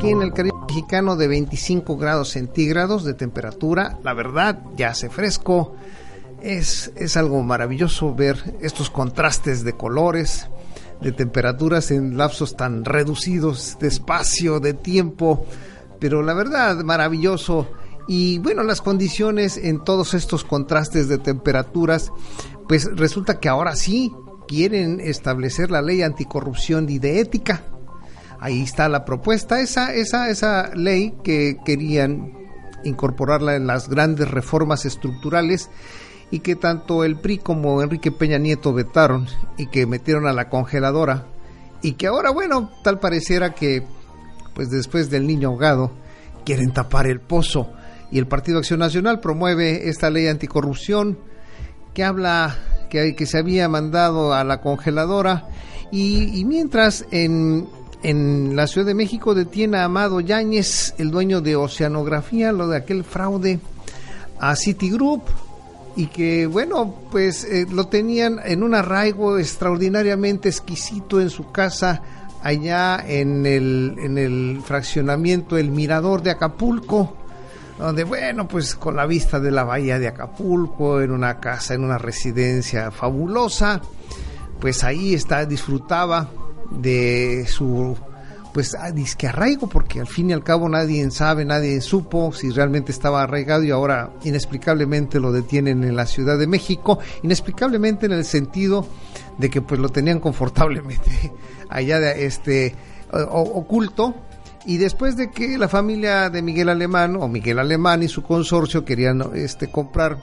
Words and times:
Aquí 0.00 0.08
en 0.08 0.22
el 0.22 0.32
Caribe 0.32 0.56
mexicano 0.66 1.14
de 1.14 1.28
25 1.28 1.98
grados 1.98 2.30
centígrados 2.30 3.04
de 3.04 3.12
temperatura, 3.12 3.98
la 4.02 4.14
verdad 4.14 4.62
ya 4.74 4.88
hace 4.88 5.10
fresco. 5.10 5.76
Es, 6.40 6.90
es 6.96 7.18
algo 7.18 7.42
maravilloso 7.42 8.14
ver 8.14 8.56
estos 8.62 8.88
contrastes 8.88 9.62
de 9.62 9.74
colores, 9.74 10.48
de 11.02 11.12
temperaturas 11.12 11.90
en 11.90 12.16
lapsos 12.16 12.56
tan 12.56 12.86
reducidos 12.86 13.76
de 13.78 13.88
espacio, 13.88 14.58
de 14.58 14.72
tiempo, 14.72 15.44
pero 15.98 16.22
la 16.22 16.32
verdad 16.32 16.82
maravilloso. 16.82 17.68
Y 18.08 18.38
bueno, 18.38 18.62
las 18.62 18.80
condiciones 18.80 19.58
en 19.58 19.84
todos 19.84 20.14
estos 20.14 20.44
contrastes 20.44 21.08
de 21.08 21.18
temperaturas, 21.18 22.10
pues 22.66 22.88
resulta 22.96 23.38
que 23.38 23.50
ahora 23.50 23.76
sí 23.76 24.14
quieren 24.48 24.98
establecer 24.98 25.70
la 25.70 25.82
ley 25.82 26.00
anticorrupción 26.00 26.88
y 26.88 26.98
de 26.98 27.20
ética. 27.20 27.64
Ahí 28.40 28.62
está 28.62 28.88
la 28.88 29.04
propuesta, 29.04 29.60
esa, 29.60 29.94
esa, 29.94 30.30
esa 30.30 30.74
ley 30.74 31.14
que 31.22 31.58
querían 31.62 32.32
incorporarla 32.84 33.54
en 33.54 33.66
las 33.66 33.90
grandes 33.90 34.30
reformas 34.30 34.86
estructurales 34.86 35.68
y 36.30 36.40
que 36.40 36.56
tanto 36.56 37.04
el 37.04 37.18
PRI 37.18 37.36
como 37.36 37.82
Enrique 37.82 38.10
Peña 38.10 38.38
Nieto 38.38 38.72
vetaron 38.72 39.26
y 39.58 39.66
que 39.66 39.84
metieron 39.84 40.26
a 40.26 40.32
la 40.32 40.48
congeladora 40.48 41.26
y 41.82 41.92
que 41.92 42.06
ahora, 42.06 42.30
bueno, 42.30 42.70
tal 42.82 42.98
pareciera 42.98 43.54
que 43.54 43.84
pues 44.54 44.70
después 44.70 45.10
del 45.10 45.26
niño 45.26 45.48
ahogado 45.48 45.92
quieren 46.44 46.72
tapar 46.72 47.06
el 47.06 47.20
pozo. 47.20 47.70
Y 48.10 48.18
el 48.18 48.26
Partido 48.26 48.58
Acción 48.58 48.80
Nacional 48.80 49.20
promueve 49.20 49.88
esta 49.88 50.10
ley 50.10 50.26
anticorrupción 50.26 51.18
que 51.94 52.04
habla 52.04 52.56
que, 52.88 53.14
que 53.14 53.26
se 53.26 53.38
había 53.38 53.68
mandado 53.68 54.32
a 54.34 54.44
la 54.44 54.60
congeladora 54.60 55.46
y, 55.92 56.38
y 56.38 56.44
mientras 56.44 57.04
en, 57.10 57.68
en 58.02 58.56
la 58.56 58.66
Ciudad 58.66 58.86
de 58.86 58.94
México 58.94 59.34
detiene 59.34 59.78
a 59.78 59.84
Amado 59.84 60.20
Yáñez, 60.20 60.94
el 60.98 61.10
dueño 61.10 61.40
de 61.40 61.56
Oceanografía, 61.56 62.52
lo 62.52 62.68
de 62.68 62.78
aquel 62.78 63.04
fraude 63.04 63.60
a 64.38 64.56
Citigroup 64.56 65.22
y 65.96 66.06
que 66.06 66.46
bueno 66.46 66.94
pues 67.10 67.44
eh, 67.44 67.66
lo 67.70 67.88
tenían 67.88 68.40
en 68.44 68.62
un 68.62 68.74
arraigo 68.74 69.38
extraordinariamente 69.38 70.48
exquisito 70.48 71.20
en 71.20 71.30
su 71.30 71.50
casa 71.50 72.02
allá 72.42 73.04
en 73.06 73.44
el, 73.44 73.96
en 73.98 74.16
el 74.16 74.62
fraccionamiento 74.64 75.58
El 75.58 75.70
Mirador 75.70 76.22
de 76.22 76.30
Acapulco 76.30 77.16
donde 77.78 78.04
bueno 78.04 78.46
pues 78.46 78.76
con 78.76 78.96
la 78.96 79.04
vista 79.04 79.40
de 79.40 79.50
la 79.50 79.64
bahía 79.64 79.98
de 79.98 80.08
Acapulco 80.08 81.00
en 81.00 81.10
una 81.10 81.38
casa 81.40 81.74
en 81.74 81.84
una 81.84 81.98
residencia 81.98 82.90
fabulosa 82.90 83.80
pues 84.60 84.84
ahí 84.84 85.14
está 85.14 85.44
disfrutaba 85.44 86.30
de 86.70 87.46
su 87.48 87.96
pues 88.52 88.74
ah, 88.78 88.90
disque 88.90 89.28
arraigo 89.28 89.68
porque 89.68 90.00
al 90.00 90.06
fin 90.06 90.30
y 90.30 90.32
al 90.32 90.42
cabo 90.42 90.68
nadie 90.68 91.08
sabe, 91.10 91.44
nadie 91.44 91.80
supo 91.80 92.32
si 92.32 92.50
realmente 92.50 92.92
estaba 92.92 93.22
arraigado 93.22 93.62
y 93.62 93.70
ahora 93.70 94.12
inexplicablemente 94.24 95.20
lo 95.20 95.32
detienen 95.32 95.84
en 95.84 95.96
la 95.96 96.06
Ciudad 96.06 96.38
de 96.38 96.46
México, 96.46 96.98
inexplicablemente 97.22 98.06
en 98.06 98.12
el 98.12 98.24
sentido 98.24 98.86
de 99.38 99.50
que 99.50 99.62
pues 99.62 99.80
lo 99.80 99.88
tenían 99.88 100.20
confortablemente 100.20 101.32
allá 101.68 102.00
de 102.00 102.26
este 102.26 102.74
oculto. 103.12 104.14
Y 104.66 104.76
después 104.76 105.16
de 105.16 105.30
que 105.30 105.56
la 105.56 105.68
familia 105.68 106.28
de 106.28 106.42
Miguel 106.42 106.68
Alemán 106.68 107.16
o 107.16 107.28
Miguel 107.28 107.58
Alemán 107.58 108.02
y 108.02 108.08
su 108.08 108.22
consorcio 108.22 108.84
querían 108.84 109.22
este 109.34 109.70
comprar 109.70 110.18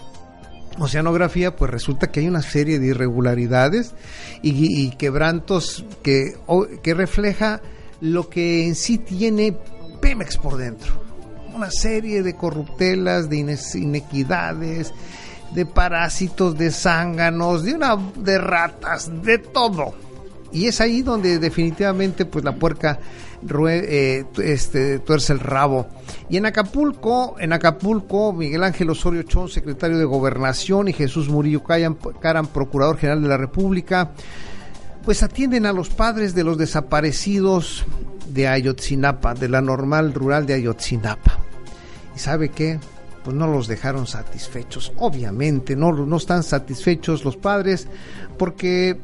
oceanografía, 0.80 1.56
pues 1.56 1.72
resulta 1.72 2.12
que 2.12 2.22
hay 2.22 2.28
una 2.28 2.42
serie 2.42 2.80
de 2.80 2.88
irregularidades 2.88 3.94
y, 4.42 4.90
quebrantos 4.92 5.86
que, 6.04 6.36
que 6.84 6.94
refleja 6.94 7.62
lo 8.02 8.30
que 8.30 8.68
en 8.68 8.76
sí 8.76 8.98
tiene 8.98 9.58
Pemex 10.02 10.38
por 10.38 10.58
dentro. 10.58 10.94
Una 11.54 11.72
serie 11.72 12.22
de 12.22 12.36
corruptelas, 12.36 13.30
de 13.30 13.58
inequidades, 13.76 14.94
de 15.54 15.66
parásitos, 15.66 16.58
de 16.58 16.72
zánganos, 16.72 17.64
de 17.64 17.74
una 17.74 17.98
de 18.16 18.38
ratas, 18.38 19.10
de 19.24 19.40
todo. 19.40 19.94
Y 20.52 20.68
es 20.68 20.80
ahí 20.82 21.02
donde 21.02 21.40
definitivamente 21.40 22.26
pues 22.26 22.46
la 22.46 22.56
puerca 22.56 23.00
rue- 23.48 23.84
eh, 23.88 24.26
este, 24.44 25.00
tuerce 25.00 25.34
el 25.34 25.40
rabo. 25.40 25.88
Y 26.30 26.38
en 26.38 26.46
Acapulco, 26.46 27.36
en 27.40 27.54
Acapulco, 27.54 28.34
Miguel 28.34 28.64
Ángel 28.64 28.90
Osorio 28.90 29.24
Chón, 29.24 29.50
secretario 29.50 29.98
de 29.98 30.06
Gobernación, 30.06 30.88
y 30.88 30.94
Jesús 30.94 31.30
Murillo 31.30 31.64
Caran, 31.64 32.48
procurador 32.48 32.98
general 32.98 33.22
de 33.24 33.30
la 33.30 33.38
República, 33.38 34.12
pues 35.06 35.24
atienden 35.24 35.66
a 35.66 35.74
los 35.74 35.90
padres 35.90 36.36
de 36.36 36.44
los 36.44 36.58
desaparecidos 36.58 37.86
de 38.30 38.48
Ayotzinapa, 38.48 39.34
de 39.34 39.48
la 39.50 39.62
normal 39.62 40.14
rural 40.14 40.46
de 40.46 40.56
Ayotzinapa. 40.56 41.40
¿Y 42.16 42.20
sabe 42.20 42.50
qué? 42.50 42.80
Pues 43.24 43.36
no 43.36 43.48
los 43.48 43.68
dejaron 43.68 44.08
satisfechos. 44.08 44.92
Obviamente 44.98 45.76
no, 45.76 45.92
no 45.94 46.18
están 46.18 46.44
satisfechos 46.44 47.24
los 47.24 47.38
padres 47.38 47.88
porque 48.38 49.00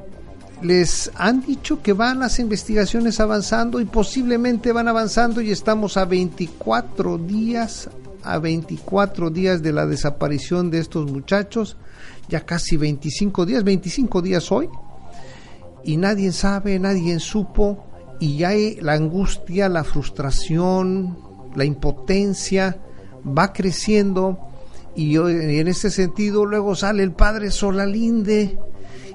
les 0.64 1.12
han 1.16 1.42
dicho 1.42 1.82
que 1.82 1.92
van 1.92 2.20
las 2.20 2.40
investigaciones 2.40 3.20
avanzando 3.20 3.82
y 3.82 3.86
posiblemente 3.86 4.72
van 4.72 4.88
avanzando 4.88 5.42
y 5.42 5.52
estamos 5.52 5.98
a 5.98 6.06
24 6.06 7.18
días, 7.18 7.90
a 8.24 8.40
24 8.40 9.30
días 9.30 9.62
de 9.62 9.74
la 9.74 9.86
desaparición 9.86 10.72
de 10.72 10.80
estos 10.80 11.12
muchachos, 11.12 11.76
ya 12.30 12.46
casi 12.46 12.78
25 12.78 13.46
días, 13.46 13.64
25 13.66 14.22
días 14.22 14.52
hoy, 14.52 14.70
y 15.84 15.98
nadie 15.98 16.32
sabe, 16.32 16.80
nadie 16.80 17.20
supo, 17.20 17.86
y 18.22 18.46
hay 18.46 18.78
la 18.80 18.94
angustia, 18.94 19.68
la 19.68 19.84
frustración, 19.84 21.18
la 21.56 21.66
impotencia, 21.66 22.78
va 23.26 23.52
creciendo, 23.52 24.40
y 24.96 25.18
en 25.18 25.68
ese 25.68 25.90
sentido 25.90 26.46
luego 26.46 26.76
sale 26.76 27.04
el 27.04 27.12
padre 27.12 27.52
Solalinde 27.52 28.58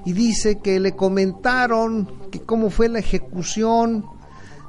y 0.05 0.13
dice 0.13 0.59
que 0.59 0.79
le 0.79 0.95
comentaron 0.95 2.07
que 2.31 2.39
cómo 2.41 2.69
fue 2.69 2.89
la 2.89 2.99
ejecución 2.99 4.05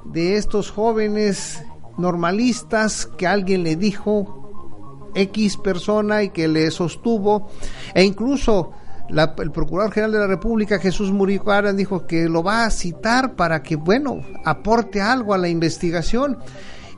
de 0.04 0.36
estos 0.36 0.70
jóvenes 0.70 1.62
normalistas 1.98 3.06
que 3.06 3.26
alguien 3.26 3.62
le 3.62 3.76
dijo 3.76 5.10
X 5.14 5.56
persona 5.56 6.22
y 6.22 6.30
que 6.30 6.48
le 6.48 6.70
sostuvo 6.70 7.48
e 7.94 8.04
incluso 8.04 8.72
la- 9.08 9.34
el 9.38 9.50
Procurador 9.50 9.92
General 9.92 10.12
de 10.12 10.18
la 10.20 10.26
República, 10.28 10.78
Jesús 10.78 11.10
Murillo 11.10 11.72
dijo 11.74 12.06
que 12.06 12.28
lo 12.28 12.42
va 12.44 12.64
a 12.64 12.70
citar 12.70 13.34
para 13.34 13.60
que, 13.62 13.74
bueno, 13.74 14.20
aporte 14.44 15.00
algo 15.00 15.34
a 15.34 15.38
la 15.38 15.48
investigación. 15.48 16.38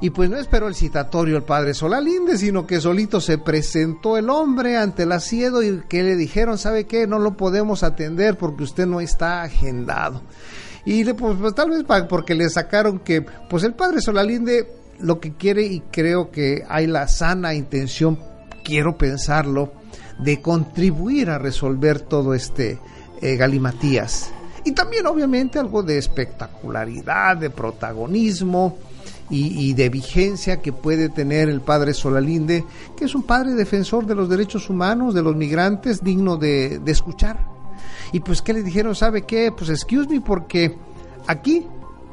Y 0.03 0.11
pues 0.11 0.29
no 0.29 0.37
esperó 0.37 0.67
el 0.67 0.75
citatorio 0.75 1.37
el 1.37 1.45
padre 1.45 1.75
Solalinde, 1.75 2.37
sino 2.37 2.67
que 2.67 2.81
solito 2.81 3.21
se 3.21 3.39
presentó 3.39 4.19
el 4.19 4.31
hombre 4.31 4.77
ante 4.77 5.05
el 5.05 5.13
asiedo 5.13 5.63
y 5.63 5.81
que 5.89 6.03
le 6.03 6.17
dijeron, 6.17 6.59
¿sabe 6.59 6.87
qué? 6.89 7.07
No 7.07 7.21
lo 7.21 7.37
podemos 7.37 7.85
atender 7.85 8.37
porque 8.37 8.65
usted 8.65 8.85
no 8.85 9.01
está 9.01 9.43
agendado. 9.43 10.23
Y 10.85 11.05
le, 11.05 11.15
pues, 11.15 11.37
pues, 11.41 11.55
tal 11.55 11.71
vez 11.71 11.85
porque 12.09 12.35
le 12.35 12.51
sacaron 12.51 12.99
que, 12.99 13.25
pues 13.49 13.63
el 13.63 13.75
padre 13.75 14.01
Solalinde 14.01 14.67
lo 14.99 15.21
que 15.21 15.35
quiere 15.35 15.63
y 15.63 15.81
creo 15.93 16.33
que 16.33 16.65
hay 16.69 16.89
la 16.89 17.07
sana 17.07 17.55
intención, 17.55 18.19
quiero 18.65 18.99
pensarlo, 18.99 19.73
de 20.19 20.43
contribuir 20.43 21.31
a 21.31 21.39
resolver 21.39 22.01
todo 22.01 22.35
este 22.35 22.81
eh, 23.21 23.37
galimatías. 23.37 24.33
Y 24.65 24.73
también 24.73 25.07
obviamente 25.07 25.61
algo 25.61 25.85
de 25.85 25.99
espectacularidad, 25.99 27.37
de 27.37 27.51
protagonismo. 27.51 28.79
Y, 29.35 29.73
de 29.73 29.89
vigencia 29.89 30.61
que 30.61 30.73
puede 30.73 31.09
tener 31.09 31.49
el 31.49 31.63
padre 31.63 31.95
Solalinde, 31.95 32.67
que 32.95 33.07
es 33.07 33.15
un 33.15 33.23
padre 33.23 33.53
defensor 33.53 34.07
de 34.07 34.15
los 34.15 34.29
derechos 34.29 34.69
humanos, 34.69 35.15
de 35.15 35.23
los 35.23 35.35
migrantes, 35.35 36.05
digno 36.05 36.37
de, 36.37 36.81
escuchar. 36.87 37.47
Y 38.13 38.21
pues, 38.21 38.43
¿qué 38.43 38.53
le 38.53 38.63
dijeron? 38.63 38.95
¿Sabe 38.95 39.23
qué? 39.23 39.51
Pues, 39.51 39.71
excuse 39.71 40.07
me, 40.07 40.21
porque 40.21 40.77
aquí 41.27 41.67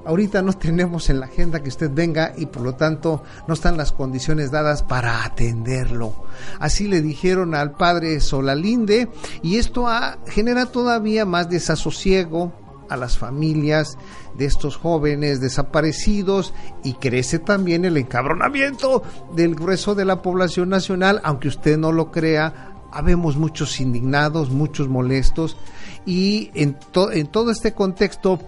ahorita 0.05 0.41
no 0.41 0.53
tenemos 0.53 1.09
en 1.09 1.19
la 1.19 1.25
agenda 1.25 1.61
que 1.61 1.67
usted 1.67 1.91
venga 1.93 2.33
y 2.37 2.45
por 2.45 2.61
lo 2.61 2.75
tanto 2.75 3.21
no 3.47 3.53
están 3.53 3.75
las 3.75 3.91
condiciones 3.91 4.49
dadas 4.49 4.81
para 4.81 5.25
atenderlo. 5.25 6.13
Así 6.59 6.87
le 6.87 7.01
dijeron 7.01 7.53
al 7.53 7.73
padre 7.73 8.21
Solalinde 8.21 9.09
y 9.41 9.57
esto 9.57 9.87
genera 10.25 10.67
todavía 10.67 11.25
más 11.25 11.49
desasosiego 11.49 12.53
a 12.89 12.97
las 12.97 13.17
familias 13.17 13.97
de 14.37 14.45
estos 14.45 14.77
jóvenes 14.77 15.39
desaparecidos 15.41 16.53
y 16.83 16.93
crece 16.93 17.39
también 17.39 17.85
el 17.85 17.97
encabronamiento 17.97 19.03
del 19.35 19.55
grueso 19.55 19.95
de 19.95 20.05
la 20.05 20.21
población 20.21 20.69
nacional, 20.69 21.21
aunque 21.23 21.47
usted 21.47 21.77
no 21.77 21.91
lo 21.91 22.11
crea, 22.11 22.73
habemos 22.91 23.37
muchos 23.37 23.79
indignados, 23.79 24.49
muchos 24.49 24.87
molestos 24.87 25.57
y 26.05 26.51
en, 26.53 26.77
en 27.13 27.27
todo 27.27 27.51
este 27.51 27.73
contexto 27.73 28.39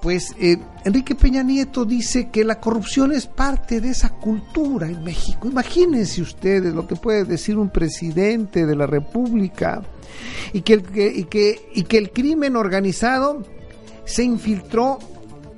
pues 0.00 0.34
eh, 0.40 0.58
Enrique 0.84 1.14
Peña 1.14 1.42
Nieto 1.42 1.84
dice 1.84 2.30
que 2.30 2.44
la 2.44 2.58
corrupción 2.58 3.12
es 3.12 3.26
parte 3.26 3.80
de 3.80 3.90
esa 3.90 4.08
cultura 4.08 4.86
en 4.86 5.04
México. 5.04 5.46
Imagínense 5.48 6.22
ustedes 6.22 6.74
lo 6.74 6.86
que 6.86 6.96
puede 6.96 7.24
decir 7.24 7.58
un 7.58 7.68
presidente 7.68 8.64
de 8.64 8.76
la 8.76 8.86
República 8.86 9.82
y 10.52 10.62
que 10.62 10.72
el, 10.72 10.84
y 11.16 11.24
que, 11.24 11.70
y 11.74 11.82
que 11.82 11.98
el 11.98 12.12
crimen 12.12 12.56
organizado 12.56 13.44
se 14.10 14.24
infiltró 14.24 14.98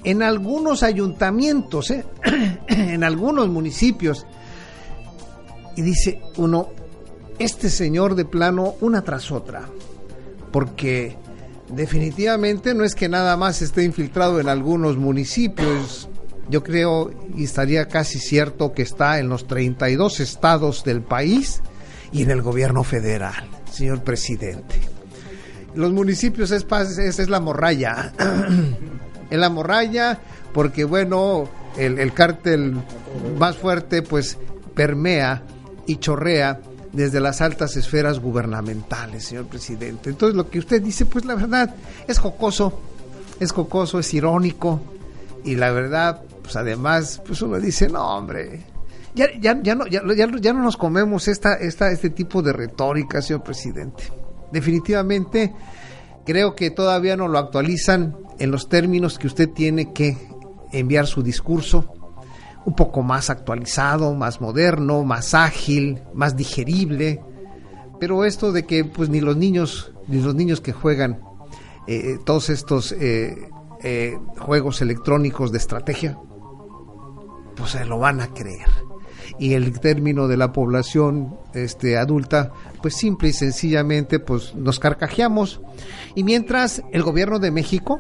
en 0.04 0.22
algunos 0.22 0.82
ayuntamientos, 0.82 1.90
¿eh? 1.90 2.04
en 2.69 3.02
algunos 3.02 3.49
municipios. 3.49 4.26
Y 5.75 5.81
dice 5.81 6.20
uno, 6.37 6.69
este 7.38 7.70
señor 7.70 8.14
de 8.14 8.26
plano, 8.26 8.75
una 8.82 9.02
tras 9.02 9.31
otra, 9.31 9.62
porque 10.50 11.16
definitivamente 11.70 12.75
no 12.75 12.84
es 12.84 12.94
que 12.94 13.08
nada 13.08 13.38
más 13.38 13.62
esté 13.62 13.84
infiltrado 13.84 14.38
en 14.38 14.49
algunos 14.49 14.98
municipios. 14.98 16.10
Yo 16.50 16.62
creo 16.62 17.10
y 17.34 17.44
estaría 17.44 17.88
casi 17.88 18.19
cierto 18.19 18.75
que 18.75 18.82
está 18.82 19.19
en 19.19 19.31
los 19.31 19.46
32 19.46 20.20
estados 20.20 20.84
del 20.84 21.00
país 21.00 21.62
y 22.12 22.22
en 22.22 22.31
el 22.31 22.43
gobierno 22.43 22.84
federal, 22.84 23.48
señor 23.70 24.05
presidente. 24.05 24.92
Los 25.74 25.92
municipios 25.92 26.50
es, 26.50 26.66
es, 26.98 27.19
es 27.19 27.28
la 27.28 27.40
morralla. 27.40 28.12
en 29.32 29.40
la 29.40 29.48
morralla 29.48 30.20
porque 30.52 30.84
bueno, 30.84 31.48
el, 31.76 31.98
el 31.98 32.12
cártel 32.12 32.74
más 33.38 33.56
fuerte 33.56 34.02
pues 34.02 34.38
permea 34.74 35.42
y 35.86 35.96
chorrea 35.96 36.60
desde 36.92 37.20
las 37.20 37.40
altas 37.40 37.76
esferas 37.76 38.20
gubernamentales, 38.20 39.24
señor 39.24 39.46
presidente. 39.46 40.10
Entonces 40.10 40.36
lo 40.36 40.50
que 40.50 40.58
usted 40.58 40.82
dice, 40.82 41.06
pues 41.06 41.24
la 41.24 41.34
verdad 41.34 41.74
es 42.06 42.19
jocoso, 42.19 42.78
es 43.40 43.52
jocoso, 43.52 43.98
es 43.98 44.12
irónico 44.12 44.82
y 45.44 45.56
la 45.56 45.70
verdad, 45.70 46.20
pues 46.42 46.54
además, 46.56 47.22
pues 47.26 47.40
uno 47.40 47.58
dice, 47.58 47.88
no 47.88 48.16
hombre, 48.16 48.60
ya, 49.14 49.26
ya, 49.40 49.58
ya, 49.62 49.74
no, 49.74 49.86
ya, 49.86 50.02
ya, 50.14 50.52
no 50.52 50.62
nos 50.62 50.76
comemos 50.76 51.26
esta, 51.28 51.54
esta, 51.54 51.90
este 51.90 52.10
tipo 52.10 52.42
de 52.42 52.52
retórica, 52.52 53.22
señor 53.22 53.42
presidente. 53.42 54.04
Definitivamente 54.52 55.54
creo 56.25 56.54
que 56.54 56.70
todavía 56.70 57.16
no 57.16 57.28
lo 57.28 57.38
actualizan 57.38 58.16
en 58.38 58.50
los 58.50 58.69
términos 58.69 59.19
que 59.19 59.26
usted 59.26 59.49
tiene 59.49 59.93
que 59.93 60.16
enviar 60.72 61.06
su 61.06 61.22
discurso 61.22 61.93
un 62.64 62.75
poco 62.75 63.02
más 63.02 63.31
actualizado, 63.31 64.14
más 64.14 64.40
moderno, 64.40 65.02
más 65.04 65.34
ágil, 65.34 66.02
más 66.14 66.37
digerible. 66.37 67.20
Pero 67.99 68.25
esto 68.25 68.52
de 68.52 68.64
que 68.64 68.84
pues 68.84 69.08
ni 69.08 69.20
los 69.20 69.37
niños, 69.37 69.93
ni 70.08 70.20
los 70.20 70.34
niños 70.34 70.60
que 70.60 70.72
juegan 70.72 71.20
eh, 71.87 72.19
todos 72.25 72.50
estos 72.50 72.93
eh, 72.93 73.48
eh, 73.82 74.16
juegos 74.38 74.81
electrónicos 74.81 75.50
de 75.50 75.58
estrategia, 75.58 76.19
pues 77.56 77.70
se 77.72 77.84
lo 77.84 77.98
van 77.98 78.20
a 78.20 78.28
creer. 78.28 78.69
Y 79.43 79.55
el 79.55 79.81
término 79.81 80.29
de 80.29 80.37
la 80.37 80.53
población 80.53 81.37
este, 81.53 81.99
adulta, 81.99 82.53
pues 82.81 82.94
simple 82.94 83.31
y 83.31 83.33
sencillamente, 83.33 84.21
pues 84.21 84.55
nos 84.55 84.79
carcajeamos. 84.79 85.61
Y 86.15 86.23
mientras 86.23 86.81
el 86.93 87.03
gobierno 87.03 87.41
de 87.41 87.50
México, 87.50 87.99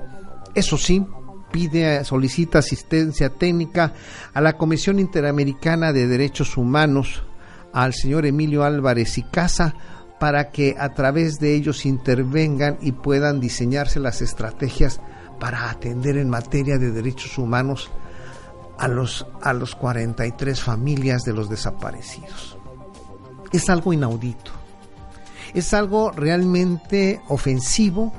eso 0.54 0.78
sí, 0.78 1.04
pide, 1.50 2.04
solicita 2.04 2.60
asistencia 2.60 3.28
técnica 3.28 3.92
a 4.32 4.40
la 4.40 4.56
Comisión 4.56 5.00
Interamericana 5.00 5.92
de 5.92 6.06
Derechos 6.06 6.56
Humanos, 6.56 7.24
al 7.72 7.92
señor 7.92 8.24
Emilio 8.24 8.62
Álvarez 8.62 9.18
y 9.18 9.24
Casa, 9.24 9.74
para 10.20 10.52
que 10.52 10.76
a 10.78 10.90
través 10.90 11.40
de 11.40 11.56
ellos 11.56 11.84
intervengan 11.86 12.78
y 12.80 12.92
puedan 12.92 13.40
diseñarse 13.40 13.98
las 13.98 14.22
estrategias 14.22 15.00
para 15.40 15.70
atender 15.70 16.18
en 16.18 16.30
materia 16.30 16.78
de 16.78 16.92
derechos 16.92 17.36
humanos 17.36 17.90
a 18.78 18.88
los, 18.88 19.26
a 19.42 19.52
los 19.52 19.74
43 19.74 20.60
familias 20.60 21.22
de 21.22 21.32
los 21.32 21.48
desaparecidos. 21.48 22.56
Es 23.52 23.68
algo 23.68 23.92
inaudito. 23.92 24.50
Es 25.54 25.74
algo 25.74 26.10
realmente 26.10 27.20
ofensivo 27.28 28.12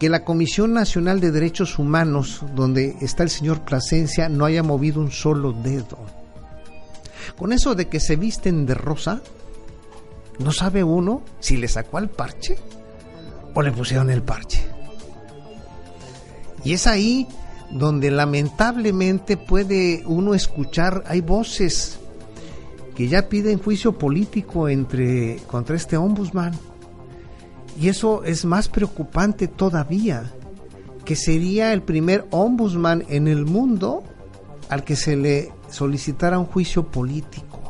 que 0.00 0.08
la 0.08 0.24
Comisión 0.24 0.72
Nacional 0.72 1.20
de 1.20 1.30
Derechos 1.30 1.78
Humanos, 1.78 2.42
donde 2.56 2.96
está 3.00 3.22
el 3.22 3.30
señor 3.30 3.60
Plasencia, 3.60 4.28
no 4.28 4.44
haya 4.44 4.64
movido 4.64 5.00
un 5.00 5.12
solo 5.12 5.52
dedo. 5.52 5.96
Con 7.38 7.52
eso 7.52 7.76
de 7.76 7.86
que 7.86 8.00
se 8.00 8.16
visten 8.16 8.66
de 8.66 8.74
rosa, 8.74 9.22
¿no 10.40 10.50
sabe 10.50 10.82
uno 10.82 11.22
si 11.38 11.56
le 11.56 11.68
sacó 11.68 11.98
al 11.98 12.10
parche 12.10 12.58
o 13.54 13.62
le 13.62 13.70
pusieron 13.70 14.10
el 14.10 14.22
parche? 14.22 14.60
Y 16.64 16.72
es 16.72 16.86
ahí 16.88 17.28
donde 17.72 18.10
lamentablemente 18.10 19.36
puede 19.36 20.04
uno 20.06 20.34
escuchar, 20.34 21.04
hay 21.06 21.20
voces 21.20 21.98
que 22.94 23.08
ya 23.08 23.28
piden 23.28 23.58
juicio 23.58 23.98
político 23.98 24.68
entre 24.68 25.38
contra 25.46 25.76
este 25.76 25.96
ombudsman 25.96 26.52
y 27.80 27.88
eso 27.88 28.24
es 28.24 28.44
más 28.44 28.68
preocupante 28.68 29.48
todavía, 29.48 30.30
que 31.04 31.16
sería 31.16 31.72
el 31.72 31.82
primer 31.82 32.26
ombudsman 32.30 33.04
en 33.08 33.28
el 33.28 33.46
mundo 33.46 34.04
al 34.68 34.84
que 34.84 34.96
se 34.96 35.16
le 35.16 35.52
solicitara 35.70 36.38
un 36.38 36.46
juicio 36.46 36.88
político. 36.88 37.60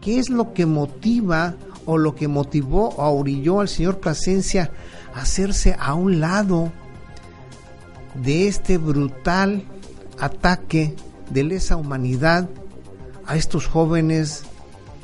¿Qué 0.00 0.18
es 0.18 0.28
lo 0.28 0.52
que 0.52 0.66
motiva 0.66 1.56
o 1.86 1.96
lo 1.96 2.14
que 2.14 2.28
motivó 2.28 2.90
o 2.90 3.18
orilló 3.18 3.60
al 3.60 3.68
señor 3.68 3.98
Plasencia 3.98 4.70
a 5.14 5.22
hacerse 5.22 5.74
a 5.78 5.94
un 5.94 6.20
lado 6.20 6.70
de 8.14 8.48
este 8.48 8.78
brutal 8.78 9.64
ataque 10.18 10.94
de 11.30 11.44
lesa 11.44 11.76
humanidad 11.76 12.48
a 13.26 13.36
estos 13.36 13.66
jóvenes 13.66 14.44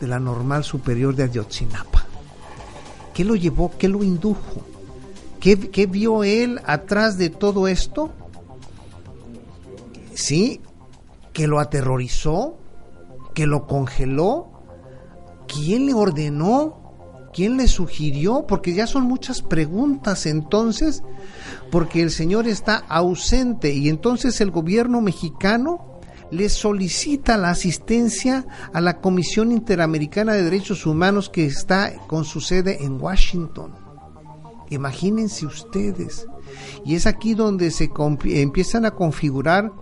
de 0.00 0.06
la 0.06 0.18
normal 0.18 0.64
superior 0.64 1.14
de 1.14 1.24
Ayotzinapa? 1.24 2.06
¿Qué 3.14 3.24
lo 3.24 3.36
llevó? 3.36 3.70
¿Qué 3.78 3.88
lo 3.88 4.02
indujo? 4.02 4.62
¿Qué, 5.44 5.86
vio 5.86 6.24
él 6.24 6.58
atrás 6.64 7.18
de 7.18 7.28
todo 7.28 7.68
esto? 7.68 8.10
Sí, 10.14 10.62
que 11.34 11.46
lo 11.46 11.60
aterrorizó, 11.60 12.56
que 13.34 13.46
lo 13.46 13.66
congeló. 13.66 14.48
¿Quién 15.46 15.84
le 15.84 15.92
ordenó? 15.92 16.83
¿Quién 17.34 17.56
le 17.56 17.66
sugirió? 17.66 18.46
Porque 18.46 18.74
ya 18.74 18.86
son 18.86 19.02
muchas 19.04 19.42
preguntas 19.42 20.24
entonces, 20.24 21.02
porque 21.72 22.00
el 22.00 22.12
señor 22.12 22.46
está 22.46 22.76
ausente 22.88 23.74
y 23.74 23.88
entonces 23.88 24.40
el 24.40 24.52
gobierno 24.52 25.00
mexicano 25.00 26.00
le 26.30 26.48
solicita 26.48 27.36
la 27.36 27.50
asistencia 27.50 28.46
a 28.72 28.80
la 28.80 29.00
Comisión 29.00 29.50
Interamericana 29.50 30.32
de 30.32 30.44
Derechos 30.44 30.86
Humanos 30.86 31.28
que 31.28 31.44
está 31.44 31.92
con 32.06 32.24
su 32.24 32.40
sede 32.40 32.84
en 32.84 33.00
Washington. 33.00 33.74
Imagínense 34.70 35.44
ustedes. 35.44 36.28
Y 36.84 36.94
es 36.94 37.06
aquí 37.06 37.34
donde 37.34 37.72
se 37.72 37.90
empiezan 38.26 38.84
a 38.86 38.92
configurar 38.92 39.72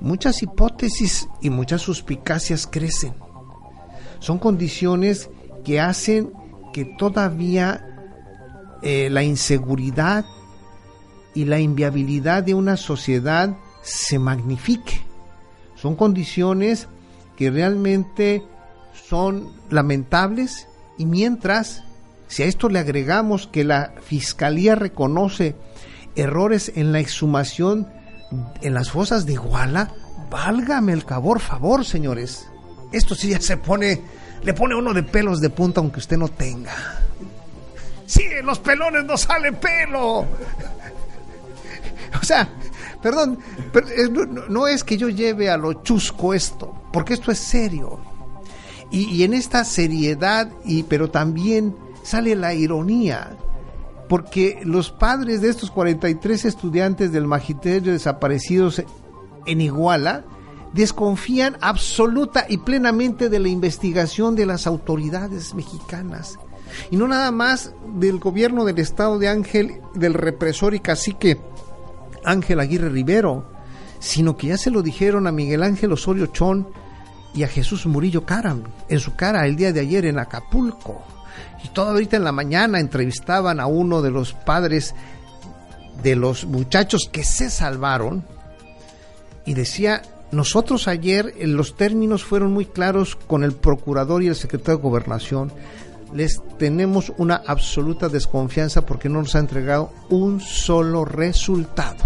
muchas 0.00 0.40
hipótesis 0.42 1.28
y 1.40 1.50
muchas 1.50 1.82
suspicacias 1.82 2.66
crecen. 2.66 3.14
Son 4.20 4.38
condiciones 4.38 5.30
que 5.64 5.80
hacen 5.80 6.32
que 6.72 6.84
todavía 6.84 7.86
eh, 8.82 9.08
la 9.10 9.22
inseguridad 9.22 10.24
y 11.34 11.44
la 11.44 11.60
inviabilidad 11.60 12.42
de 12.42 12.54
una 12.54 12.76
sociedad 12.76 13.56
se 13.82 14.18
magnifique. 14.18 15.02
Son 15.76 15.96
condiciones 15.96 16.88
que 17.36 17.50
realmente 17.50 18.42
son 19.08 19.52
lamentables 19.70 20.68
y 20.98 21.06
mientras, 21.06 21.84
si 22.28 22.42
a 22.42 22.46
esto 22.46 22.68
le 22.68 22.78
agregamos 22.78 23.46
que 23.46 23.64
la 23.64 23.94
Fiscalía 24.02 24.74
reconoce 24.74 25.56
errores 26.14 26.72
en 26.76 26.92
la 26.92 27.00
exhumación 27.00 27.88
en 28.62 28.74
las 28.74 28.90
fosas 28.90 29.26
de 29.26 29.34
Iguala, 29.34 29.94
Válgame 30.32 30.94
el 30.94 31.04
cabor, 31.04 31.40
favor, 31.40 31.84
señores. 31.84 32.48
Esto 32.90 33.14
sí 33.14 33.28
ya 33.28 33.40
se 33.40 33.58
pone, 33.58 34.00
le 34.42 34.54
pone 34.54 34.74
uno 34.74 34.92
de 34.92 35.02
pelos 35.02 35.40
de 35.40 35.50
punta 35.50 35.80
aunque 35.80 36.00
usted 36.00 36.16
no 36.16 36.28
tenga. 36.28 36.72
Sí, 38.06 38.22
en 38.24 38.46
los 38.46 38.58
pelones 38.58 39.04
no 39.04 39.16
sale 39.16 39.52
pelo. 39.52 40.26
O 42.20 42.24
sea, 42.24 42.46
perdón, 43.02 43.38
eh, 43.74 44.08
no, 44.10 44.26
no 44.26 44.68
es 44.68 44.84
que 44.84 44.98
yo 44.98 45.08
lleve 45.08 45.50
a 45.50 45.56
lo 45.56 45.82
chusco 45.82 46.34
esto, 46.34 46.72
porque 46.92 47.14
esto 47.14 47.32
es 47.32 47.38
serio. 47.38 47.98
Y, 48.90 49.06
y 49.06 49.24
en 49.24 49.32
esta 49.32 49.64
seriedad, 49.64 50.50
y, 50.62 50.82
pero 50.82 51.10
también 51.10 51.74
sale 52.02 52.36
la 52.36 52.52
ironía, 52.52 53.34
porque 54.10 54.60
los 54.62 54.90
padres 54.90 55.40
de 55.40 55.48
estos 55.48 55.70
43 55.70 56.44
estudiantes 56.44 57.12
del 57.12 57.26
magisterio 57.26 57.92
desaparecidos 57.92 58.82
en 59.46 59.60
Iguala 59.62 60.24
desconfían 60.72 61.56
absoluta 61.60 62.46
y 62.48 62.58
plenamente 62.58 63.28
de 63.28 63.38
la 63.38 63.48
investigación 63.48 64.34
de 64.34 64.46
las 64.46 64.66
autoridades 64.66 65.54
mexicanas. 65.54 66.38
Y 66.90 66.96
no 66.96 67.06
nada 67.06 67.30
más 67.30 67.74
del 67.94 68.18
gobierno 68.18 68.64
del 68.64 68.78
estado 68.78 69.18
de 69.18 69.28
Ángel, 69.28 69.80
del 69.94 70.14
represor 70.14 70.74
y 70.74 70.80
cacique 70.80 71.40
Ángel 72.24 72.60
Aguirre 72.60 72.88
Rivero, 72.88 73.50
sino 73.98 74.36
que 74.36 74.48
ya 74.48 74.56
se 74.56 74.70
lo 74.70 74.82
dijeron 74.82 75.26
a 75.26 75.32
Miguel 75.32 75.62
Ángel 75.62 75.92
Osorio 75.92 76.26
Chón 76.26 76.68
y 77.34 77.44
a 77.44 77.48
Jesús 77.48 77.86
Murillo 77.86 78.24
Caram 78.24 78.64
en 78.88 79.00
su 79.00 79.14
cara 79.14 79.46
el 79.46 79.56
día 79.56 79.72
de 79.72 79.80
ayer 79.80 80.06
en 80.06 80.18
Acapulco. 80.18 81.02
Y 81.64 81.68
todo 81.68 81.90
ahorita 81.90 82.16
en 82.16 82.24
la 82.24 82.32
mañana 82.32 82.80
entrevistaban 82.80 83.60
a 83.60 83.66
uno 83.66 84.02
de 84.02 84.10
los 84.10 84.32
padres 84.32 84.94
de 86.02 86.16
los 86.16 86.46
muchachos 86.46 87.08
que 87.10 87.22
se 87.22 87.50
salvaron 87.50 88.24
y 89.44 89.54
decía, 89.54 90.02
nosotros 90.32 90.88
ayer 90.88 91.34
en 91.38 91.58
los 91.58 91.76
términos 91.76 92.24
fueron 92.24 92.52
muy 92.52 92.64
claros 92.64 93.16
con 93.16 93.44
el 93.44 93.52
procurador 93.52 94.22
y 94.22 94.28
el 94.28 94.34
secretario 94.34 94.78
de 94.78 94.82
gobernación. 94.82 95.52
Les 96.14 96.40
tenemos 96.58 97.12
una 97.18 97.42
absoluta 97.46 98.08
desconfianza 98.08 98.86
porque 98.86 99.10
no 99.10 99.20
nos 99.20 99.34
ha 99.34 99.40
entregado 99.40 99.92
un 100.08 100.40
solo 100.40 101.04
resultado. 101.04 102.02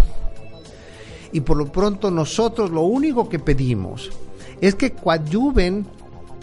Y 1.31 1.39
por 1.39 1.55
lo 1.55 1.71
pronto 1.71 2.11
nosotros 2.11 2.69
lo 2.69 2.81
único 2.81 3.29
que 3.29 3.39
pedimos 3.39 4.11
es 4.59 4.75
que 4.75 4.91
coadyuven 4.91 5.87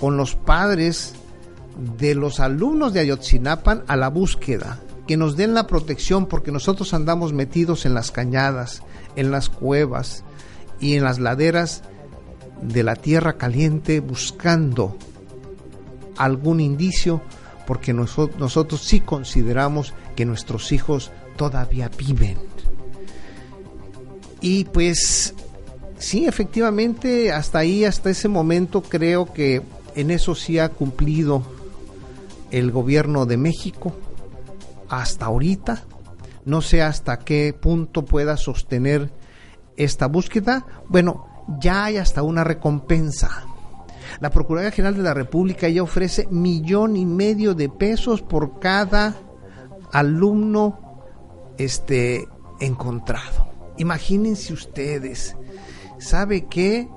con 0.00 0.16
los 0.16 0.36
padres 0.36 1.14
de 1.98 2.14
los 2.14 2.40
alumnos 2.40 2.94
de 2.94 3.00
Ayotzinapan 3.00 3.84
a 3.88 3.96
la 3.96 4.08
búsqueda, 4.08 4.80
que 5.06 5.18
nos 5.18 5.36
den 5.36 5.52
la 5.52 5.66
protección 5.66 6.26
porque 6.26 6.50
nosotros 6.50 6.94
andamos 6.94 7.34
metidos 7.34 7.84
en 7.84 7.92
las 7.92 8.10
cañadas, 8.10 8.82
en 9.16 9.30
las 9.30 9.50
cuevas 9.50 10.24
y 10.80 10.94
en 10.94 11.04
las 11.04 11.18
laderas 11.18 11.82
de 12.62 12.82
la 12.82 12.96
tierra 12.96 13.34
caliente 13.34 14.00
buscando 14.00 14.96
algún 16.16 16.60
indicio 16.60 17.20
porque 17.66 17.92
nosotros, 17.92 18.38
nosotros 18.38 18.82
sí 18.82 19.00
consideramos 19.00 19.94
que 20.16 20.24
nuestros 20.24 20.72
hijos 20.72 21.10
todavía 21.36 21.90
viven. 21.96 22.38
Y 24.40 24.64
pues 24.64 25.34
sí, 25.98 26.26
efectivamente, 26.26 27.32
hasta 27.32 27.60
ahí, 27.60 27.84
hasta 27.84 28.10
ese 28.10 28.28
momento 28.28 28.82
creo 28.82 29.32
que 29.32 29.62
en 29.94 30.10
eso 30.10 30.34
sí 30.34 30.58
ha 30.58 30.68
cumplido 30.68 31.42
el 32.50 32.70
gobierno 32.70 33.26
de 33.26 33.36
México 33.36 33.94
hasta 34.88 35.26
ahorita. 35.26 35.84
No 36.44 36.60
sé 36.60 36.82
hasta 36.82 37.20
qué 37.20 37.54
punto 37.58 38.04
pueda 38.04 38.36
sostener 38.36 39.10
esta 39.76 40.06
búsqueda. 40.06 40.66
Bueno, 40.88 41.26
ya 41.60 41.84
hay 41.84 41.96
hasta 41.96 42.22
una 42.22 42.44
recompensa. 42.44 43.46
La 44.20 44.30
Procuraduría 44.30 44.70
General 44.70 44.96
de 44.96 45.02
la 45.02 45.14
República 45.14 45.68
ya 45.68 45.82
ofrece 45.82 46.28
millón 46.30 46.96
y 46.96 47.04
medio 47.04 47.54
de 47.54 47.68
pesos 47.68 48.22
por 48.22 48.60
cada 48.60 49.16
alumno 49.92 50.78
este 51.58 52.28
encontrado. 52.60 53.48
Imagínense 53.76 54.52
ustedes, 54.52 55.36
¿sabe 55.98 56.46
qué? 56.46 56.88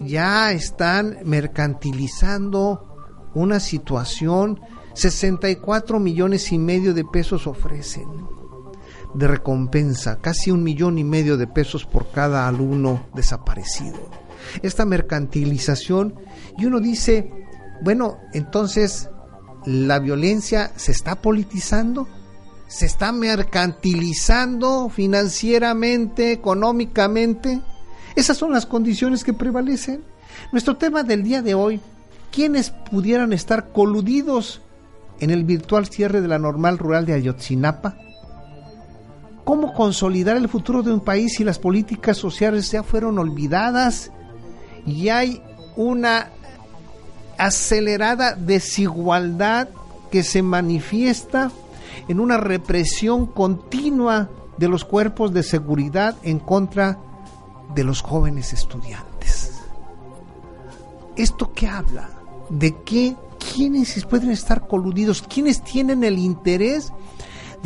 Ya 0.00 0.52
están 0.52 1.18
mercantilizando 1.24 3.30
una 3.34 3.60
situación, 3.60 4.60
64 4.92 6.00
millones 6.00 6.52
y 6.52 6.58
medio 6.58 6.92
de 6.92 7.04
pesos 7.04 7.46
ofrecen 7.46 8.35
de 9.16 9.28
recompensa, 9.28 10.18
casi 10.20 10.50
un 10.50 10.62
millón 10.62 10.98
y 10.98 11.04
medio 11.04 11.36
de 11.36 11.46
pesos 11.46 11.84
por 11.84 12.10
cada 12.10 12.46
alumno 12.46 13.06
desaparecido. 13.14 14.10
Esta 14.62 14.84
mercantilización, 14.84 16.14
y 16.58 16.66
uno 16.66 16.80
dice, 16.80 17.32
bueno, 17.82 18.18
entonces, 18.32 19.10
¿la 19.64 19.98
violencia 19.98 20.72
se 20.76 20.92
está 20.92 21.16
politizando? 21.16 22.08
¿Se 22.68 22.86
está 22.86 23.12
mercantilizando 23.12 24.88
financieramente, 24.88 26.32
económicamente? 26.32 27.60
Esas 28.14 28.36
son 28.36 28.52
las 28.52 28.66
condiciones 28.66 29.24
que 29.24 29.32
prevalecen. 29.32 30.04
Nuestro 30.52 30.76
tema 30.76 31.02
del 31.02 31.22
día 31.22 31.42
de 31.42 31.54
hoy 31.54 31.80
¿quiénes 32.36 32.68
pudieran 32.68 33.32
estar 33.32 33.72
coludidos 33.72 34.60
en 35.20 35.30
el 35.30 35.44
virtual 35.44 35.86
cierre 35.86 36.20
de 36.20 36.28
la 36.28 36.38
normal 36.38 36.76
rural 36.76 37.06
de 37.06 37.14
Ayotzinapa? 37.14 37.96
¿Cómo 39.46 39.72
consolidar 39.72 40.36
el 40.36 40.50
futuro 40.50 40.82
de 40.82 40.92
un 40.92 41.00
país 41.00 41.36
si 41.36 41.44
las 41.44 41.58
políticas 41.58 42.18
sociales 42.18 42.70
ya 42.70 42.82
fueron 42.82 43.18
olvidadas 43.18 44.12
y 44.84 45.08
hay 45.08 45.42
una 45.76 46.30
acelerada 47.38 48.34
desigualdad 48.34 49.68
que 50.10 50.22
se 50.22 50.42
manifiesta 50.42 51.50
en 52.08 52.20
una 52.20 52.36
represión 52.36 53.24
continua 53.24 54.28
de 54.58 54.68
los 54.68 54.84
cuerpos 54.84 55.32
de 55.32 55.42
seguridad 55.42 56.16
en 56.22 56.38
contra 56.38 56.98
de 57.74 57.84
los 57.84 58.02
jóvenes 58.02 58.52
estudiantes? 58.52 59.62
¿Esto 61.16 61.52
qué 61.54 61.66
habla? 61.66 62.10
de 62.48 62.74
qué, 62.84 63.16
quiénes 63.38 64.04
pueden 64.04 64.30
estar 64.30 64.66
coludidos, 64.66 65.22
quiénes 65.22 65.62
tienen 65.62 66.04
el 66.04 66.18
interés 66.18 66.92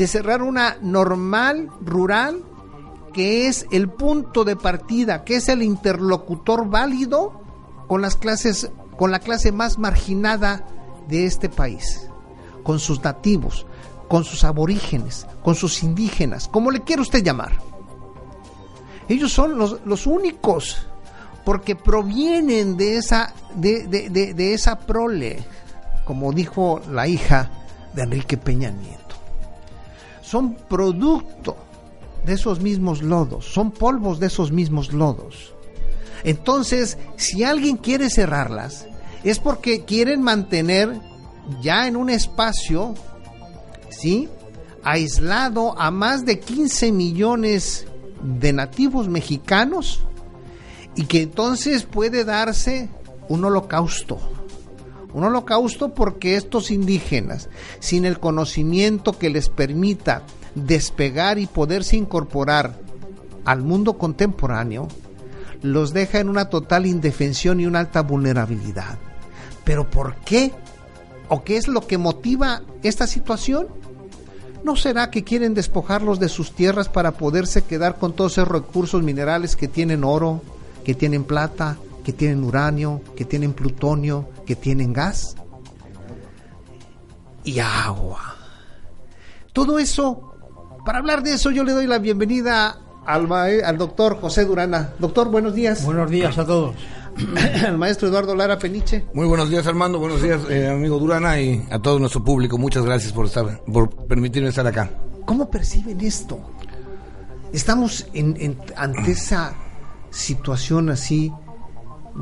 de 0.01 0.07
cerrar 0.07 0.41
una 0.41 0.79
normal 0.81 1.69
rural 1.85 2.43
que 3.13 3.49
es 3.49 3.67
el 3.71 3.91
punto 3.91 4.45
de 4.45 4.57
partida, 4.57 5.25
que 5.25 5.37
es 5.37 5.51
el 5.51 5.63
interlocutor 5.63 6.71
válido 6.71 7.39
con 7.87 8.01
las 8.01 8.17
clases, 8.17 8.71
con 8.97 9.11
la 9.11 9.19
clase 9.19 9.53
más 9.53 9.79
marginada 9.79 10.65
de 11.07 11.27
este 11.27 11.51
país, 11.51 12.09
con 12.63 12.79
sus 12.79 13.05
nativos, 13.05 13.67
con 14.09 14.25
sus 14.25 14.43
aborígenes, 14.43 15.27
con 15.45 15.55
sus 15.55 15.83
indígenas, 15.83 16.49
como 16.49 16.71
le 16.71 16.81
quiera 16.81 17.03
usted 17.03 17.23
llamar. 17.23 17.53
Ellos 19.07 19.31
son 19.31 19.59
los, 19.59 19.83
los 19.85 20.07
únicos 20.07 20.79
porque 21.45 21.77
provienen 21.77 22.79
de 22.79 22.97
esa, 22.97 23.35
de, 23.55 23.87
de, 23.87 24.55
esa 24.55 24.79
prole, 24.79 25.45
como 26.07 26.33
dijo 26.33 26.81
la 26.91 27.07
hija 27.07 27.51
de 27.93 28.05
Enrique 28.05 28.39
Peña 28.39 28.71
Nieto. 28.71 29.10
Son 30.31 30.55
producto 30.55 31.57
de 32.25 32.35
esos 32.35 32.61
mismos 32.61 33.03
lodos, 33.03 33.47
son 33.47 33.73
polvos 33.73 34.21
de 34.21 34.29
esos 34.29 34.53
mismos 34.53 34.93
lodos. 34.93 35.55
Entonces, 36.23 36.99
si 37.17 37.43
alguien 37.43 37.77
quiere 37.77 38.11
cerrarlas, 38.11 38.87
es 39.25 39.41
porque 39.41 39.85
quieren 39.85 40.23
mantener 40.23 41.01
ya 41.61 41.89
en 41.89 41.97
un 41.97 42.11
espacio, 42.11 42.95
¿sí? 43.89 44.29
Aislado 44.85 45.77
a 45.77 45.91
más 45.91 46.25
de 46.25 46.39
15 46.39 46.93
millones 46.93 47.87
de 48.23 48.53
nativos 48.53 49.09
mexicanos 49.09 50.05
y 50.95 51.07
que 51.07 51.23
entonces 51.23 51.83
puede 51.83 52.25
darse 52.25 52.89
un 53.29 53.45
holocausto. 53.45 54.21
Un 55.13 55.25
holocausto 55.25 55.95
porque 55.95 56.37
estos 56.37 56.71
indígenas, 56.71 57.49
sin 57.81 58.05
el 58.05 58.21
conocimiento 58.21 59.19
que 59.19 59.31
les 59.31 59.49
permita 59.49 60.23
despegar 60.55 61.39
y 61.39 61.47
poderse 61.47 61.97
incorporar 61.97 62.79
al 63.45 63.63
mundo 63.63 63.99
contemporáneo, 63.99 64.89
los 65.63 65.93
deja 65.93 66.21
en 66.21 66.29
una 66.29 66.49
total 66.49 66.87
indefensión 66.87 67.61
y 67.61 67.67
una 67.67 67.81
alta 67.81 68.03
vulnerabilidad. 68.03 68.99
¿Pero 69.65 69.91
por 69.91 70.17
qué? 70.17 70.53
¿O 71.29 71.45
qué 71.45 71.57
es 71.57 71.69
lo 71.69 71.87
que 71.87 71.99
motiva 71.99 72.63
esta 72.83 73.07
situación? 73.07 73.69
¿No 74.65 74.77
será 74.77 75.11
que 75.11 75.25
quieren 75.25 75.55
despojarlos 75.55 76.21
de 76.21 76.29
sus 76.29 76.53
tierras 76.53 76.89
para 76.89 77.13
poderse 77.13 77.63
quedar 77.63 77.97
con 77.97 78.13
todos 78.13 78.33
esos 78.33 78.49
recursos 78.49 79.03
minerales 79.03 79.57
que 79.57 79.69
tienen 79.69 80.05
oro, 80.05 80.43
que 80.85 80.95
tienen 80.95 81.25
plata, 81.25 81.77
que 82.03 82.13
tienen 82.13 82.45
uranio, 82.45 83.01
que 83.17 83.25
tienen 83.25 83.53
plutonio, 83.53 84.29
que 84.47 84.57
tienen 84.57 84.93
gas 84.93 85.37
y 87.45 87.59
agua. 87.59 88.37
Todo 89.53 89.79
eso, 89.79 90.35
para 90.85 90.99
hablar 90.99 91.23
de 91.23 91.35
eso 91.35 91.51
yo 91.51 91.65
le 91.65 91.73
doy 91.73 91.87
la 91.87 91.99
bienvenida 91.99 92.79
al, 93.07 93.31
al 93.33 93.79
doctor 93.79 94.21
José 94.21 94.45
Durana. 94.45 94.91
Doctor, 94.99 95.31
buenos 95.31 95.55
días. 95.55 95.85
Buenos 95.85 96.11
días 96.11 96.39
a 96.39 96.47
todos. 96.47 96.75
al 97.67 97.79
maestro 97.79 98.09
Eduardo 98.09 98.35
Lara 98.35 98.59
Peniche. 98.59 99.07
Muy 99.15 99.27
buenos 99.27 99.51
días, 99.51 99.67
Armando. 99.67 99.99
Buenos 99.99 100.23
días, 100.23 100.43
eh, 100.49 100.69
amigo 100.69 100.99
Durana, 100.99 101.41
y 101.41 101.65
a 101.71 101.79
todo 101.79 101.99
nuestro 101.99 102.23
público. 102.23 102.59
Muchas 102.59 102.85
gracias 102.85 103.13
por 103.13 103.27
estar, 103.27 103.63
por 103.65 103.91
permitirme 104.07 104.49
estar 104.49 104.67
acá. 104.67 104.91
¿Cómo 105.25 105.51
perciben 105.51 106.01
esto? 106.01 106.41
Estamos 107.53 108.07
en, 108.15 108.59
ante 108.77 109.13
esa 109.13 109.55
situación 110.11 110.91
así 110.91 111.33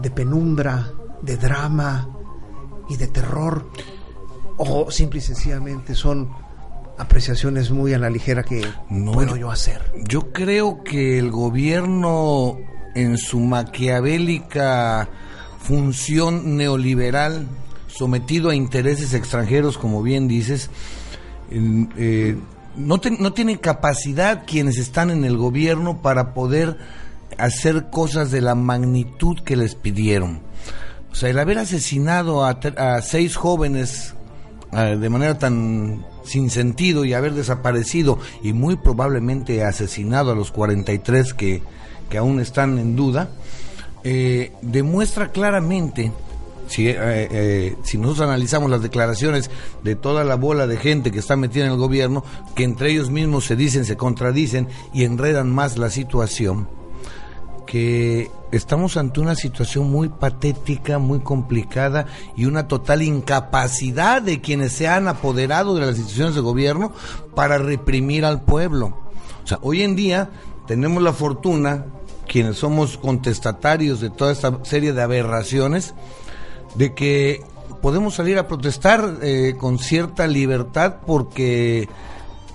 de 0.01 0.11
penumbra, 0.11 0.91
de 1.23 1.37
drama 1.37 2.09
y 2.89 2.97
de 2.97 3.09
terror, 3.09 3.71
o 4.57 4.91
simple 4.91 5.19
y 5.19 5.23
sencillamente 5.23 5.95
son 5.95 6.31
apreciaciones 6.99 7.71
muy 7.71 7.95
a 7.95 7.99
la 7.99 8.11
ligera 8.11 8.43
que 8.43 8.67
no, 8.91 9.13
puedo 9.13 9.37
yo 9.37 9.51
hacer. 9.51 9.93
Yo 10.09 10.33
creo 10.33 10.83
que 10.83 11.19
el 11.19 11.31
gobierno 11.31 12.59
en 12.95 13.19
su 13.19 13.39
maquiavélica 13.41 15.09
función 15.61 16.57
neoliberal, 16.57 17.47
sometido 17.87 18.51
a 18.51 18.55
intereses 18.55 19.15
extranjeros, 19.15 19.79
como 19.79 20.03
bien 20.03 20.27
dices, 20.27 20.71
eh, 21.51 22.37
no, 22.77 23.01
no 23.19 23.33
tiene 23.33 23.61
capacidad 23.61 24.45
quienes 24.47 24.79
están 24.79 25.11
en 25.11 25.25
el 25.25 25.37
gobierno 25.37 26.03
para 26.03 26.35
poder 26.35 26.79
hacer 27.37 27.91
cosas 27.91 28.31
de 28.31 28.41
la 28.41 28.55
magnitud 28.55 29.41
que 29.45 29.57
les 29.57 29.75
pidieron. 29.75 30.41
O 31.13 31.15
sea, 31.15 31.31
el 31.31 31.39
haber 31.39 31.59
asesinado 31.59 32.45
a, 32.45 32.61
a 32.77 33.03
seis 33.03 33.37
jóvenes 33.37 34.15
de 34.71 35.09
manera 35.09 35.39
tan 35.39 36.05
sin 36.25 36.51
sentido 36.51 37.05
y 37.05 37.15
haber 37.15 37.33
desaparecido 37.33 38.19
y 38.43 38.53
muy 38.53 38.77
probablemente 38.77 39.65
asesinado 39.65 40.31
a 40.31 40.35
los 40.35 40.51
43 40.53 41.35
que, 41.35 41.63
que 42.11 42.19
aún 42.19 42.41
están 42.41 42.79
en 42.79 42.95
duda, 42.95 43.31
eh, 44.05 44.53
demuestra 44.63 45.33
claramente, 45.33 46.13
si, 46.69 46.89
eh, 46.89 46.97
eh, 46.99 47.77
si 47.83 47.97
nosotros 47.97 48.29
analizamos 48.29 48.71
las 48.71 48.83
declaraciones 48.83 49.51
de 49.83 49.97
toda 49.97 50.23
la 50.23 50.37
bola 50.37 50.67
de 50.67 50.77
gente 50.77 51.11
que 51.11 51.19
está 51.19 51.37
metida 51.37 51.65
en 51.65 51.73
el 51.73 51.79
gobierno, 51.79 52.23
que 52.55 52.65
entre 52.65 52.91
ellos 52.91 53.11
mismos 53.11 53.47
se 53.47 53.57
dicen, 53.57 53.87
se 53.87 53.97
contradicen 53.97 54.69
y 54.93 55.05
enredan 55.05 55.51
más 55.51 55.79
la 55.79 55.89
situación, 55.89 56.69
que 57.69 58.31
estamos 58.51 58.97
ante 58.97 59.21
una 59.21 59.35
situación 59.35 59.91
muy 59.91 60.09
patética, 60.09 60.99
muy 60.99 61.21
complicada 61.21 62.07
y 62.35 62.47
una 62.47 62.67
total 62.67 63.03
incapacidad 63.03 64.23
de 64.23 64.41
quienes 64.41 64.73
se 64.73 64.89
han 64.89 65.07
apoderado 65.07 65.75
de 65.75 65.83
las 65.83 65.99
instituciones 65.99 66.35
de 66.35 66.41
gobierno 66.41 66.95
para 67.35 67.59
reprimir 67.59 68.25
al 68.25 68.41
pueblo. 68.41 68.97
O 69.45 69.47
sea, 69.47 69.59
hoy 69.61 69.83
en 69.83 69.97
día 69.97 70.31
tenemos 70.67 71.03
la 71.03 71.13
fortuna, 71.13 71.85
quienes 72.27 72.57
somos 72.57 72.97
contestatarios 72.97 74.01
de 74.01 74.09
toda 74.09 74.33
esta 74.33 74.65
serie 74.65 74.95
de 74.95 75.03
aberraciones, 75.03 75.95
de 76.75 76.95
que 76.95 77.43
podemos 77.83 78.15
salir 78.15 78.39
a 78.39 78.49
protestar 78.49 79.19
eh, 79.21 79.57
con 79.59 79.79
cierta 79.79 80.27
libertad 80.27 80.97
porque 81.07 81.87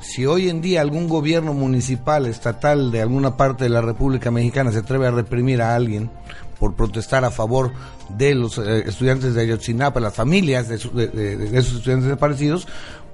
si 0.04 0.26
hoy 0.26 0.50
en 0.50 0.62
día 0.62 0.82
algún 0.82 1.08
gobierno 1.08 1.54
municipal, 1.54 2.26
estatal 2.26 2.92
de 2.92 3.02
alguna 3.02 3.38
parte 3.38 3.64
de 3.64 3.70
la 3.70 3.82
República 3.82 4.32
Mexicana 4.32 4.72
se 4.72 4.80
atreve 4.80 5.08
a 5.08 5.12
reprimir 5.12 5.62
a 5.62 5.76
alguien 5.76 6.12
por 6.60 6.76
protestar 6.76 7.26
a 7.26 7.32
favor 7.32 7.72
de 8.10 8.36
los 8.36 8.58
eh, 8.58 8.84
estudiantes 8.86 9.34
de 9.34 9.42
Ayotzinapa, 9.42 10.00
las 10.00 10.14
familias 10.14 10.68
de, 10.68 10.76
esos 10.76 11.78
estudiantes 11.78 12.04
desaparecidos, 12.04 12.68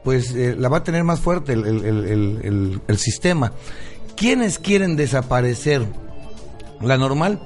pues 0.04 0.34
eh, 0.36 0.56
la 0.58 0.70
va 0.70 0.78
a 0.78 0.84
tener 0.84 1.04
más 1.04 1.20
fuerte 1.20 1.54
el, 1.54 2.82
el 2.88 2.98
sistema. 2.98 3.54
¿Quiénes 4.16 4.60
quieren 4.60 4.96
desaparecer? 4.96 5.86
¿La 6.82 6.98
normal? 6.98 7.40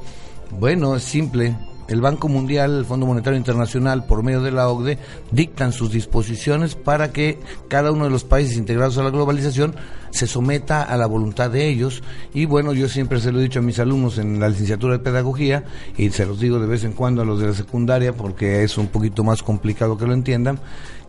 Bueno, 0.51 0.95
es 0.95 1.03
simple 1.03 1.55
el 1.87 2.01
Banco 2.01 2.27
Mundial, 2.27 2.77
el 2.77 2.85
Fondo 2.85 3.05
Monetario 3.05 3.37
Internacional, 3.37 4.05
por 4.05 4.23
medio 4.23 4.41
de 4.41 4.51
la 4.51 4.69
OCDE, 4.69 4.97
dictan 5.31 5.71
sus 5.71 5.91
disposiciones 5.91 6.75
para 6.75 7.11
que 7.11 7.39
cada 7.67 7.91
uno 7.91 8.05
de 8.05 8.09
los 8.09 8.23
países 8.23 8.57
integrados 8.57 8.97
a 8.97 9.03
la 9.03 9.09
globalización 9.09 9.75
se 10.11 10.27
someta 10.27 10.83
a 10.83 10.95
la 10.95 11.07
voluntad 11.07 11.49
de 11.49 11.67
ellos. 11.67 12.03
Y 12.33 12.45
bueno, 12.45 12.73
yo 12.73 12.87
siempre 12.87 13.19
se 13.19 13.31
lo 13.31 13.39
he 13.39 13.43
dicho 13.43 13.59
a 13.59 13.63
mis 13.63 13.79
alumnos 13.79 14.17
en 14.17 14.39
la 14.39 14.49
licenciatura 14.49 14.93
de 14.93 14.99
Pedagogía, 14.99 15.65
y 15.97 16.09
se 16.11 16.25
los 16.25 16.39
digo 16.39 16.59
de 16.59 16.67
vez 16.67 16.83
en 16.83 16.93
cuando 16.93 17.21
a 17.21 17.25
los 17.25 17.39
de 17.39 17.47
la 17.47 17.53
secundaria, 17.53 18.13
porque 18.13 18.63
es 18.63 18.77
un 18.77 18.87
poquito 18.87 19.23
más 19.23 19.41
complicado 19.43 19.97
que 19.97 20.05
lo 20.05 20.13
entiendan, 20.13 20.59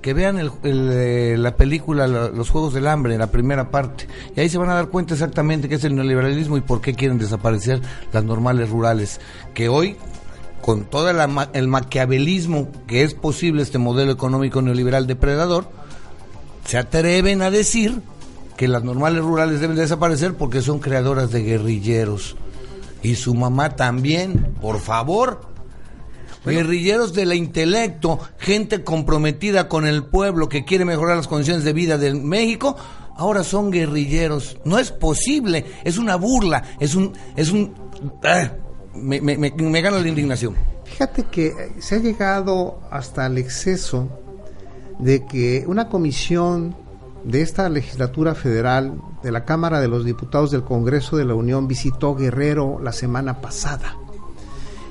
que 0.00 0.12
vean 0.12 0.38
el, 0.38 0.50
eh, 0.64 1.36
la 1.38 1.56
película 1.56 2.06
Los 2.06 2.50
Juegos 2.50 2.74
del 2.74 2.86
Hambre, 2.86 3.14
en 3.14 3.20
la 3.20 3.30
primera 3.30 3.70
parte, 3.70 4.06
y 4.36 4.40
ahí 4.40 4.48
se 4.48 4.58
van 4.58 4.70
a 4.70 4.74
dar 4.74 4.88
cuenta 4.88 5.14
exactamente 5.14 5.68
qué 5.68 5.76
es 5.76 5.84
el 5.84 5.94
neoliberalismo 5.94 6.56
y 6.56 6.60
por 6.60 6.80
qué 6.80 6.94
quieren 6.94 7.18
desaparecer 7.18 7.80
las 8.12 8.24
normales 8.24 8.68
rurales, 8.68 9.20
que 9.54 9.68
hoy 9.68 9.96
con 10.64 10.86
todo 10.86 11.10
el 11.10 11.68
maquiavelismo 11.68 12.68
que 12.86 13.02
es 13.02 13.12
posible 13.12 13.60
este 13.60 13.76
modelo 13.76 14.10
económico 14.10 14.62
neoliberal 14.62 15.06
depredador, 15.06 15.68
se 16.64 16.78
atreven 16.78 17.42
a 17.42 17.50
decir 17.50 18.00
que 18.56 18.66
las 18.66 18.82
normales 18.82 19.22
rurales 19.22 19.60
deben 19.60 19.76
desaparecer 19.76 20.36
porque 20.36 20.62
son 20.62 20.78
creadoras 20.78 21.30
de 21.32 21.42
guerrilleros. 21.42 22.36
Y 23.02 23.16
su 23.16 23.34
mamá 23.34 23.76
también, 23.76 24.54
por 24.62 24.80
favor. 24.80 25.42
Guerrilleros 26.46 27.12
del 27.12 27.34
intelecto, 27.34 28.18
gente 28.38 28.82
comprometida 28.84 29.68
con 29.68 29.86
el 29.86 30.06
pueblo 30.06 30.48
que 30.48 30.64
quiere 30.64 30.86
mejorar 30.86 31.18
las 31.18 31.28
condiciones 31.28 31.64
de 31.64 31.74
vida 31.74 31.98
de 31.98 32.14
México, 32.14 32.74
ahora 33.18 33.44
son 33.44 33.70
guerrilleros. 33.70 34.56
No 34.64 34.78
es 34.78 34.92
posible, 34.92 35.66
es 35.84 35.98
una 35.98 36.16
burla, 36.16 36.62
es 36.80 36.94
un... 36.94 37.12
Es 37.36 37.50
un 37.50 37.74
ah, 38.24 38.50
me, 38.94 39.20
me, 39.20 39.36
me, 39.36 39.80
gana 39.80 39.98
la 39.98 40.08
indignación. 40.08 40.54
Fíjate 40.84 41.24
que 41.24 41.72
se 41.78 41.96
ha 41.96 41.98
llegado 41.98 42.80
hasta 42.90 43.26
el 43.26 43.38
exceso 43.38 44.08
de 44.98 45.24
que 45.26 45.64
una 45.66 45.88
comisión 45.88 46.76
de 47.24 47.40
esta 47.40 47.68
legislatura 47.68 48.34
federal 48.34 49.00
de 49.22 49.32
la 49.32 49.44
Cámara 49.44 49.80
de 49.80 49.88
los 49.88 50.04
Diputados 50.04 50.50
del 50.50 50.62
Congreso 50.62 51.16
de 51.16 51.24
la 51.24 51.34
Unión 51.34 51.66
visitó 51.66 52.14
Guerrero 52.14 52.78
la 52.82 52.92
semana 52.92 53.40
pasada. 53.40 53.96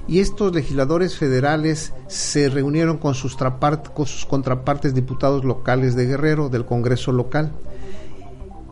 Y 0.08 0.20
estos 0.20 0.54
legisladores 0.54 1.18
federales 1.18 1.94
se 2.08 2.50
reunieron 2.50 2.98
con 2.98 3.14
sus, 3.14 3.38
con 3.38 4.06
sus 4.06 4.26
contrapartes 4.26 4.94
diputados 4.94 5.46
locales 5.46 5.96
de 5.96 6.08
Guerrero, 6.08 6.50
del 6.50 6.66
Congreso 6.66 7.14
local, 7.14 7.54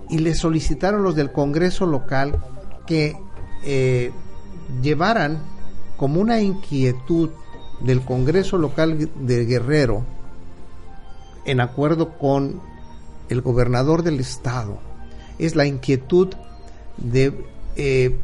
y 0.10 0.18
le 0.18 0.36
solicitaron 0.36 1.04
los 1.04 1.16
del 1.16 1.32
Congreso 1.32 1.86
local 1.86 2.38
que 2.86 3.16
eh, 3.64 4.12
llevaran 4.82 5.40
como 5.98 6.22
una 6.22 6.42
inquietud 6.42 7.30
del 7.80 8.02
Congreso 8.02 8.58
local 8.58 9.10
de 9.16 9.46
Guerrero, 9.46 10.04
en 11.46 11.60
acuerdo 11.60 12.18
con 12.18 12.62
el 13.30 13.42
gobernador 13.42 14.04
del 14.04 14.20
estado, 14.20 14.80
es 15.40 15.56
la 15.56 15.66
inquietud 15.66 16.30
de 16.98 17.46
eh, 17.76 18.18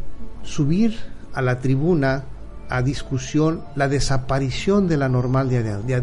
subir 0.44 0.98
a 1.34 1.42
la 1.42 1.60
tribuna 1.60 2.26
a 2.70 2.82
discusión 2.82 3.64
la 3.76 3.88
desaparición 3.88 4.88
de 4.88 4.98
la 4.98 5.08
normal 5.08 5.50
de, 5.50 5.64
de 5.64 6.02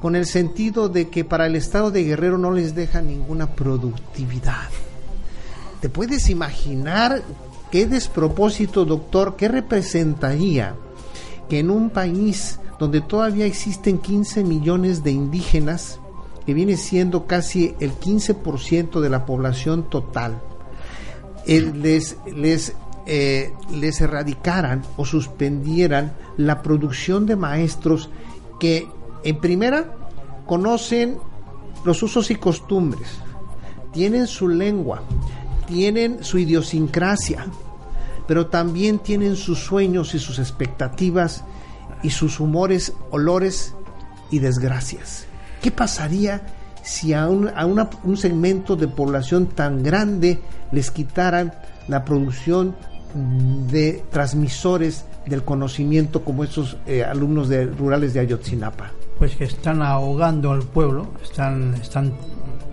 con 0.00 0.16
el 0.16 0.26
sentido 0.26 0.88
de 0.88 1.08
que 1.08 1.24
para 1.24 1.46
el 1.46 1.56
estado 1.56 1.90
de 1.90 2.04
Guerrero 2.04 2.38
no 2.38 2.52
les 2.52 2.74
deja 2.74 3.02
ninguna 3.02 3.54
productividad. 3.54 4.68
¿Te 5.80 5.88
puedes 5.88 6.28
imaginar 6.28 7.22
¿Qué 7.70 7.86
despropósito, 7.86 8.84
doctor? 8.84 9.36
¿Qué 9.36 9.48
representaría 9.48 10.74
que 11.48 11.58
en 11.58 11.70
un 11.70 11.90
país 11.90 12.60
donde 12.78 13.00
todavía 13.00 13.44
existen 13.44 13.98
15 13.98 14.44
millones 14.44 15.02
de 15.02 15.10
indígenas, 15.10 16.00
que 16.46 16.54
viene 16.54 16.76
siendo 16.76 17.26
casi 17.26 17.74
el 17.80 17.92
15% 17.92 19.00
de 19.00 19.10
la 19.10 19.26
población 19.26 19.90
total, 19.90 20.40
les, 21.46 22.16
les, 22.34 22.74
eh, 23.06 23.52
les 23.70 24.00
erradicaran 24.00 24.82
o 24.96 25.04
suspendieran 25.04 26.12
la 26.36 26.62
producción 26.62 27.26
de 27.26 27.36
maestros 27.36 28.10
que 28.60 28.88
en 29.24 29.40
primera 29.40 29.94
conocen 30.46 31.18
los 31.84 32.02
usos 32.02 32.30
y 32.30 32.36
costumbres, 32.36 33.08
tienen 33.92 34.26
su 34.26 34.48
lengua, 34.48 35.02
tienen 35.68 36.24
su 36.24 36.38
idiosincrasia, 36.38 37.46
pero 38.26 38.46
también 38.46 38.98
tienen 38.98 39.36
sus 39.36 39.58
sueños 39.58 40.14
y 40.14 40.18
sus 40.18 40.38
expectativas 40.38 41.44
y 42.02 42.10
sus 42.10 42.40
humores, 42.40 42.94
olores 43.10 43.74
y 44.30 44.38
desgracias. 44.38 45.26
¿Qué 45.62 45.70
pasaría 45.70 46.42
si 46.82 47.12
a, 47.12 47.28
un, 47.28 47.48
a 47.48 47.66
un 47.66 48.16
segmento 48.16 48.76
de 48.76 48.88
población 48.88 49.46
tan 49.46 49.82
grande 49.82 50.40
les 50.72 50.90
quitaran 50.90 51.52
la 51.86 52.04
producción 52.04 52.74
de 53.14 54.04
transmisores 54.10 55.04
del 55.26 55.42
conocimiento 55.42 56.24
como 56.24 56.44
esos 56.44 56.76
eh, 56.86 57.04
alumnos 57.04 57.48
de, 57.48 57.66
rurales 57.66 58.14
de 58.14 58.20
Ayotzinapa? 58.20 58.92
Pues 59.18 59.36
que 59.36 59.44
están 59.44 59.82
ahogando 59.82 60.52
al 60.52 60.62
pueblo, 60.62 61.08
están, 61.22 61.74
están 61.74 62.14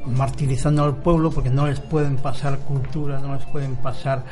martirizando 0.08 0.84
al 0.84 0.98
pueblo 0.98 1.32
porque 1.32 1.50
no 1.50 1.68
les 1.68 1.80
pueden 1.80 2.18
pasar 2.18 2.60
cultura, 2.60 3.20
no 3.20 3.36
les 3.36 3.46
pueden 3.46 3.76
pasar 3.76 4.24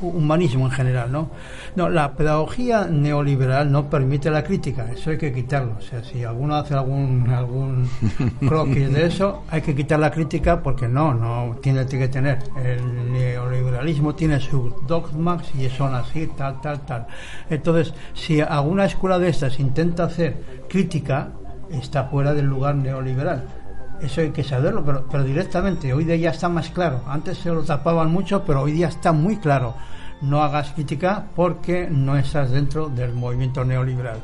humanismo 0.00 0.66
en 0.66 0.70
general, 0.72 1.12
¿no? 1.12 1.30
No, 1.74 1.88
la 1.88 2.12
pedagogía 2.12 2.86
neoliberal 2.86 3.70
no 3.70 3.88
permite 3.88 4.30
la 4.30 4.42
crítica, 4.42 4.90
eso 4.90 5.10
hay 5.10 5.18
que 5.18 5.32
quitarlo. 5.32 5.76
O 5.78 5.80
sea, 5.80 6.02
si 6.02 6.24
alguno 6.24 6.56
hace 6.56 6.74
algún 6.74 7.28
algún 7.30 7.88
croquis 8.40 8.92
de 8.92 9.06
eso, 9.06 9.44
hay 9.50 9.62
que 9.62 9.74
quitar 9.74 9.98
la 10.00 10.10
crítica 10.10 10.62
porque 10.62 10.88
no, 10.88 11.14
no 11.14 11.56
tiene 11.60 11.86
que 11.86 12.08
tener. 12.08 12.38
El 12.62 13.12
neoliberalismo 13.12 14.14
tiene 14.14 14.40
sus 14.40 14.86
dogmas 14.86 15.42
y 15.54 15.68
son 15.68 15.94
así, 15.94 16.28
tal, 16.36 16.60
tal, 16.60 16.80
tal. 16.80 17.06
Entonces, 17.48 17.94
si 18.14 18.40
alguna 18.40 18.84
escuela 18.84 19.18
de 19.18 19.28
estas 19.28 19.58
intenta 19.58 20.04
hacer 20.04 20.64
crítica, 20.68 21.30
está 21.70 22.04
fuera 22.04 22.32
del 22.34 22.46
lugar 22.46 22.76
neoliberal 22.76 23.65
eso 24.00 24.20
hay 24.20 24.30
que 24.30 24.44
saberlo, 24.44 24.84
pero, 24.84 25.06
pero 25.10 25.24
directamente, 25.24 25.92
hoy 25.92 26.04
día 26.04 26.16
ya 26.16 26.30
está 26.30 26.48
más 26.48 26.70
claro. 26.70 27.02
Antes 27.06 27.38
se 27.38 27.50
lo 27.50 27.62
tapaban 27.62 28.10
mucho, 28.10 28.44
pero 28.44 28.62
hoy 28.62 28.72
día 28.72 28.88
está 28.88 29.12
muy 29.12 29.36
claro. 29.36 29.74
No 30.22 30.42
hagas 30.42 30.72
crítica 30.72 31.26
porque 31.34 31.88
no 31.90 32.16
estás 32.16 32.50
dentro 32.50 32.88
del 32.88 33.12
movimiento 33.12 33.64
neoliberal. 33.64 34.20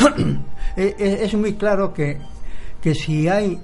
Eh, 0.74 0.96
eh, 0.98 1.18
es 1.20 1.34
muy 1.34 1.52
claro 1.52 1.92
que, 1.92 2.18
que 2.80 2.94
si 2.94 3.28
hay 3.28 3.60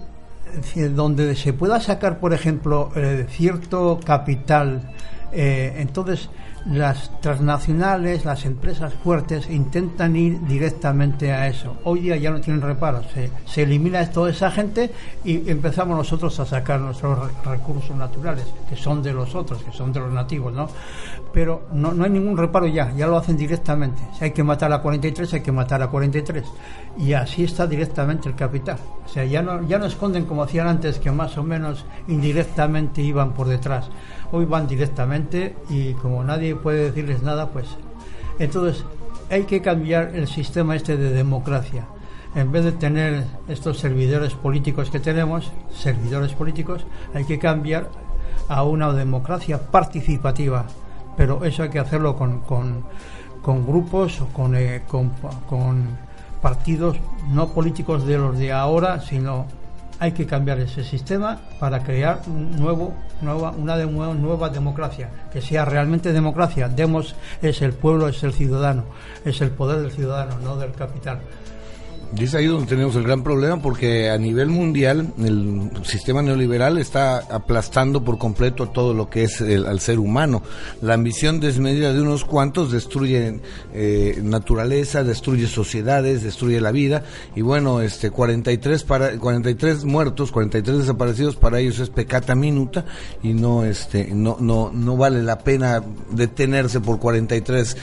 donde 0.94 1.34
se 1.34 1.54
pueda 1.54 1.80
sacar, 1.80 2.20
por 2.20 2.34
ejemplo, 2.34 2.90
eh, 2.94 3.24
cierto 3.30 3.98
capital, 4.04 4.92
entonces 5.32 6.28
las 6.70 7.10
transnacionales, 7.20 8.24
las 8.24 8.44
empresas 8.44 8.92
fuertes 8.92 9.48
intentan 9.48 10.16
ir 10.16 10.40
directamente 10.46 11.32
a 11.32 11.48
eso. 11.48 11.76
Hoy 11.84 12.00
día 12.00 12.16
ya 12.16 12.30
no 12.30 12.40
tienen 12.40 12.60
reparos, 12.60 13.06
se, 13.46 13.62
elimina 13.62 14.08
toda 14.10 14.30
esa 14.30 14.50
gente 14.50 14.90
y 15.24 15.50
empezamos 15.50 15.96
nosotros 15.96 16.38
a 16.40 16.46
sacar 16.46 16.80
nuestros 16.80 17.18
recursos 17.44 17.96
naturales, 17.96 18.44
que 18.68 18.76
son 18.76 19.02
de 19.02 19.12
los 19.12 19.34
otros, 19.34 19.62
que 19.62 19.72
son 19.72 19.92
de 19.92 20.00
los 20.00 20.12
nativos, 20.12 20.52
¿no? 20.52 20.68
Pero 21.32 21.68
no, 21.72 21.92
no 21.92 22.04
hay 22.04 22.10
ningún 22.10 22.36
reparo 22.36 22.66
ya, 22.66 22.92
ya 22.92 23.06
lo 23.06 23.16
hacen 23.16 23.36
directamente. 23.36 24.02
Si 24.18 24.24
hay 24.24 24.30
que 24.32 24.42
matar 24.42 24.72
a 24.72 24.82
43, 24.82 25.34
hay 25.34 25.40
que 25.40 25.52
matar 25.52 25.82
a 25.82 25.88
43. 25.88 26.44
Y 26.98 27.12
así 27.12 27.44
está 27.44 27.66
directamente 27.66 28.28
el 28.28 28.34
capital. 28.34 28.78
O 29.04 29.08
sea, 29.08 29.24
ya 29.24 29.42
no, 29.42 29.66
ya 29.66 29.78
no 29.78 29.86
esconden 29.86 30.26
como 30.26 30.42
hacían 30.42 30.68
antes, 30.68 30.98
que 30.98 31.10
más 31.10 31.36
o 31.38 31.42
menos 31.42 31.84
indirectamente 32.08 33.02
iban 33.02 33.32
por 33.32 33.48
detrás 33.48 33.88
hoy 34.32 34.44
van 34.44 34.66
directamente 34.66 35.56
y 35.70 35.94
como 35.94 36.22
nadie 36.24 36.54
puede 36.54 36.84
decirles 36.84 37.22
nada, 37.22 37.50
pues 37.50 37.66
entonces 38.38 38.84
hay 39.30 39.44
que 39.44 39.60
cambiar 39.60 40.14
el 40.14 40.26
sistema 40.28 40.76
este 40.76 40.96
de 40.96 41.10
democracia. 41.10 41.86
En 42.34 42.52
vez 42.52 42.64
de 42.64 42.72
tener 42.72 43.24
estos 43.48 43.78
servidores 43.78 44.34
políticos 44.34 44.90
que 44.90 45.00
tenemos, 45.00 45.50
servidores 45.74 46.32
políticos, 46.32 46.86
hay 47.14 47.24
que 47.24 47.38
cambiar 47.38 47.88
a 48.48 48.62
una 48.64 48.92
democracia 48.92 49.70
participativa. 49.70 50.66
Pero 51.16 51.44
eso 51.44 51.62
hay 51.62 51.70
que 51.70 51.78
hacerlo 51.78 52.16
con, 52.16 52.40
con, 52.40 52.84
con 53.42 53.66
grupos 53.66 54.22
eh, 54.54 54.82
con, 54.86 55.10
con 55.48 55.88
partidos 56.40 56.96
no 57.30 57.48
políticos 57.48 58.06
de 58.06 58.18
los 58.18 58.38
de 58.38 58.52
ahora, 58.52 59.00
sino 59.00 59.46
hay 60.00 60.12
que 60.12 60.26
cambiar 60.26 60.60
ese 60.60 60.84
sistema 60.84 61.40
para 61.58 61.82
crear 61.82 62.20
un 62.26 62.56
nuevo, 62.56 62.94
nueva, 63.20 63.50
una 63.50 63.76
nueva 63.76 64.48
democracia, 64.48 65.10
que 65.32 65.40
sea 65.40 65.64
realmente 65.64 66.12
democracia. 66.12 66.68
Demos 66.68 67.14
es 67.42 67.62
el 67.62 67.72
pueblo, 67.72 68.08
es 68.08 68.22
el 68.22 68.32
ciudadano, 68.32 68.84
es 69.24 69.40
el 69.40 69.50
poder 69.50 69.80
del 69.80 69.90
ciudadano, 69.90 70.38
no 70.38 70.56
del 70.56 70.72
capital. 70.72 71.20
Y 72.16 72.24
es 72.24 72.34
ahí 72.34 72.46
donde 72.46 72.66
tenemos 72.66 72.96
el 72.96 73.02
gran 73.02 73.22
problema 73.22 73.60
porque 73.60 74.08
a 74.08 74.16
nivel 74.16 74.48
mundial 74.48 75.12
el 75.18 75.70
sistema 75.84 76.22
neoliberal 76.22 76.78
está 76.78 77.18
aplastando 77.18 78.02
por 78.02 78.16
completo 78.16 78.70
todo 78.70 78.94
lo 78.94 79.10
que 79.10 79.24
es 79.24 79.42
el, 79.42 79.66
al 79.66 79.80
ser 79.80 79.98
humano. 79.98 80.42
La 80.80 80.94
ambición 80.94 81.38
desmedida 81.38 81.92
de 81.92 82.00
unos 82.00 82.24
cuantos 82.24 82.72
destruye 82.72 83.40
eh, 83.74 84.20
naturaleza, 84.22 85.04
destruye 85.04 85.46
sociedades, 85.48 86.22
destruye 86.22 86.62
la 86.62 86.72
vida. 86.72 87.04
Y 87.36 87.42
bueno, 87.42 87.82
este 87.82 88.10
43 88.10 88.84
para 88.84 89.18
43 89.18 89.84
muertos, 89.84 90.32
43 90.32 90.78
desaparecidos 90.78 91.36
para 91.36 91.60
ellos 91.60 91.78
es 91.78 91.90
pecata 91.90 92.34
minuta. 92.34 92.86
Y 93.22 93.34
no 93.34 93.64
este 93.64 94.08
no 94.14 94.38
no 94.40 94.70
no 94.72 94.96
vale 94.96 95.22
la 95.22 95.40
pena 95.40 95.82
detenerse 96.10 96.80
por 96.80 96.98
43 96.98 97.76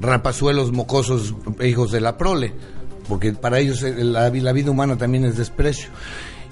rapazuelos 0.00 0.72
mocosos 0.72 1.34
hijos 1.60 1.92
de 1.92 2.00
la 2.00 2.16
prole 2.16 2.54
porque 3.08 3.32
para 3.32 3.58
ellos 3.58 3.82
eh, 3.82 4.04
la, 4.04 4.30
vida 4.30 4.70
humana 4.70 4.96
también 4.96 5.24
es 5.24 5.36
desprecio. 5.36 5.88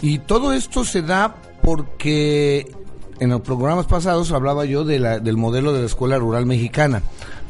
Y 0.01 0.19
todo 0.19 0.53
esto 0.53 0.85
se 0.85 1.03
da 1.03 1.37
porque 1.63 2.71
en 3.19 3.31
los 3.31 3.41
programas 3.41 3.87
pasados 3.87 4.33
hablaba 4.33 4.65
yo 4.65 4.85
del 4.85 5.37
modelo 5.37 5.73
de 5.73 5.81
la 5.81 5.87
escuela 5.87 6.19
rural 6.19 6.47
mexicana. 6.47 7.03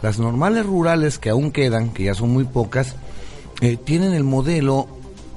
Las 0.03 0.19
normales 0.19 0.67
rurales 0.67 1.19
que 1.19 1.31
aún 1.31 1.51
quedan, 1.51 1.91
que 1.91 2.05
ya 2.05 2.15
son 2.15 2.31
muy 2.31 2.45
pocas, 2.45 2.95
eh, 3.61 3.77
tienen 3.77 4.13
el 4.13 4.25
modelo 4.25 4.89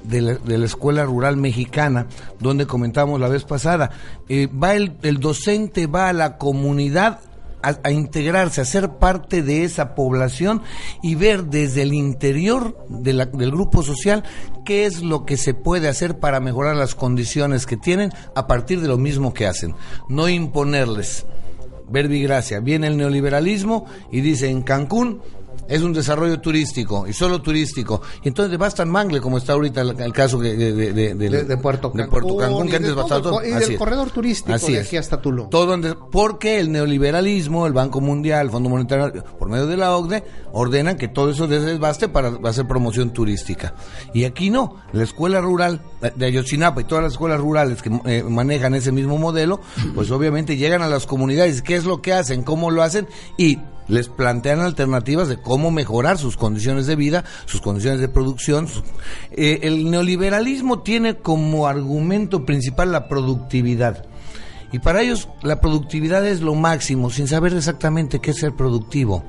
de 0.03 0.21
la, 0.21 0.65
escuela 0.65 1.03
rural 1.03 1.37
mexicana, 1.37 2.07
donde 2.39 2.65
comentamos 2.65 3.19
la 3.19 3.27
vez 3.27 3.43
pasada. 3.43 3.91
Eh, 4.27 4.47
va 4.47 4.73
el 4.73 5.19
docente, 5.19 5.87
va 5.87 6.09
a 6.09 6.13
la 6.13 6.37
comunidad 6.37 7.21
a, 7.61 7.91
integrarse, 7.91 8.61
a 8.61 8.65
ser 8.65 8.97
parte 8.97 9.43
de 9.43 9.63
esa 9.63 9.95
población 9.95 10.61
y 11.01 11.15
ver 11.15 11.45
desde 11.45 11.81
el 11.81 11.93
interior 11.93 12.77
del 12.89 13.51
grupo 13.51 13.83
social 13.83 14.23
qué 14.65 14.85
es 14.85 15.01
lo 15.01 15.25
que 15.25 15.37
se 15.37 15.53
puede 15.53 15.87
hacer 15.87 16.19
para 16.19 16.39
mejorar 16.39 16.75
las 16.75 16.95
condiciones 16.95 17.65
que 17.65 17.77
tienen 17.77 18.11
a 18.35 18.47
partir 18.47 18.81
de 18.81 18.87
lo 18.87 18.97
mismo 18.97 19.33
que 19.33 19.47
hacen. 19.47 19.75
No 20.07 20.29
imponerles. 20.29 21.25
Verbigracia. 21.91 22.59
Viene 22.59 22.87
el 22.87 22.97
neoliberalismo 22.97 23.85
y 24.11 24.21
dice 24.21 24.49
en 24.49 24.61
Cancún 24.61 25.21
es 25.69 25.83
un 25.83 25.93
desarrollo 25.93 26.39
turístico 26.41 27.07
y 27.07 27.13
solo 27.13 27.41
turístico. 27.41 28.01
Y 28.23 28.27
entonces 28.29 28.57
basta 28.57 28.83
en 28.83 28.89
Mangle, 28.89 29.21
como 29.21 29.37
está 29.37 29.53
ahorita 29.53 29.81
el, 29.81 30.13
caso 30.13 30.39
de, 30.39 30.55
de, 30.55 31.57
Puerto 31.57 31.91
Cancún, 31.91 32.67
que 32.67 32.75
antes 32.77 32.95
todo. 32.95 33.45
Y 33.45 33.51
del 33.51 33.77
corredor 33.77 34.09
turístico 34.09 34.57
de 34.57 34.79
aquí 34.79 34.97
hasta 34.97 35.21
Tulum. 35.21 35.49
Todo 35.49 35.69
porque 36.11 36.59
el 36.59 36.71
neoliberalismo, 36.71 37.67
el 37.67 37.73
Banco 37.73 38.01
Mundial, 38.01 38.47
el 38.47 38.51
Fondo 38.51 38.69
Monetario, 38.69 39.23
por 39.37 39.49
medio 39.49 39.67
de 39.67 39.77
la 39.77 39.95
OCDE, 39.95 40.23
ordenan 40.51 40.97
que 40.97 41.07
todo 41.07 41.29
eso 41.29 41.47
desbaste 41.47 42.09
para 42.09 42.33
hacer 42.45 42.67
promoción 42.67 43.11
turística. 43.11 43.75
Y 44.13 44.23
aquí 44.23 44.49
no. 44.49 44.77
La 44.91 45.03
escuela 45.03 45.41
rural 45.41 45.81
de 46.15 46.25
Ayotzinapa 46.25 46.81
y 46.81 46.85
todas 46.85 47.03
las 47.03 47.13
escuelas 47.13 47.39
rurales 47.39 47.81
que 47.81 47.91
eh, 48.05 48.23
manejan 48.23 48.73
ese 48.73 48.91
mismo 48.91 49.17
modelo, 49.17 49.61
pues 49.93 50.09
obviamente 50.09 50.57
llegan 50.57 50.81
a 50.81 50.87
las 50.87 51.05
comunidades. 51.05 51.61
¿Qué 51.61 51.75
es 51.75 51.85
lo 51.85 52.01
que 52.01 52.13
hacen? 52.13 52.43
¿Cómo 52.43 52.71
lo 52.71 52.81
hacen? 52.81 53.07
Y 53.37 53.59
les 53.89 54.07
plantean 54.07 54.61
alternativas 54.61 55.27
de 55.27 55.41
cómo 55.41 55.71
mejorar 55.71 56.17
sus 56.17 56.37
condiciones 56.37 56.87
de 56.87 56.95
vida, 56.95 57.25
sus 57.45 57.59
condiciones 57.59 57.99
de 57.99 58.07
producción. 58.07 58.67
Eh, 59.31 59.59
el 59.63 59.89
neoliberalismo 59.91 60.79
tiene 60.79 61.17
como 61.17 61.67
argumento 61.67 62.45
principal 62.45 62.91
la 62.91 63.09
productividad. 63.09 64.05
Y 64.71 64.79
para 64.79 65.01
ellos 65.01 65.27
la 65.41 65.59
productividad 65.59 66.25
es 66.25 66.41
lo 66.41 66.55
máximo, 66.55 67.09
sin 67.09 67.27
saber 67.27 67.53
exactamente 67.53 68.19
qué 68.19 68.31
es 68.31 68.37
ser 68.37 68.53
productivo. 68.53 69.23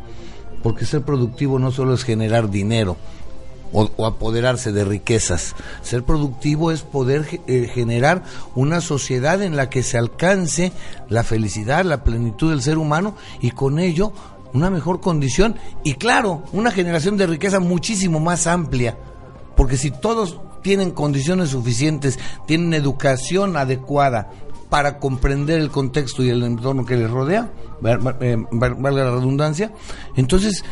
Porque 0.62 0.84
ser 0.84 1.02
productivo 1.02 1.58
no 1.58 1.72
solo 1.72 1.94
es 1.94 2.04
generar 2.04 2.50
dinero, 2.50 2.98
o, 3.72 4.06
apoderarse 4.06 4.72
de 4.72 4.84
riquezas. 4.84 5.54
Ser 5.82 6.04
productivo 6.04 6.70
es 6.70 6.82
poder 6.82 7.40
eh, 7.46 7.70
generar 7.72 8.24
una 8.54 8.80
sociedad 8.80 9.42
en 9.42 9.56
la 9.56 9.70
que 9.70 9.82
se 9.82 9.98
alcance 9.98 10.72
la 11.08 11.22
felicidad, 11.22 11.84
la 11.84 12.04
plenitud 12.04 12.50
del 12.50 12.62
ser 12.62 12.78
humano 12.78 13.16
y 13.40 13.52
con 13.52 13.78
ello 13.78 14.12
una 14.52 14.70
mejor 14.70 15.00
condición 15.00 15.56
y 15.84 15.94
claro, 15.94 16.42
una 16.52 16.70
generación 16.70 17.16
de 17.16 17.26
riqueza 17.26 17.60
muchísimo 17.60 18.20
más 18.20 18.46
amplia. 18.46 18.98
Porque 19.56 19.76
si 19.76 19.90
todos 19.90 20.40
tienen 20.62 20.90
condiciones 20.90 21.50
suficientes, 21.50 22.18
tienen 22.46 22.74
educación 22.74 23.56
adecuada 23.56 24.30
para 24.68 24.98
comprender 24.98 25.60
el 25.60 25.70
contexto 25.70 26.22
y 26.22 26.30
el 26.30 26.42
entorno 26.42 26.84
que 26.84 26.96
les 26.96 27.10
rodea, 27.10 27.50
eh, 28.20 28.36
valga 28.52 29.04
la 29.04 29.10
redundancia, 29.10 29.72
entonces 30.16 30.64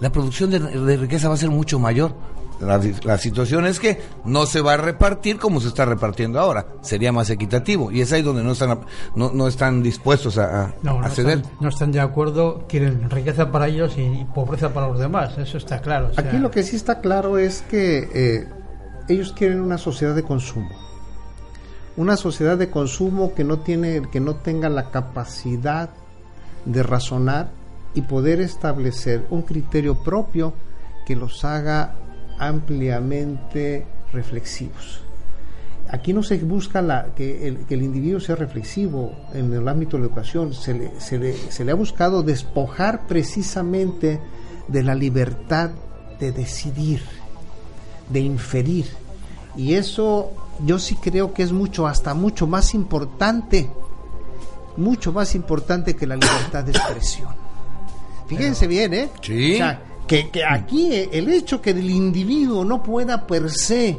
la 0.00 0.10
producción 0.10 0.50
de 0.50 0.96
riqueza 0.96 1.28
va 1.28 1.34
a 1.34 1.38
ser 1.38 1.50
mucho 1.50 1.78
mayor 1.78 2.14
la, 2.60 3.18
situación 3.18 3.66
es 3.66 3.80
que 3.80 4.00
no 4.24 4.46
se 4.46 4.60
va 4.60 4.74
a 4.74 4.76
repartir 4.76 5.38
como 5.38 5.60
se 5.60 5.68
está 5.68 5.84
repartiendo 5.84 6.38
ahora. 6.38 6.66
Sería 6.82 7.12
más 7.12 7.30
equitativo. 7.30 7.90
Y 7.90 8.00
es 8.00 8.12
ahí 8.12 8.22
donde 8.22 8.42
no 8.42 8.52
están, 8.52 8.80
no, 9.14 9.30
no 9.32 9.48
están 9.48 9.82
dispuestos 9.82 10.38
a, 10.38 10.74
ceder. 11.10 11.42
no 11.60 11.68
están 11.68 11.92
de 11.92 12.00
acuerdo, 12.00 12.64
quieren 12.68 13.10
riqueza 13.10 13.50
para 13.50 13.68
ellos 13.68 13.96
y, 13.98 14.24
pobreza 14.34 14.72
para 14.72 14.88
los 14.88 14.98
demás. 14.98 15.36
Eso 15.38 15.58
está 15.58 15.80
claro. 15.80 16.10
Aquí 16.16 16.38
lo 16.38 16.50
que 16.50 16.62
sí 16.62 16.76
está 16.76 17.00
claro 17.00 17.38
es 17.38 17.62
que 17.62 18.08
eh, 18.14 18.48
ellos 19.08 19.32
quieren 19.32 19.60
una 19.60 19.78
sociedad 19.78 20.14
de 20.14 20.22
consumo. 20.22 20.70
Una 21.96 22.16
sociedad 22.16 22.58
de 22.58 22.70
consumo 22.70 23.34
que 23.34 23.44
no, 23.44 23.60
tiene, 23.60 24.02
que 24.10 24.20
no 24.20 24.36
tenga 24.36 24.68
la 24.68 24.90
capacidad 24.90 25.90
de 26.64 26.82
razonar 26.82 27.50
y 27.94 28.02
poder 28.02 28.40
establecer 28.40 29.26
un 29.30 29.42
criterio 29.42 30.02
propio 30.02 30.54
que 31.06 31.14
los 31.14 31.44
haga 31.44 31.94
ampliamente 32.38 33.86
reflexivos. 34.12 35.00
aquí 35.88 36.12
no 36.12 36.22
se 36.22 36.38
busca 36.38 36.82
la, 36.82 37.14
que, 37.14 37.46
el, 37.46 37.66
que, 37.66 37.74
el, 37.74 37.82
individuo 37.82 38.20
sea 38.20 38.36
reflexivo 38.36 39.12
en 39.32 39.52
el 39.52 39.68
ámbito 39.68 39.96
de 39.96 40.02
la 40.02 40.06
educación, 40.06 40.54
se 40.54 40.74
le, 40.74 41.00
se, 41.00 41.18
le, 41.18 41.34
se 41.34 41.64
le 41.64 41.72
ha 41.72 41.74
buscado 41.74 42.22
despojar 42.22 43.06
precisamente 43.06 44.20
de 44.68 44.82
la 44.82 44.94
libertad 44.94 45.70
de 46.18 46.32
decidir, 46.32 47.02
de 48.08 48.20
inferir. 48.20 48.86
Y 49.56 49.74
eso 49.74 50.32
yo 50.64 50.78
sí 50.78 50.96
creo 50.96 51.32
que 51.32 51.42
es 51.42 51.52
mucho, 51.52 51.86
hasta 51.86 52.14
mucho 52.14 52.46
más 52.46 52.74
importante, 52.74 53.68
mucho 54.76 55.12
más 55.12 55.34
importante 55.34 55.94
que 55.94 56.06
la 56.06 56.16
libertad 56.16 56.64
de 56.64 56.72
expresión. 56.72 57.28
Fíjense 58.26 58.66
bien, 58.66 58.94
¿eh? 58.94 59.10
Sí. 59.20 59.54
O 59.54 59.56
sea, 59.58 59.82
que, 60.06 60.30
que 60.30 60.44
aquí 60.44 60.90
el 60.92 61.28
hecho 61.28 61.60
que 61.62 61.70
el 61.70 61.90
individuo 61.90 62.64
no 62.64 62.82
pueda 62.82 63.26
per 63.26 63.50
se 63.50 63.98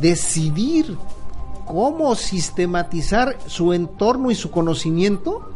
decidir 0.00 0.96
cómo 1.64 2.14
sistematizar 2.14 3.36
su 3.46 3.72
entorno 3.72 4.30
y 4.30 4.34
su 4.34 4.50
conocimiento, 4.50 5.50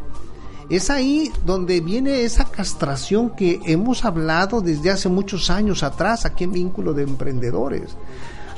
es 0.69 0.91
ahí 0.91 1.33
donde 1.45 1.81
viene 1.81 2.23
esa 2.23 2.45
castración 2.45 3.31
que 3.31 3.61
hemos 3.65 4.05
hablado 4.05 4.61
desde 4.61 4.91
hace 4.91 5.09
muchos 5.09 5.51
años 5.51 5.83
atrás 5.83 6.25
aquí 6.25 6.45
en 6.45 6.53
Vínculo 6.53 6.93
de 6.93 7.03
Emprendedores. 7.03 7.97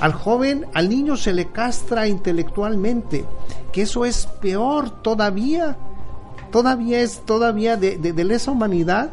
Al 0.00 0.12
joven, 0.12 0.66
al 0.74 0.88
niño 0.88 1.16
se 1.16 1.32
le 1.32 1.46
castra 1.46 2.08
intelectualmente, 2.08 3.24
que 3.72 3.82
eso 3.82 4.04
es 4.04 4.26
peor 4.26 4.90
todavía, 4.90 5.76
todavía 6.50 7.00
es 7.00 7.20
todavía 7.20 7.76
de, 7.76 7.98
de, 7.98 8.12
de 8.12 8.24
lesa 8.24 8.50
humanidad, 8.50 9.10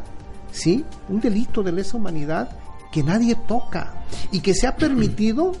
¿sí? 0.52 0.84
Un 1.08 1.20
delito 1.20 1.62
de 1.62 1.72
lesa 1.72 1.96
humanidad 1.96 2.50
que 2.92 3.02
nadie 3.02 3.36
toca 3.48 4.04
y 4.30 4.40
que 4.40 4.54
se 4.54 4.66
ha 4.66 4.76
permitido 4.76 5.52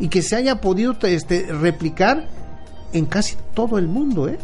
y 0.00 0.08
que 0.08 0.22
se 0.22 0.36
haya 0.36 0.60
podido 0.60 0.96
este, 1.02 1.46
replicar 1.52 2.26
en 2.92 3.06
casi 3.06 3.36
todo 3.54 3.78
el 3.78 3.86
mundo, 3.86 4.28
¿eh? 4.28 4.38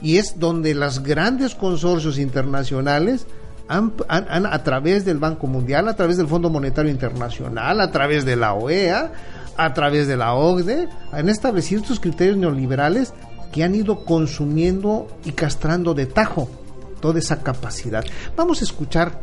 Y 0.00 0.18
es 0.18 0.38
donde 0.38 0.74
los 0.74 1.02
grandes 1.02 1.56
consorcios 1.56 2.18
internacionales 2.18 3.26
han, 3.66 3.94
han, 4.06 4.26
han, 4.28 4.46
a 4.46 4.62
través 4.62 5.04
del 5.04 5.18
Banco 5.18 5.48
Mundial, 5.48 5.88
a 5.88 5.96
través 5.96 6.16
del 6.16 6.28
Fondo 6.28 6.50
Monetario 6.50 6.90
Internacional, 6.90 7.80
a 7.80 7.90
través 7.90 8.24
de 8.24 8.36
la 8.36 8.54
OEA, 8.54 9.12
a 9.58 9.74
través 9.74 10.06
de 10.06 10.16
la 10.16 10.34
OCDE, 10.34 10.88
han 11.10 11.28
establecido 11.28 11.82
estos 11.82 11.98
criterios 11.98 12.36
neoliberales 12.36 13.12
que 13.52 13.64
han 13.64 13.74
ido 13.74 14.04
consumiendo 14.04 15.08
y 15.24 15.32
castrando 15.32 15.94
de 15.94 16.06
tajo 16.06 16.48
toda 17.00 17.18
esa 17.18 17.42
capacidad. 17.42 18.04
Vamos 18.36 18.60
a 18.60 18.64
escuchar 18.64 19.20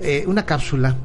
eh, 0.00 0.24
una 0.26 0.44
cápsula 0.44 0.96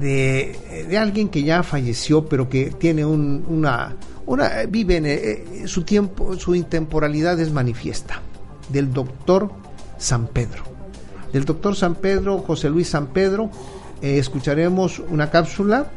de, 0.00 0.86
de, 0.88 0.98
alguien 0.98 1.28
que 1.28 1.42
ya 1.42 1.62
falleció, 1.62 2.26
pero 2.26 2.48
que 2.48 2.70
tiene 2.70 3.04
un, 3.04 3.44
una, 3.48 3.96
una, 4.26 4.64
vive 4.68 4.96
en 4.96 5.06
eh, 5.06 5.62
su 5.66 5.82
tiempo, 5.82 6.36
su 6.36 6.54
intemporalidad 6.54 7.38
es 7.40 7.52
manifiesta, 7.52 8.20
del 8.68 8.92
doctor 8.92 9.50
San 9.98 10.26
Pedro. 10.26 10.64
Del 11.32 11.44
doctor 11.44 11.76
San 11.76 11.96
Pedro, 11.96 12.38
José 12.38 12.70
Luis 12.70 12.88
San 12.88 13.08
Pedro, 13.08 13.50
eh, 14.02 14.18
escucharemos 14.18 15.00
una 15.08 15.30
cápsula 15.30 15.90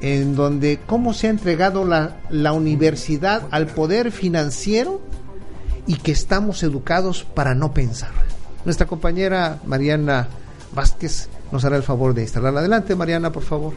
en 0.00 0.36
donde 0.36 0.80
cómo 0.86 1.12
se 1.12 1.26
ha 1.26 1.30
entregado 1.30 1.84
la, 1.84 2.20
la 2.30 2.52
universidad 2.52 3.42
al 3.50 3.66
poder 3.66 4.12
financiero 4.12 5.00
y 5.86 5.96
que 5.96 6.12
estamos 6.12 6.62
educados 6.62 7.24
para 7.24 7.54
no 7.54 7.72
pensar. 7.72 8.10
Nuestra 8.64 8.86
compañera 8.86 9.60
Mariana 9.66 10.28
Vázquez 10.72 11.28
nos 11.50 11.64
hará 11.64 11.76
el 11.76 11.82
favor 11.82 12.14
de 12.14 12.22
instalarla. 12.22 12.60
Adelante, 12.60 12.94
Mariana, 12.94 13.32
por 13.32 13.42
favor. 13.42 13.74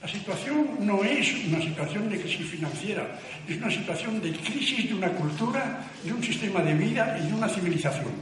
La 0.00 0.08
situación 0.08 0.68
no 0.80 1.04
es 1.04 1.44
una 1.46 1.60
situación 1.60 2.08
de 2.08 2.20
crisis 2.20 2.46
financiera, 2.46 3.18
es 3.46 3.56
una 3.58 3.70
situación 3.70 4.20
de 4.20 4.32
crisis 4.32 4.88
de 4.88 4.94
una 4.94 5.12
cultura, 5.12 5.84
de 6.02 6.12
un 6.12 6.22
sistema 6.22 6.60
de 6.60 6.74
vida 6.74 7.18
y 7.22 7.28
de 7.28 7.34
una 7.34 7.48
civilización. 7.48 8.12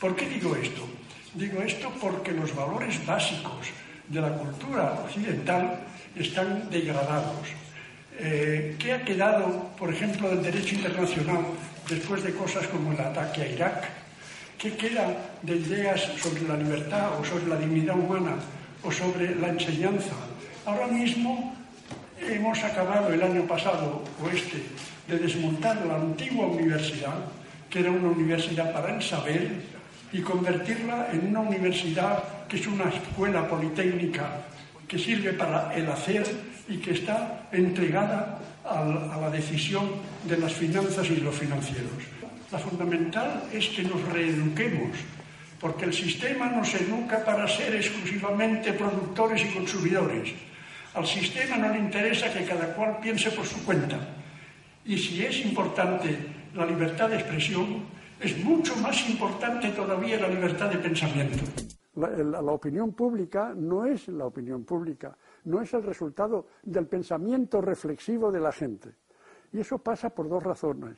¿Por 0.00 0.16
qué 0.16 0.28
digo 0.28 0.56
esto? 0.56 0.82
Digo 1.34 1.60
esto 1.62 1.92
porque 2.00 2.32
los 2.32 2.54
valores 2.54 3.04
básicos 3.04 3.68
de 4.08 4.20
la 4.20 4.30
cultura 4.30 5.00
occidental 5.04 5.80
están 6.16 6.70
degradados. 6.70 7.46
Eh, 8.18 8.74
¿Qué 8.78 8.92
ha 8.94 9.04
quedado, 9.04 9.70
por 9.78 9.92
ejemplo, 9.92 10.28
del 10.30 10.42
derecho 10.42 10.74
internacional 10.74 11.44
después 11.88 12.22
de 12.24 12.32
cosas 12.32 12.66
como 12.68 12.92
el 12.92 13.00
ataque 13.00 13.42
a 13.42 13.46
Irak? 13.46 14.07
¿Qué 14.58 14.74
queda 14.74 15.14
de 15.42 15.54
ideas 15.54 16.02
sobre 16.20 16.42
la 16.42 16.56
libertad 16.56 17.20
o 17.20 17.24
sobre 17.24 17.46
la 17.46 17.54
dignidad 17.54 17.94
humana 17.94 18.34
o 18.82 18.90
sobre 18.90 19.36
la 19.36 19.50
enseñanza? 19.50 20.18
Ahora 20.66 20.88
mismo 20.88 21.54
hemos 22.20 22.58
acabado 22.64 23.12
el 23.12 23.22
año 23.22 23.46
pasado 23.46 24.02
o 24.20 24.28
este 24.28 24.58
de 25.06 25.16
desmontar 25.16 25.86
la 25.86 25.94
antigua 25.94 26.48
universidad, 26.48 27.14
que 27.70 27.78
era 27.78 27.92
una 27.92 28.08
universidad 28.08 28.72
para 28.72 28.96
el 28.96 29.00
saber, 29.00 29.48
y 30.12 30.20
convertirla 30.22 31.06
en 31.12 31.28
una 31.28 31.40
universidad 31.40 32.48
que 32.48 32.56
es 32.56 32.66
una 32.66 32.88
escuela 32.88 33.46
politécnica 33.46 34.42
que 34.88 34.98
sirve 34.98 35.34
para 35.34 35.72
el 35.72 35.88
hacer 35.88 36.26
y 36.68 36.78
que 36.78 36.94
está 36.94 37.46
entregada 37.52 38.40
a 38.64 39.18
la 39.20 39.30
decisión 39.30 39.88
de 40.24 40.36
las 40.36 40.52
finanzas 40.52 41.08
y 41.10 41.16
los 41.16 41.36
financieros. 41.36 42.17
La 42.50 42.58
fundamental 42.58 43.44
es 43.52 43.68
que 43.68 43.82
nos 43.82 44.02
reeduquemos, 44.08 44.96
porque 45.60 45.84
el 45.84 45.92
sistema 45.92 46.48
nos 46.48 46.72
educa 46.74 47.22
para 47.22 47.46
ser 47.46 47.74
exclusivamente 47.74 48.72
productores 48.72 49.44
y 49.44 49.52
consumidores. 49.52 50.32
Al 50.94 51.06
sistema 51.06 51.58
no 51.58 51.68
le 51.68 51.78
interesa 51.78 52.32
que 52.32 52.46
cada 52.46 52.74
cual 52.74 52.98
piense 53.02 53.30
por 53.32 53.44
su 53.44 53.62
cuenta. 53.66 53.98
Y 54.86 54.96
si 54.96 55.22
es 55.22 55.44
importante 55.44 56.16
la 56.54 56.64
libertad 56.64 57.10
de 57.10 57.16
expresión, 57.16 57.84
es 58.18 58.42
mucho 58.42 58.74
más 58.76 59.08
importante 59.10 59.68
todavía 59.68 60.18
la 60.18 60.28
libertad 60.28 60.70
de 60.70 60.78
pensamiento. 60.78 61.44
La, 61.96 62.08
la, 62.08 62.52
opinión 62.52 62.92
pública 62.92 63.52
no 63.54 63.84
es 63.84 64.08
la 64.08 64.24
opinión 64.24 64.64
pública, 64.64 65.18
no 65.44 65.60
es 65.60 65.74
el 65.74 65.82
resultado 65.82 66.46
del 66.62 66.86
pensamiento 66.86 67.60
reflexivo 67.60 68.32
de 68.32 68.40
la 68.40 68.52
gente. 68.52 68.94
Y 69.52 69.60
eso 69.60 69.78
pasa 69.78 70.08
por 70.08 70.28
dos 70.28 70.42
razones. 70.42 70.96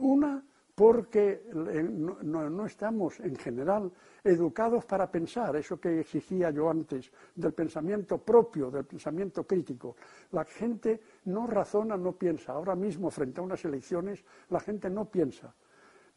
Una, 0.00 0.42
porque 0.78 1.42
no, 1.52 2.48
no, 2.48 2.64
estamos 2.64 3.18
en 3.18 3.34
general 3.34 3.90
educados 4.22 4.84
para 4.84 5.10
pensar, 5.10 5.56
eso 5.56 5.80
que 5.80 5.98
exigía 5.98 6.50
yo 6.52 6.70
antes, 6.70 7.10
del 7.34 7.52
pensamiento 7.52 8.18
propio, 8.18 8.70
del 8.70 8.84
pensamiento 8.84 9.44
crítico. 9.44 9.96
La 10.30 10.44
gente 10.44 11.00
no 11.24 11.48
razona, 11.48 11.96
no 11.96 12.12
piensa. 12.12 12.52
Ahora 12.52 12.76
mismo, 12.76 13.10
frente 13.10 13.40
a 13.40 13.42
unas 13.42 13.64
elecciones, 13.64 14.24
la 14.50 14.60
gente 14.60 14.88
no 14.88 15.06
piensa, 15.06 15.52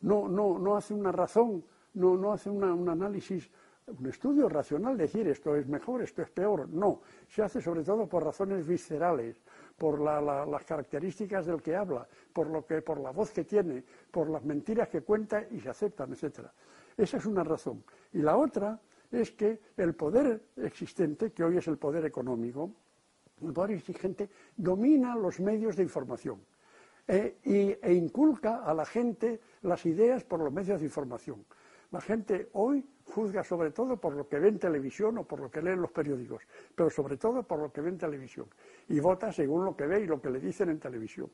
no, 0.01 0.27
no, 0.27 0.59
no 0.59 0.75
hace 0.75 0.93
una 0.93 1.11
razón, 1.11 1.65
no, 1.95 2.15
no 2.15 2.31
hace 2.31 2.51
un 2.51 2.87
análisis, 2.87 3.49
un 3.87 4.05
estudio 4.05 4.47
racional, 4.47 4.95
decir 4.95 5.27
esto 5.27 5.55
es 5.55 5.67
mejor, 5.67 6.03
esto 6.03 6.21
es 6.21 6.29
peor. 6.29 6.69
No, 6.69 7.01
se 7.27 7.41
hace 7.41 7.61
sobre 7.61 7.83
todo 7.83 8.07
por 8.07 8.23
razones 8.23 8.67
viscerales, 8.67 9.41
por 9.81 9.99
la, 9.99 10.21
la, 10.21 10.45
las 10.45 10.63
características 10.63 11.47
del 11.47 11.59
que 11.59 11.75
habla, 11.75 12.07
por, 12.31 12.45
lo 12.45 12.63
que, 12.67 12.83
por 12.83 12.99
la 12.99 13.09
voz 13.09 13.31
que 13.31 13.45
tiene, 13.45 13.83
por 14.11 14.29
las 14.29 14.45
mentiras 14.45 14.87
que 14.89 15.01
cuenta 15.01 15.43
y 15.49 15.59
se 15.59 15.69
aceptan, 15.69 16.13
etc. 16.13 16.41
Esa 16.95 17.17
es 17.17 17.25
una 17.25 17.43
razón. 17.43 17.83
Y 18.13 18.19
la 18.19 18.37
otra 18.37 18.79
es 19.09 19.31
que 19.31 19.59
el 19.77 19.95
poder 19.95 20.39
existente, 20.57 21.31
que 21.31 21.43
hoy 21.43 21.57
es 21.57 21.67
el 21.67 21.79
poder 21.79 22.05
económico, 22.05 22.69
el 23.41 23.53
poder 23.53 23.71
exigente, 23.71 24.29
domina 24.55 25.15
los 25.15 25.39
medios 25.39 25.75
de 25.75 25.81
información 25.81 26.45
e, 27.07 27.37
y, 27.43 27.75
e 27.81 27.93
inculca 27.95 28.63
a 28.63 28.75
la 28.75 28.85
gente 28.85 29.41
las 29.63 29.83
ideas 29.87 30.23
por 30.23 30.41
los 30.41 30.53
medios 30.53 30.79
de 30.79 30.85
información. 30.85 31.43
La 31.91 31.99
gente 31.99 32.49
hoy 32.53 32.85
juzga 33.05 33.43
sobre 33.43 33.71
todo 33.71 33.97
por 33.97 34.15
lo 34.15 34.27
que 34.27 34.39
ve 34.39 34.47
en 34.47 34.59
televisión 34.59 35.17
o 35.17 35.23
por 35.25 35.41
lo 35.41 35.51
que 35.51 35.61
lee 35.61 35.71
en 35.71 35.81
los 35.81 35.91
periódicos, 35.91 36.43
pero 36.73 36.89
sobre 36.89 37.17
todo 37.17 37.43
por 37.43 37.59
lo 37.59 37.71
que 37.71 37.81
ve 37.81 37.89
en 37.89 37.97
televisión. 37.97 38.47
Y 38.87 38.99
vota 38.99 39.31
según 39.31 39.65
lo 39.65 39.75
que 39.75 39.85
ve 39.85 40.01
y 40.01 40.07
lo 40.07 40.21
que 40.21 40.29
le 40.29 40.39
dicen 40.39 40.69
en 40.69 40.79
televisión. 40.79 41.29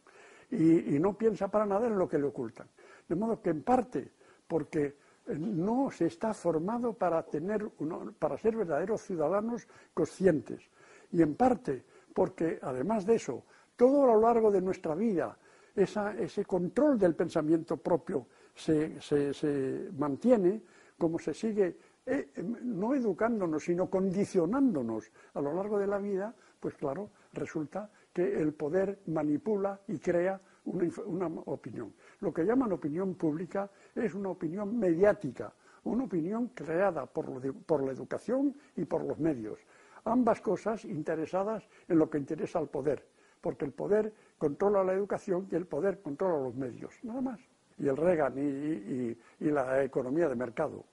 Y, 0.50 0.98
no 1.00 1.18
piensa 1.18 1.50
para 1.50 1.66
nada 1.66 1.88
en 1.88 1.98
lo 1.98 2.08
que 2.08 2.18
le 2.18 2.26
ocultan. 2.26 2.68
De 3.08 3.16
modo 3.16 3.42
que 3.42 3.52
en 3.52 3.62
parte 3.62 4.12
porque 4.48 4.96
no 5.28 5.92
se 5.92 6.06
está 6.06 6.34
formado 6.34 6.94
para, 6.94 7.22
tener 7.24 7.70
uno, 7.80 8.14
para 8.18 8.38
ser 8.38 8.56
verdaderos 8.56 9.02
ciudadanos 9.02 9.68
conscientes. 9.94 10.64
Y 11.12 11.22
en 11.22 11.36
parte 11.36 11.84
porque, 12.14 12.60
además 12.64 13.06
de 13.06 13.16
eso, 13.16 13.44
todo 13.76 14.06
a 14.06 14.08
lo 14.08 14.22
largo 14.22 14.50
de 14.50 14.62
nuestra 14.62 14.96
vida, 14.96 15.38
ese 15.76 16.46
control 16.46 16.98
del 16.98 17.14
pensamiento 17.14 17.78
propio 17.78 18.26
se, 18.58 19.00
se, 19.02 19.90
mantiene, 19.98 20.62
como 20.98 21.20
se 21.20 21.34
sigue 21.34 21.78
eh, 22.06 22.32
em, 22.36 22.58
no 22.64 22.96
educándonos, 22.96 23.64
sino 23.64 23.90
condicionándonos 23.90 25.12
a 25.36 25.42
lo 25.42 25.54
largo 25.54 25.78
de 25.78 25.88
la 25.88 26.00
vida, 26.00 26.34
pues 26.60 26.74
claro, 26.76 27.12
resulta 27.34 27.90
que 28.12 28.40
el 28.40 28.54
poder 28.54 29.00
manipula 29.08 29.80
y 29.88 30.00
crea 30.00 30.42
una, 30.66 30.90
una 31.06 31.28
opinión. 31.46 31.94
Lo 32.20 32.34
que 32.34 32.44
llaman 32.44 32.72
opinión 32.72 33.14
pública 33.16 33.70
es 33.94 34.16
una 34.16 34.30
opinión 34.30 34.78
mediática, 34.78 35.54
una 35.84 36.06
opinión 36.06 36.48
creada 36.50 37.06
por, 37.06 37.56
por 37.66 37.84
la 37.84 37.92
educación 37.92 38.56
y 38.76 38.86
por 38.86 39.04
los 39.04 39.20
medios. 39.20 39.60
Ambas 40.04 40.42
cosas 40.42 40.84
interesadas 40.86 41.68
en 41.88 42.00
lo 42.00 42.10
que 42.10 42.18
interesa 42.18 42.60
al 42.60 42.70
poder, 42.70 43.06
porque 43.40 43.66
el 43.66 43.72
poder 43.72 44.14
controla 44.38 44.84
la 44.84 44.94
educación 44.94 45.48
y 45.52 45.56
el 45.56 45.68
poder 45.68 46.02
controla 46.02 46.44
los 46.44 46.56
medios. 46.56 46.96
Nada 47.04 47.22
más 47.22 47.57
y 47.80 47.88
el 47.88 47.98
Reagan 47.98 48.34
y, 48.38 49.16
y, 49.46 49.52
la 49.52 49.84
economía 49.84 50.28
de 50.28 50.36
mercado. 50.36 50.84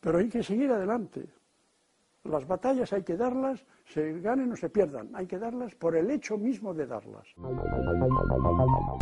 Pero 0.00 0.18
hay 0.18 0.28
que 0.28 0.42
seguir 0.42 0.70
adelante. 0.70 1.24
Las 2.24 2.46
batallas 2.46 2.92
hay 2.92 3.02
que 3.02 3.16
darlas, 3.16 3.64
se 3.86 4.18
ganen 4.20 4.50
o 4.50 4.56
se 4.56 4.70
pierdan, 4.70 5.10
hay 5.14 5.26
que 5.26 5.38
darlas 5.38 5.74
por 5.74 5.94
el 5.94 6.10
hecho 6.10 6.38
mismo 6.38 6.72
de 6.72 6.86
darlas. 6.86 7.26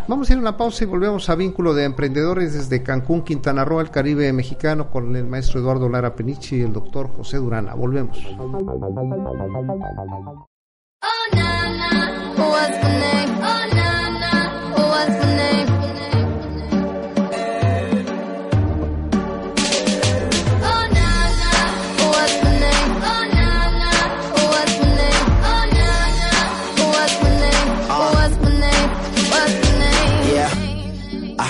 Vamos 0.09 0.29
a 0.29 0.33
ir 0.33 0.39
a 0.39 0.43
una 0.43 0.57
pausa 0.57 0.83
y 0.83 0.89
volvemos 0.89 1.31
a 1.31 1.37
Vínculo 1.37 1.73
de 1.73 1.85
Emprendedores 1.85 2.53
desde 2.53 2.83
Cancún, 2.83 3.23
Quintana 3.23 3.65
Roo, 3.65 3.79
al 3.79 3.93
Caribe 3.93 4.33
mexicano, 4.33 4.91
con 4.91 5.15
el 5.15 5.27
maestro 5.27 5.61
Eduardo 5.61 5.89
Lara 5.89 6.17
Penichi 6.17 6.57
y 6.57 6.63
el 6.63 6.73
doctor 6.73 7.09
José 7.09 7.37
Durana. 7.37 7.75
Volvemos. 7.75 8.19
Oh. 12.39 13.22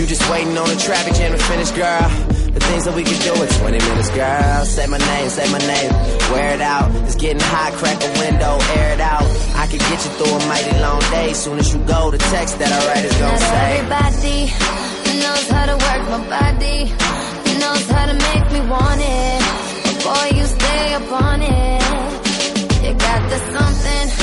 You 0.00 0.06
just 0.06 0.24
waiting 0.30 0.56
on 0.56 0.66
the 0.66 0.80
traffic 0.80 1.12
jam 1.12 1.30
to 1.30 1.36
finish, 1.44 1.70
girl. 1.72 2.08
The 2.56 2.60
things 2.72 2.86
that 2.86 2.96
we 2.96 3.04
can 3.04 3.20
do 3.20 3.36
in 3.36 3.48
20 3.52 3.84
minutes, 3.84 4.08
girl. 4.16 4.64
Say 4.64 4.86
my 4.86 4.96
name, 4.96 5.28
say 5.28 5.44
my 5.52 5.60
name. 5.60 5.92
Wear 6.32 6.54
it 6.56 6.62
out. 6.62 6.88
It's 7.04 7.16
getting 7.16 7.38
hot, 7.38 7.76
crack 7.76 8.00
a 8.00 8.08
window, 8.16 8.56
air 8.80 8.94
it 8.96 9.00
out. 9.04 9.28
I 9.60 9.68
can 9.68 9.76
get 9.76 10.00
you 10.00 10.10
through 10.16 10.32
a 10.32 10.40
mighty 10.48 10.72
long 10.80 11.04
day. 11.12 11.34
Soon 11.34 11.58
as 11.58 11.68
you 11.74 11.84
go, 11.84 12.10
the 12.10 12.16
text 12.32 12.58
that 12.60 12.72
I 12.72 12.80
write 12.88 13.04
is 13.04 13.12
gonna 13.20 13.44
Not 13.44 13.52
say. 13.52 13.68
Everybody 13.76 14.40
knows 15.20 15.46
how 15.52 15.64
to 15.68 15.76
work 15.76 16.02
my 16.08 16.22
body. 16.32 16.78
Knows 17.60 17.84
how 17.92 18.04
to 18.08 18.16
make 18.16 18.46
me 18.56 18.60
want 18.72 19.00
it. 19.04 19.40
Boy, 20.00 20.26
you 20.32 20.46
stay 20.48 20.94
upon 20.96 21.42
it. 21.44 21.84
You 22.88 22.92
got 22.96 23.20
the 23.28 23.38
something. 23.52 24.19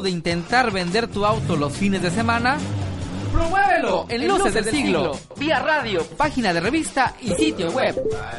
de 0.00 0.10
intentar 0.10 0.70
vender 0.70 1.08
tu 1.08 1.24
auto 1.24 1.56
los 1.56 1.72
fines 1.72 2.02
de 2.02 2.10
semana? 2.10 2.58
¡Promuévelo! 3.32 4.06
En 4.08 4.26
Luces, 4.26 4.54
del, 4.54 4.64
siglo. 4.64 5.12
Vía 5.36 5.60
radio, 5.60 6.02
página 6.16 6.52
de 6.52 6.58
revista 6.60 7.14
y 7.20 7.30
sitio 7.34 7.70
web. 7.70 7.94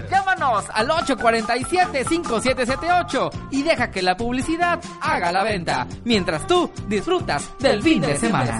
Llámanos 0.10 0.66
al 0.74 0.90
847-5778 0.90 3.30
y 3.52 3.62
deja 3.64 3.90
que 3.92 4.02
la 4.02 4.18
publicidad 4.18 4.82
haga 5.02 5.32
la 5.32 5.44
venta. 5.44 5.88
Mientras 6.04 6.46
tú 6.48 6.70
disfrutas 6.88 7.50
del 7.60 7.82
fin 7.82 8.02
de 8.02 8.18
semana. 8.18 8.60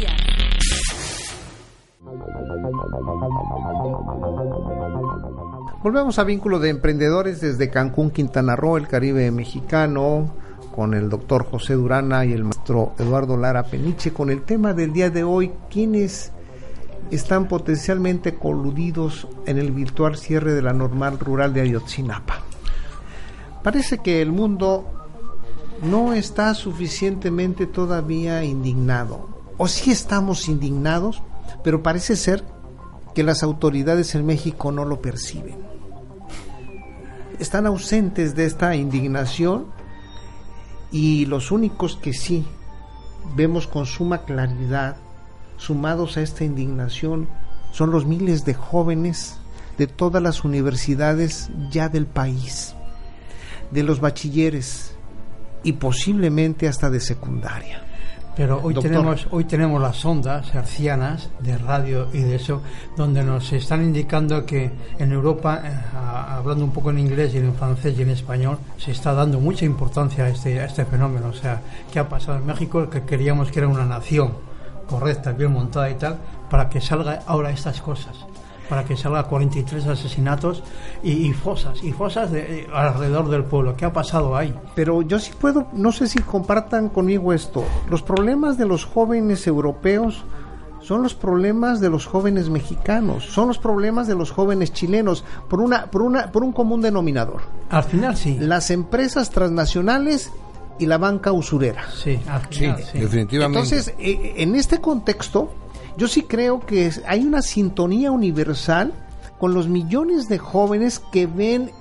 Volvemos 5.83 6.19
a 6.19 6.23
vínculo 6.23 6.59
de 6.59 6.69
emprendedores 6.69 7.41
desde 7.41 7.71
Cancún, 7.71 8.11
Quintana 8.11 8.55
Roo, 8.55 8.77
el 8.77 8.87
Caribe 8.87 9.31
mexicano, 9.31 10.31
con 10.75 10.93
el 10.93 11.09
doctor 11.09 11.43
José 11.43 11.73
Durana 11.73 12.23
y 12.23 12.33
el 12.33 12.43
maestro 12.43 12.93
Eduardo 12.99 13.35
Lara 13.35 13.63
Peniche, 13.63 14.13
con 14.13 14.29
el 14.29 14.43
tema 14.43 14.75
del 14.75 14.93
día 14.93 15.09
de 15.09 15.23
hoy, 15.23 15.51
quienes 15.71 16.33
están 17.09 17.47
potencialmente 17.47 18.35
coludidos 18.35 19.27
en 19.47 19.57
el 19.57 19.71
virtual 19.71 20.17
cierre 20.17 20.53
de 20.53 20.61
la 20.61 20.71
normal 20.71 21.17
rural 21.17 21.51
de 21.51 21.61
Ayotzinapa. 21.61 22.43
Parece 23.63 23.97
que 23.97 24.21
el 24.21 24.31
mundo 24.31 24.85
no 25.81 26.13
está 26.13 26.53
suficientemente 26.53 27.65
todavía 27.65 28.43
indignado, 28.43 29.29
o 29.57 29.67
sí 29.67 29.89
estamos 29.89 30.47
indignados, 30.47 31.23
pero 31.63 31.81
parece 31.81 32.15
ser 32.15 32.43
que 33.15 33.23
las 33.23 33.41
autoridades 33.41 34.13
en 34.13 34.27
México 34.27 34.71
no 34.71 34.85
lo 34.85 35.01
perciben. 35.01 35.70
Están 37.41 37.65
ausentes 37.65 38.35
de 38.35 38.45
esta 38.45 38.75
indignación 38.75 39.65
y 40.91 41.25
los 41.25 41.49
únicos 41.49 41.97
que 41.97 42.13
sí 42.13 42.45
vemos 43.35 43.65
con 43.65 43.87
suma 43.87 44.25
claridad, 44.25 44.97
sumados 45.57 46.17
a 46.17 46.21
esta 46.21 46.43
indignación, 46.43 47.27
son 47.71 47.89
los 47.89 48.05
miles 48.05 48.45
de 48.45 48.53
jóvenes 48.53 49.37
de 49.79 49.87
todas 49.87 50.21
las 50.21 50.43
universidades 50.43 51.49
ya 51.71 51.89
del 51.89 52.05
país, 52.05 52.75
de 53.71 53.81
los 53.81 54.01
bachilleres 54.01 54.93
y 55.63 55.73
posiblemente 55.73 56.67
hasta 56.67 56.91
de 56.91 56.99
secundaria. 56.99 57.90
Pero 58.35 58.61
hoy 58.63 58.73
Doctor. 58.73 58.91
tenemos, 58.91 59.27
hoy 59.31 59.43
tenemos 59.43 59.81
las 59.81 60.03
ondas 60.05 60.55
hercianas 60.55 61.29
de 61.39 61.57
radio 61.57 62.07
y 62.13 62.19
de 62.21 62.35
eso, 62.35 62.61
donde 62.95 63.23
nos 63.23 63.51
están 63.51 63.81
indicando 63.83 64.45
que 64.45 64.71
en 64.97 65.11
Europa, 65.11 65.61
eh, 65.65 65.69
a- 65.95 66.37
hablando 66.37 66.63
un 66.63 66.71
poco 66.71 66.91
en 66.91 66.99
inglés 66.99 67.33
y 67.35 67.37
en 67.39 67.53
francés 67.53 67.93
y 67.99 68.03
en 68.03 68.09
español, 68.11 68.57
se 68.77 68.91
está 68.91 69.13
dando 69.13 69.39
mucha 69.39 69.65
importancia 69.65 70.23
a 70.23 70.29
este, 70.29 70.59
a 70.61 70.65
este 70.65 70.85
fenómeno. 70.85 71.27
O 71.27 71.33
sea, 71.33 71.61
¿qué 71.91 71.99
ha 71.99 72.07
pasado 72.07 72.37
en 72.37 72.45
México? 72.45 72.89
Que 72.89 73.03
queríamos 73.03 73.51
que 73.51 73.59
era 73.59 73.67
una 73.67 73.85
nación 73.85 74.33
correcta, 74.89 75.33
bien 75.33 75.51
montada 75.51 75.89
y 75.89 75.95
tal, 75.95 76.17
para 76.49 76.69
que 76.69 76.79
salga 76.81 77.19
ahora 77.27 77.51
estas 77.51 77.81
cosas. 77.81 78.15
Para 78.71 78.85
que 78.85 78.95
salga 78.95 79.25
43 79.25 79.85
asesinatos 79.85 80.63
y, 81.03 81.27
y 81.27 81.33
fosas, 81.33 81.83
y 81.83 81.91
fosas 81.91 82.31
de, 82.31 82.61
eh, 82.61 82.67
alrededor 82.73 83.29
del 83.29 83.43
pueblo. 83.43 83.75
¿Qué 83.75 83.83
ha 83.83 83.91
pasado 83.91 84.37
ahí? 84.37 84.55
Pero 84.75 85.01
yo 85.01 85.19
sí 85.19 85.33
puedo, 85.37 85.67
no 85.73 85.91
sé 85.91 86.07
si 86.07 86.19
compartan 86.19 86.87
conmigo 86.87 87.33
esto. 87.33 87.65
Los 87.89 88.01
problemas 88.01 88.57
de 88.57 88.65
los 88.65 88.85
jóvenes 88.85 89.45
europeos 89.45 90.23
son 90.79 91.03
los 91.03 91.15
problemas 91.15 91.81
de 91.81 91.89
los 91.89 92.05
jóvenes 92.05 92.49
mexicanos, 92.49 93.25
son 93.25 93.49
los 93.49 93.57
problemas 93.57 94.07
de 94.07 94.15
los 94.15 94.31
jóvenes 94.31 94.71
chilenos, 94.71 95.25
por 95.49 95.59
una, 95.59 95.87
por 95.87 96.01
una, 96.01 96.31
por 96.31 96.41
un 96.41 96.53
común 96.53 96.79
denominador. 96.79 97.41
Al 97.69 97.83
final 97.83 98.15
sí. 98.15 98.37
Las 98.39 98.71
empresas 98.71 99.31
transnacionales 99.31 100.31
y 100.79 100.85
la 100.85 100.97
banca 100.97 101.33
usurera. 101.33 101.83
Sí, 101.91 102.17
al 102.25 102.47
final 102.47 102.83
sí. 102.89 102.99
definitivamente. 102.99 103.59
Entonces, 103.59 103.93
eh, 103.99 104.35
en 104.37 104.55
este 104.55 104.79
contexto, 104.79 105.51
yo 105.97 106.07
sí 106.07 106.23
creo 106.23 106.59
que 106.61 106.91
hay 107.07 107.25
una 107.25 107.41
sintonía 107.41 108.11
universal 108.11 108.91
con 109.37 109.53
los 109.53 109.67
millones 109.67 110.27
de 110.29 110.37
jóvenes 110.37 111.01
que 111.11 111.25
ven 111.27 111.71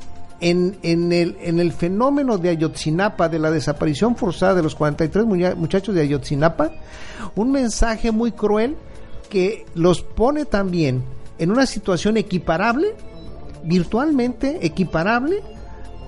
en, 0.41 0.79
en 0.83 1.13
el, 1.13 1.37
en 1.43 1.61
el 1.61 1.73
fenómeno 1.73 2.39
de 2.39 2.49
Ayotzinapa, 2.49 3.29
de 3.29 3.39
la 3.39 3.51
desaparición 3.51 4.17
forzada 4.17 4.55
de 4.55 4.63
los 4.63 4.75
43 4.75 5.27
muña- 5.27 5.55
muchachos 5.55 5.95
de 5.95 6.01
Ayotzinapa, 6.01 6.71
un 7.37 7.53
mensaje 7.53 8.11
muy 8.11 8.33
cruel 8.33 8.77
que 9.29 9.67
los 9.75 10.03
pone 10.03 10.45
también 10.47 11.05
en 11.39 11.51
una 11.51 11.67
situación 11.67 12.17
equiparable, 12.17 12.95
virtualmente 13.65 14.67
equiparable 14.67 15.43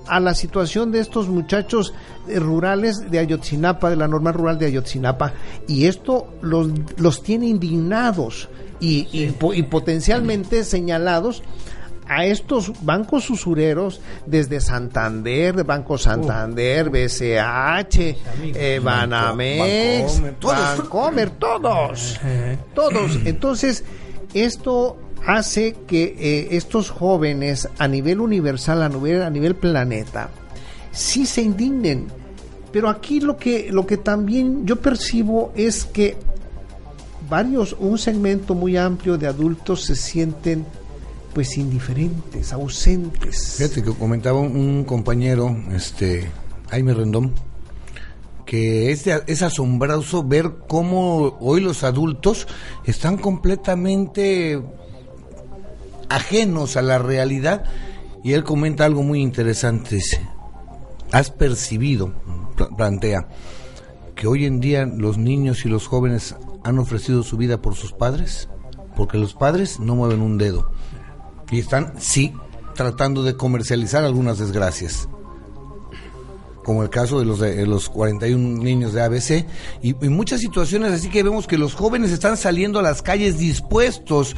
a 0.06 0.20
la 0.20 0.34
situación 0.34 0.92
de 0.92 1.00
estos 1.00 1.28
muchachos 1.28 1.94
eh, 2.28 2.38
rurales 2.38 3.10
de 3.10 3.18
Ayotzinapa, 3.18 3.90
de 3.90 3.96
la 3.96 4.08
normal 4.08 4.34
rural 4.34 4.58
de 4.58 4.66
Ayotzinapa, 4.66 5.32
y 5.66 5.86
esto 5.86 6.34
los, 6.40 6.68
los 6.96 7.22
tiene 7.22 7.46
indignados 7.46 8.48
y, 8.80 9.08
y 9.12 9.62
potencialmente 9.62 10.64
señalados 10.64 11.42
a 12.08 12.26
estos 12.26 12.72
bancos 12.84 13.30
usureros 13.30 14.00
desde 14.26 14.60
Santander, 14.60 15.64
Banco 15.64 15.96
Santander, 15.96 16.90
BCH, 16.90 17.98
eh, 18.54 18.80
Banamex, 18.82 20.20
Bancomer, 20.20 20.34
todos. 20.38 20.78
Bancomer, 20.78 21.30
todos, 21.30 22.20
todos. 22.74 23.18
Entonces, 23.24 23.84
esto 24.34 24.98
hace 25.26 25.74
que 25.86 26.16
eh, 26.18 26.48
estos 26.52 26.90
jóvenes 26.90 27.68
a 27.78 27.88
nivel 27.88 28.20
universal, 28.20 28.82
a 28.82 28.88
nivel, 28.88 29.22
a 29.22 29.30
nivel 29.30 29.54
planeta, 29.54 30.30
sí 30.90 31.26
se 31.26 31.42
indignen. 31.42 32.06
Pero 32.72 32.88
aquí 32.88 33.20
lo 33.20 33.36
que, 33.36 33.70
lo 33.70 33.86
que 33.86 33.98
también 33.98 34.66
yo 34.66 34.80
percibo 34.80 35.52
es 35.54 35.84
que 35.84 36.16
varios, 37.28 37.76
un 37.78 37.98
segmento 37.98 38.54
muy 38.54 38.76
amplio 38.76 39.18
de 39.18 39.26
adultos 39.26 39.84
se 39.84 39.94
sienten 39.94 40.64
pues 41.34 41.56
indiferentes, 41.56 42.52
ausentes. 42.52 43.56
Fíjate 43.56 43.82
que 43.82 43.92
comentaba 43.92 44.38
un, 44.40 44.84
compañero, 44.84 45.56
este, 45.74 46.28
Jaime 46.70 46.94
Rendón, 46.94 47.32
que 48.44 48.90
es, 48.90 49.06
es 49.06 49.42
asombroso 49.42 50.24
ver 50.24 50.52
cómo 50.68 51.38
hoy 51.40 51.60
los 51.60 51.84
adultos 51.84 52.46
están 52.84 53.16
completamente 53.16 54.60
ajenos 56.08 56.76
a 56.76 56.82
la 56.82 56.98
realidad. 56.98 57.64
Y 58.24 58.34
él 58.34 58.44
comenta 58.44 58.84
algo 58.84 59.02
muy 59.02 59.20
interesante, 59.20 59.96
dice, 59.96 60.20
has 61.10 61.30
percibido, 61.30 62.12
pla- 62.56 62.68
plantea, 62.76 63.28
que 64.14 64.28
hoy 64.28 64.44
en 64.46 64.60
día 64.60 64.86
los 64.86 65.18
niños 65.18 65.64
y 65.64 65.68
los 65.68 65.88
jóvenes 65.88 66.36
han 66.62 66.78
ofrecido 66.78 67.24
su 67.24 67.36
vida 67.36 67.60
por 67.60 67.74
sus 67.74 67.92
padres, 67.92 68.48
porque 68.94 69.18
los 69.18 69.34
padres 69.34 69.80
no 69.80 69.96
mueven 69.96 70.20
un 70.20 70.38
dedo 70.38 70.70
y 71.50 71.58
están, 71.58 71.94
sí, 71.98 72.32
tratando 72.76 73.24
de 73.24 73.36
comercializar 73.36 74.04
algunas 74.04 74.38
desgracias. 74.38 75.08
Como 76.64 76.84
el 76.84 76.90
caso 76.90 77.18
de 77.18 77.24
los, 77.24 77.40
de 77.40 77.66
los 77.66 77.88
41 77.88 78.62
niños 78.62 78.92
de 78.92 79.02
ABC 79.02 79.46
y, 79.82 79.96
y 80.00 80.08
muchas 80.08 80.38
situaciones 80.40 80.92
así 80.92 81.08
que 81.08 81.24
vemos 81.24 81.48
que 81.48 81.58
los 81.58 81.74
jóvenes 81.74 82.12
están 82.12 82.36
saliendo 82.36 82.78
a 82.78 82.82
las 82.82 83.02
calles 83.02 83.36
dispuestos 83.36 84.36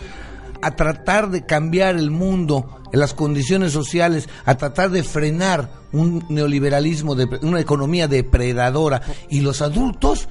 a 0.65 0.77
tratar 0.77 1.31
de 1.31 1.45
cambiar 1.45 1.97
el 1.97 2.11
mundo, 2.11 2.81
las 2.91 3.13
condiciones 3.13 3.73
sociales, 3.73 4.31
a 4.47 4.55
tratar 4.57 4.91
de 4.91 5.03
frenar 5.03 5.69
un 5.93 6.25
neoliberalismo, 6.31 7.15
de, 7.15 7.27
una 7.43 7.61
economía 7.61 8.09
depredadora 8.09 9.03
y 9.29 9.41
los 9.41 9.61
adultos 9.61 10.29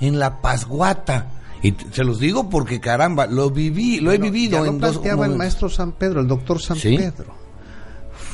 en 0.00 0.18
la 0.18 0.40
pasguata. 0.40 1.28
Y 1.62 1.74
se 1.92 2.02
los 2.02 2.18
digo 2.18 2.48
porque 2.48 2.80
caramba, 2.80 3.26
lo 3.26 3.50
viví, 3.50 4.00
lo 4.00 4.10
he 4.10 4.18
vivido 4.18 4.58
ya 4.58 4.64
lo 4.64 4.66
en 4.70 4.78
dos 4.78 4.92
planteaba 4.92 5.26
el 5.26 5.36
maestro 5.36 5.68
San 5.68 5.92
Pedro, 5.92 6.20
el 6.20 6.28
doctor 6.28 6.60
San 6.62 6.78
Sí. 6.78 6.96
Pedro. 6.96 7.34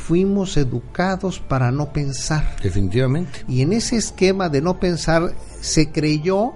Fuimos 0.07 0.57
educados 0.57 1.41
para 1.41 1.73
no 1.73 1.93
pensar. 1.93 2.57
Definitivamente. 2.63 3.45
Y 3.49 3.63
en 3.63 3.73
ese 3.73 3.97
esquema 3.97 4.49
de 4.49 4.61
no 4.61 4.79
pensar 4.79 5.35
se 5.61 5.91
creyó, 5.91 6.53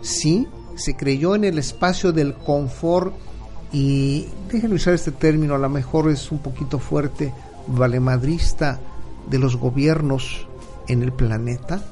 sí, 0.00 0.46
se 0.76 0.96
creyó 0.96 1.34
en 1.34 1.44
el 1.44 1.58
espacio 1.58 2.12
del 2.12 2.34
confort 2.34 3.14
y 3.72 4.28
déjenme 4.50 4.76
usar 4.76 4.94
este 4.94 5.12
término, 5.12 5.54
a 5.54 5.58
lo 5.58 5.68
mejor 5.68 6.10
es 6.10 6.30
un 6.30 6.38
poquito 6.38 6.78
fuerte, 6.78 7.32
valemadrista 7.66 8.78
de 9.30 9.38
los 9.38 9.56
gobiernos 9.56 10.46
en 10.88 11.02
el 11.02 11.12
planeta, 11.12 11.82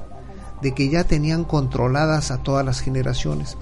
de 0.61 0.75
que 0.75 0.91
ya 0.91 1.05
tenían 1.05 1.45
controladas 1.45 2.31
a 2.31 2.39
todas 2.39 2.65
las 2.67 2.81
generaciones. 2.81 3.57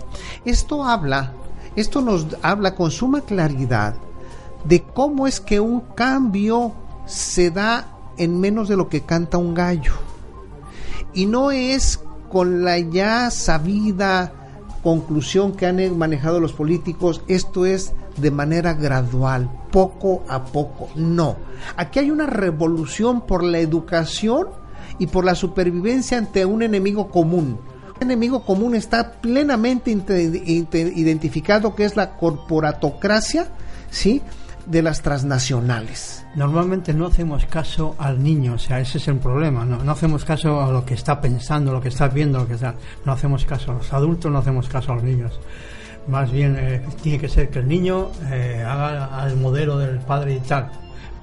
Esto 0.45 0.85
habla 0.85 1.33
esto 1.79 2.01
nos 2.01 2.27
habla 2.43 2.75
con 2.75 2.91
suma 2.91 3.21
claridad 3.21 3.95
de 4.65 4.83
cómo 4.83 5.29
es 5.29 5.41
que 5.41 5.61
un 5.61 5.81
cambio 5.95 6.73
se 7.07 7.53
da 7.53 7.87
en 8.17 8.41
menos 8.41 8.69
de 8.69 8.77
lo 8.77 8.89
que 8.89 9.03
canta 9.03 9.39
un 9.39 9.55
gallo. 9.55 9.93
Y 11.15 11.27
no 11.27 11.53
es 11.53 12.01
con 12.33 12.65
la 12.65 12.79
ya 12.79 13.31
sabida 13.31 14.33
conclusión 14.83 15.53
que 15.53 15.67
han 15.67 15.99
manejado 15.99 16.41
los 16.41 16.53
políticos, 16.53 17.23
esto 17.29 17.67
es 17.67 17.93
de 18.17 18.31
manera 18.31 18.75
gradual, 18.75 19.51
poco 19.71 20.23
a 20.29 20.45
poco. 20.45 20.89
No, 20.95 21.37
aquí 21.77 21.99
hay 21.99 22.11
una 22.11 22.27
revolución 22.27 23.23
por 23.23 23.43
la 23.43 23.59
educación 23.59 24.49
y 24.99 25.07
por 25.07 25.25
la 25.25 25.35
supervivencia 25.35 26.19
ante 26.19 26.45
un 26.45 26.63
enemigo 26.63 27.09
común. 27.09 27.59
Un 27.97 28.03
enemigo 28.03 28.45
común 28.45 28.75
está 28.75 29.13
plenamente 29.21 29.91
identificado 29.91 31.75
que 31.75 31.85
es 31.85 31.97
la 31.97 32.17
corporatocracia, 32.17 33.49
¿sí? 33.91 34.23
De 34.69 34.83
las 34.83 35.03
transnacionales. 35.03 36.25
Normalmente 36.35 36.93
no 36.93 37.07
hacemos 37.07 37.47
caso 37.47 37.97
al 37.99 38.23
niño, 38.23 38.55
o 38.55 38.59
sea, 38.59 38.81
ese 38.81 38.99
es 38.99 39.09
el 39.09 39.19
problema, 39.19 39.65
no, 39.65 39.91
hacemos 39.91 40.25
caso 40.25 40.63
a 40.63 40.71
lo 40.71 40.85
que 40.85 40.95
está 40.95 41.21
pensando, 41.21 41.73
lo 41.73 41.81
que 41.81 41.89
está 41.89 42.09
viendo, 42.09 42.39
lo 42.39 42.47
que 42.47 42.55
está, 42.55 42.75
no 43.05 43.13
hacemos 43.13 43.45
caso 43.45 43.73
a 43.73 43.75
los 43.75 43.93
adultos, 43.93 44.31
no 44.31 44.39
hacemos 44.39 44.69
caso 44.69 44.93
a 44.93 44.97
los 44.97 45.05
niños. 45.05 45.41
Más 46.07 46.31
bien 46.31 46.57
eh, 46.59 46.83
tiene 47.03 47.19
que 47.19 47.29
ser 47.29 47.51
que 47.51 47.59
el 47.59 47.69
niño 47.69 48.11
eh, 48.31 48.65
haga 48.67 49.07
al 49.21 49.37
modelo 49.37 49.79
del 49.79 49.99
padre 49.99 50.35
y 50.35 50.41
tal, 50.41 50.71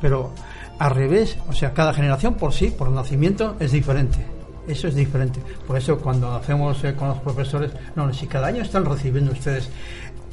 pero 0.01 0.31
al 0.77 0.91
revés, 0.91 1.37
o 1.47 1.53
sea, 1.53 1.73
cada 1.73 1.93
generación 1.93 2.35
por 2.35 2.53
sí, 2.53 2.71
por 2.71 2.89
nacimiento, 2.89 3.55
es 3.59 3.71
diferente. 3.71 4.25
Eso 4.67 4.87
es 4.87 4.95
diferente. 4.95 5.39
Por 5.67 5.77
eso 5.77 5.99
cuando 5.99 6.33
hacemos 6.33 6.83
eh, 6.83 6.95
con 6.95 7.09
los 7.09 7.19
profesores, 7.19 7.71
no, 7.95 8.11
si 8.13 8.25
cada 8.25 8.47
año 8.47 8.63
están 8.63 8.83
recibiendo 8.85 9.31
ustedes 9.31 9.69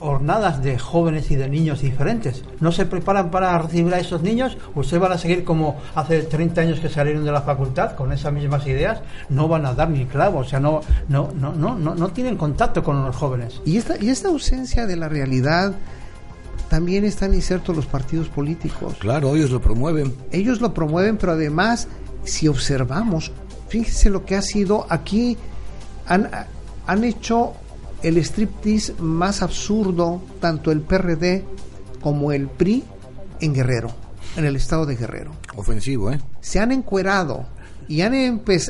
jornadas 0.03 0.61
de 0.65 0.81
jóvenes 0.81 1.31
y 1.31 1.37
de 1.37 1.49
niños 1.49 1.81
diferentes. 1.81 2.43
¿No 2.59 2.73
se 2.73 2.87
preparan 2.87 3.31
para 3.31 3.57
recibir 3.57 3.95
a 3.95 4.01
esos 4.01 4.21
niños? 4.21 4.59
¿Ustedes 4.75 5.01
van 5.01 5.13
a 5.13 5.19
seguir 5.19 5.45
como 5.45 5.77
hace 5.95 6.23
30 6.23 6.61
años 6.61 6.81
que 6.81 6.89
salieron 6.89 7.25
de 7.25 7.31
la 7.31 7.43
facultad 7.43 7.95
con 7.95 8.11
esas 8.13 8.33
mismas 8.33 8.67
ideas? 8.67 9.01
No 9.29 9.47
van 9.47 9.65
a 9.65 9.75
dar 9.75 9.91
ni 9.91 10.05
clavo, 10.07 10.41
o 10.41 10.45
sea, 10.45 10.59
no, 10.59 10.81
no, 11.09 11.31
no, 11.39 11.53
no, 11.53 11.77
no, 11.77 11.95
no 11.95 12.09
tienen 12.09 12.37
contacto 12.37 12.83
con 12.83 13.05
los 13.05 13.15
jóvenes. 13.15 13.61
Y 13.65 13.77
esta, 13.77 13.95
y 14.03 14.11
esta 14.11 14.29
ausencia 14.29 14.87
de 14.87 14.97
la 14.97 15.09
realidad 15.09 15.73
también 16.69 17.05
están 17.05 17.33
insertos 17.33 17.77
los 17.77 17.87
partidos 17.87 18.29
políticos. 18.29 18.97
Claro, 18.99 19.37
ellos 19.37 19.53
lo 19.53 19.61
promueven. 19.61 20.13
Ellos 20.33 20.61
lo 20.61 20.75
promueven, 20.75 21.17
pero 21.17 21.33
además, 21.33 21.87
si 22.25 22.49
observamos, 22.49 23.31
fíjense 23.69 24.11
lo 24.11 24.25
que 24.25 24.35
ha 24.35 24.43
sido 24.43 24.85
aquí, 24.91 25.39
han, 26.07 26.29
han 26.89 27.05
hecho 27.05 27.55
el 28.03 28.19
striptease 28.19 28.95
más 28.99 29.43
absurdo, 29.43 30.21
tanto 30.41 30.71
el 30.71 30.81
PRD 30.81 31.45
como 32.01 32.33
el 32.33 32.49
PRI 32.49 32.85
en 33.41 33.55
Guerrero, 33.55 33.91
en 34.37 34.45
el 34.45 34.57
estado 34.57 34.87
de 34.87 34.97
Guerrero. 34.97 35.33
Ofensivo, 35.57 36.11
¿eh? 36.11 36.21
Se 36.41 36.59
han 36.59 36.73
encuerado 36.73 37.47
y 37.89 38.03
han, 38.03 38.15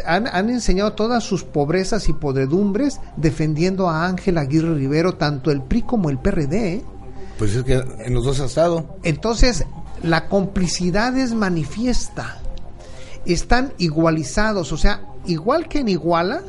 han, 0.07 0.27
han, 0.27 0.51
enseñado 0.51 0.93
todas 0.95 1.25
sus 1.25 1.45
pobrezas 1.45 2.09
y 2.09 2.13
podredumbres 2.13 3.01
defendiendo 3.17 3.89
a 3.89 4.07
Ángel 4.07 4.39
Aguirre 4.39 4.75
Rivero, 4.75 5.15
tanto 5.15 5.51
el 5.51 5.63
PRI 5.63 5.83
como 5.83 6.11
el 6.11 6.19
PRD. 6.19 6.75
¿eh? 6.75 6.83
Pues 7.39 7.55
es 7.55 7.65
que 7.65 7.83
en 8.05 8.15
los 8.15 8.25
dos 8.25 8.41
ha 8.41 8.47
estado. 8.47 8.99
Entonces, 9.03 9.65
la 10.03 10.29
complicidad 10.29 11.17
es 11.17 11.35
manifiesta. 11.35 12.39
Están 13.25 13.73
igualizados, 13.79 14.73
o 14.73 14.77
sea, 14.77 15.03
igual 15.27 15.69
que 15.69 15.81
en 15.81 15.89
Iguala, 15.89 16.43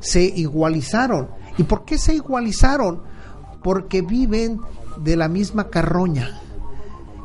se 0.00 0.22
igualizaron 0.22 1.28
¿Y 1.58 1.64
por 1.64 1.84
qué 1.84 1.98
se 1.98 2.14
igualizaron? 2.14 3.02
Porque 3.62 4.02
viven 4.02 4.60
de 4.96 5.16
la 5.16 5.28
misma 5.28 5.68
carroña. 5.68 6.40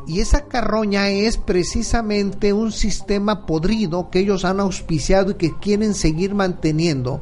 Y 0.08 0.22
esa 0.22 0.46
carroña 0.46 1.10
es 1.10 1.38
precisamente 1.38 2.54
un 2.54 2.72
sistema 2.72 3.46
podrido 3.46 4.10
que 4.10 4.20
ellos 4.20 4.46
han 4.46 4.62
auspiciado 4.62 5.32
y 5.32 5.36
que 5.36 5.58
quieren 5.58 5.94
seguir 5.94 6.34
manteniendo, 6.34 7.22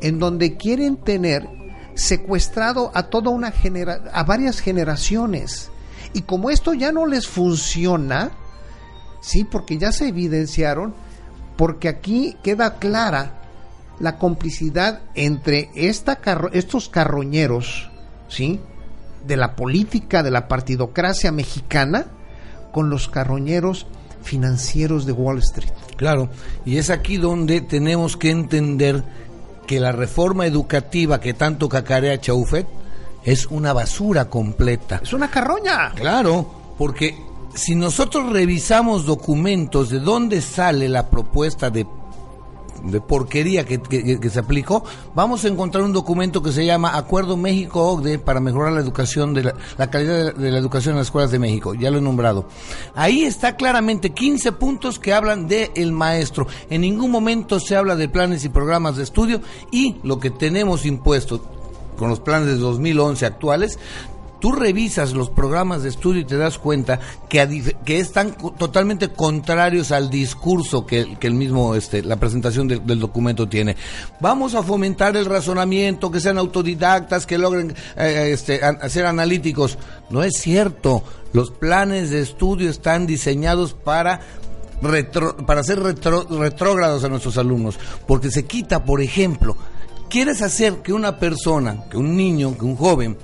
en 0.00 0.18
donde 0.18 0.56
quieren 0.56 0.96
tener 0.96 1.46
secuestrado 1.94 2.90
a 2.94 3.04
toda 3.04 3.30
una 3.30 3.50
genera 3.50 4.04
a 4.14 4.24
varias 4.24 4.60
generaciones. 4.60 5.70
Y 6.14 6.22
como 6.22 6.48
esto 6.48 6.72
ya 6.72 6.90
no 6.90 7.04
les 7.04 7.28
funciona, 7.28 8.30
sí, 9.20 9.44
porque 9.44 9.76
ya 9.76 9.92
se 9.92 10.08
evidenciaron, 10.08 10.94
porque 11.58 11.88
aquí 11.88 12.36
queda 12.42 12.78
clara 12.78 13.41
la 14.02 14.18
complicidad 14.18 15.00
entre 15.14 15.70
esta 15.76 16.18
estos 16.52 16.88
carroñeros, 16.88 17.88
¿sí? 18.28 18.58
De 19.24 19.36
la 19.36 19.54
política, 19.54 20.24
de 20.24 20.32
la 20.32 20.48
partidocracia 20.48 21.30
mexicana, 21.30 22.06
con 22.72 22.90
los 22.90 23.08
carroñeros 23.08 23.86
financieros 24.20 25.06
de 25.06 25.12
Wall 25.12 25.38
Street. 25.38 25.70
Claro, 25.96 26.30
y 26.64 26.78
es 26.78 26.90
aquí 26.90 27.16
donde 27.16 27.60
tenemos 27.60 28.16
que 28.16 28.30
entender 28.30 29.04
que 29.68 29.78
la 29.78 29.92
reforma 29.92 30.46
educativa 30.46 31.20
que 31.20 31.32
tanto 31.32 31.68
cacarea 31.68 32.20
Chaufet 32.20 32.66
es 33.22 33.46
una 33.46 33.72
basura 33.72 34.28
completa. 34.28 34.98
Es 35.00 35.12
una 35.12 35.30
carroña. 35.30 35.92
Claro, 35.94 36.74
porque 36.76 37.16
si 37.54 37.76
nosotros 37.76 38.32
revisamos 38.32 39.06
documentos 39.06 39.90
de 39.90 40.00
dónde 40.00 40.40
sale 40.40 40.88
la 40.88 41.08
propuesta 41.08 41.70
de 41.70 41.86
de 42.82 43.00
porquería 43.00 43.64
que, 43.64 43.80
se 44.30 44.38
aplicó, 44.38 44.84
vamos 45.14 45.44
a 45.44 45.48
encontrar 45.48 45.84
un 45.84 45.92
documento 45.92 46.42
que 46.42 46.52
se 46.52 46.66
llama 46.66 46.96
Acuerdo 46.96 47.36
México-OCDE 47.36 48.18
para 48.18 48.40
mejorar 48.40 48.72
la 48.72 48.80
educación, 48.80 49.34
de 49.34 49.44
la, 49.44 49.90
calidad 49.90 50.34
de 50.34 50.50
la, 50.50 50.58
educación 50.58 50.94
en 50.94 50.98
las 50.98 51.08
escuelas 51.08 51.30
de 51.30 51.38
México. 51.38 51.74
Ya 51.74 51.90
lo 51.90 51.98
he 51.98 52.02
nombrado. 52.02 52.46
Ahí 52.94 53.22
está 53.22 53.56
claramente 53.56 54.10
15 54.10 54.52
puntos 54.52 54.98
que 54.98 55.12
hablan 55.12 55.46
del 55.46 55.70
el 55.74 55.92
maestro. 55.92 56.46
En 56.70 56.80
ningún 56.80 57.10
momento 57.10 57.60
se 57.60 57.76
habla 57.76 57.96
de 57.96 58.08
planes 58.08 58.44
y 58.44 58.48
programas 58.48 58.96
de 58.96 59.04
estudio 59.04 59.40
y 59.70 59.96
lo 60.02 60.18
que 60.18 60.30
tenemos 60.30 60.86
impuesto 60.86 61.42
con 61.96 62.08
los 62.08 62.20
planes 62.20 62.48
de 62.48 62.56
2011 62.56 63.26
actuales, 63.26 63.78
tú 64.42 64.50
revisas 64.50 65.12
los 65.12 65.30
programas 65.30 65.84
de 65.84 65.88
estudio 65.88 66.22
y 66.22 66.24
te 66.24 66.36
das 66.36 66.58
cuenta 66.58 66.98
que, 67.28 67.70
están 67.86 68.34
totalmente 68.58 69.10
contrarios 69.10 69.92
al 69.92 70.10
discurso 70.10 70.84
que, 70.84 71.16
el 71.20 71.34
mismo, 71.34 71.76
este, 71.76 72.02
la 72.02 72.16
presentación 72.16 72.66
del, 72.66 72.98
documento 72.98 73.48
tiene. 73.48 73.76
Vamos 74.18 74.56
a 74.56 74.64
fomentar 74.64 75.16
el 75.16 75.26
razonamiento, 75.26 76.10
que 76.10 76.18
sean 76.18 76.38
autodidactas, 76.38 77.24
que 77.24 77.38
logren 77.38 77.72
eh, 77.96 78.30
este, 78.32 78.60
ser 78.88 79.06
analíticos. 79.06 79.78
No 80.10 80.24
es 80.24 80.34
cierto. 80.38 81.04
Los 81.32 81.52
planes 81.52 82.10
de 82.10 82.20
estudio 82.20 82.68
están 82.68 83.06
diseñados 83.06 83.74
para 83.74 84.20
para 85.46 85.62
ser 85.62 85.78
retrógrados 85.80 87.04
a 87.04 87.08
nuestros 87.08 87.38
alumnos, 87.38 87.78
porque 88.08 88.32
se 88.32 88.46
quita, 88.46 88.84
por 88.84 89.00
ejemplo, 89.00 89.56
quieres 90.10 90.42
hacer 90.42 90.78
que 90.82 90.92
una 90.92 91.20
persona, 91.20 91.84
que 91.88 91.96
un 91.96 92.16
niño, 92.16 92.58
que 92.58 92.64
un 92.64 92.74
joven 92.74 93.16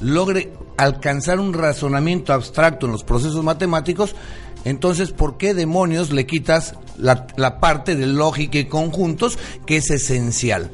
logre 0.00 0.52
alcanzar 0.76 1.40
un 1.40 1.52
razonamiento 1.52 2.32
abstracto 2.32 2.86
en 2.86 2.92
los 2.92 3.04
procesos 3.04 3.44
matemáticos, 3.44 4.14
entonces, 4.64 5.12
¿por 5.12 5.36
qué 5.36 5.54
demonios 5.54 6.10
le 6.10 6.26
quitas 6.26 6.74
la, 6.96 7.60
parte 7.60 7.96
de 7.96 8.06
lógica 8.06 8.58
y 8.58 8.64
conjuntos 8.64 9.38
que 9.66 9.76
es 9.76 9.90
esencial? 9.90 10.70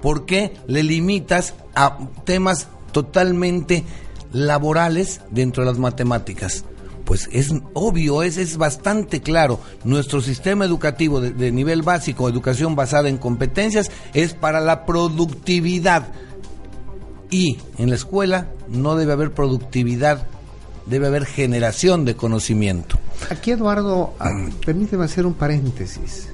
¿Por 0.00 0.26
qué 0.26 0.52
le 0.66 0.82
limitas 0.82 1.54
a 1.74 1.98
temas 2.24 2.68
totalmente 2.92 3.84
laborales 4.32 5.20
dentro 5.30 5.64
de 5.64 5.70
las 5.70 5.78
matemáticas? 5.78 6.64
Pues 7.04 7.28
es 7.32 7.52
obvio, 7.74 8.22
es, 8.22 8.36
es 8.36 8.56
bastante 8.56 9.20
claro. 9.20 9.58
Nuestro 9.82 10.20
sistema 10.20 10.64
educativo 10.64 11.20
de, 11.20 11.32
de 11.32 11.50
nivel 11.50 11.82
básico, 11.82 12.28
educación 12.28 12.76
basada 12.76 13.08
en 13.08 13.18
competencias, 13.18 13.90
es 14.14 14.34
para 14.34 14.60
la 14.60 14.86
productividad 14.86 16.12
y 17.32 17.56
en 17.78 17.88
la 17.88 17.96
escuela 17.96 18.46
no 18.68 18.94
debe 18.94 19.14
haber 19.14 19.32
productividad, 19.32 20.26
debe 20.86 21.06
haber 21.06 21.24
generación 21.24 22.04
de 22.04 22.14
conocimiento. 22.14 22.98
Aquí 23.30 23.52
Eduardo, 23.52 24.12
ah, 24.20 24.30
permíteme 24.64 25.06
hacer 25.06 25.24
un 25.24 25.32
paréntesis. 25.32 26.28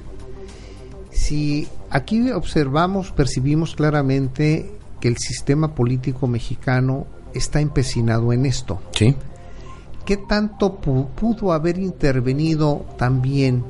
Si 1.09 1.67
aquí 1.89 2.29
observamos, 2.31 3.11
percibimos 3.11 3.75
claramente 3.75 4.69
que 4.99 5.07
el 5.07 5.17
sistema 5.17 5.73
político 5.73 6.27
mexicano 6.27 7.07
está 7.33 7.61
empecinado 7.61 8.33
en 8.33 8.45
esto. 8.45 8.81
Sí. 8.91 9.15
¿Qué 10.05 10.17
tanto 10.17 10.75
pudo 10.81 11.53
haber 11.53 11.79
intervenido 11.79 12.85
también 12.97 13.63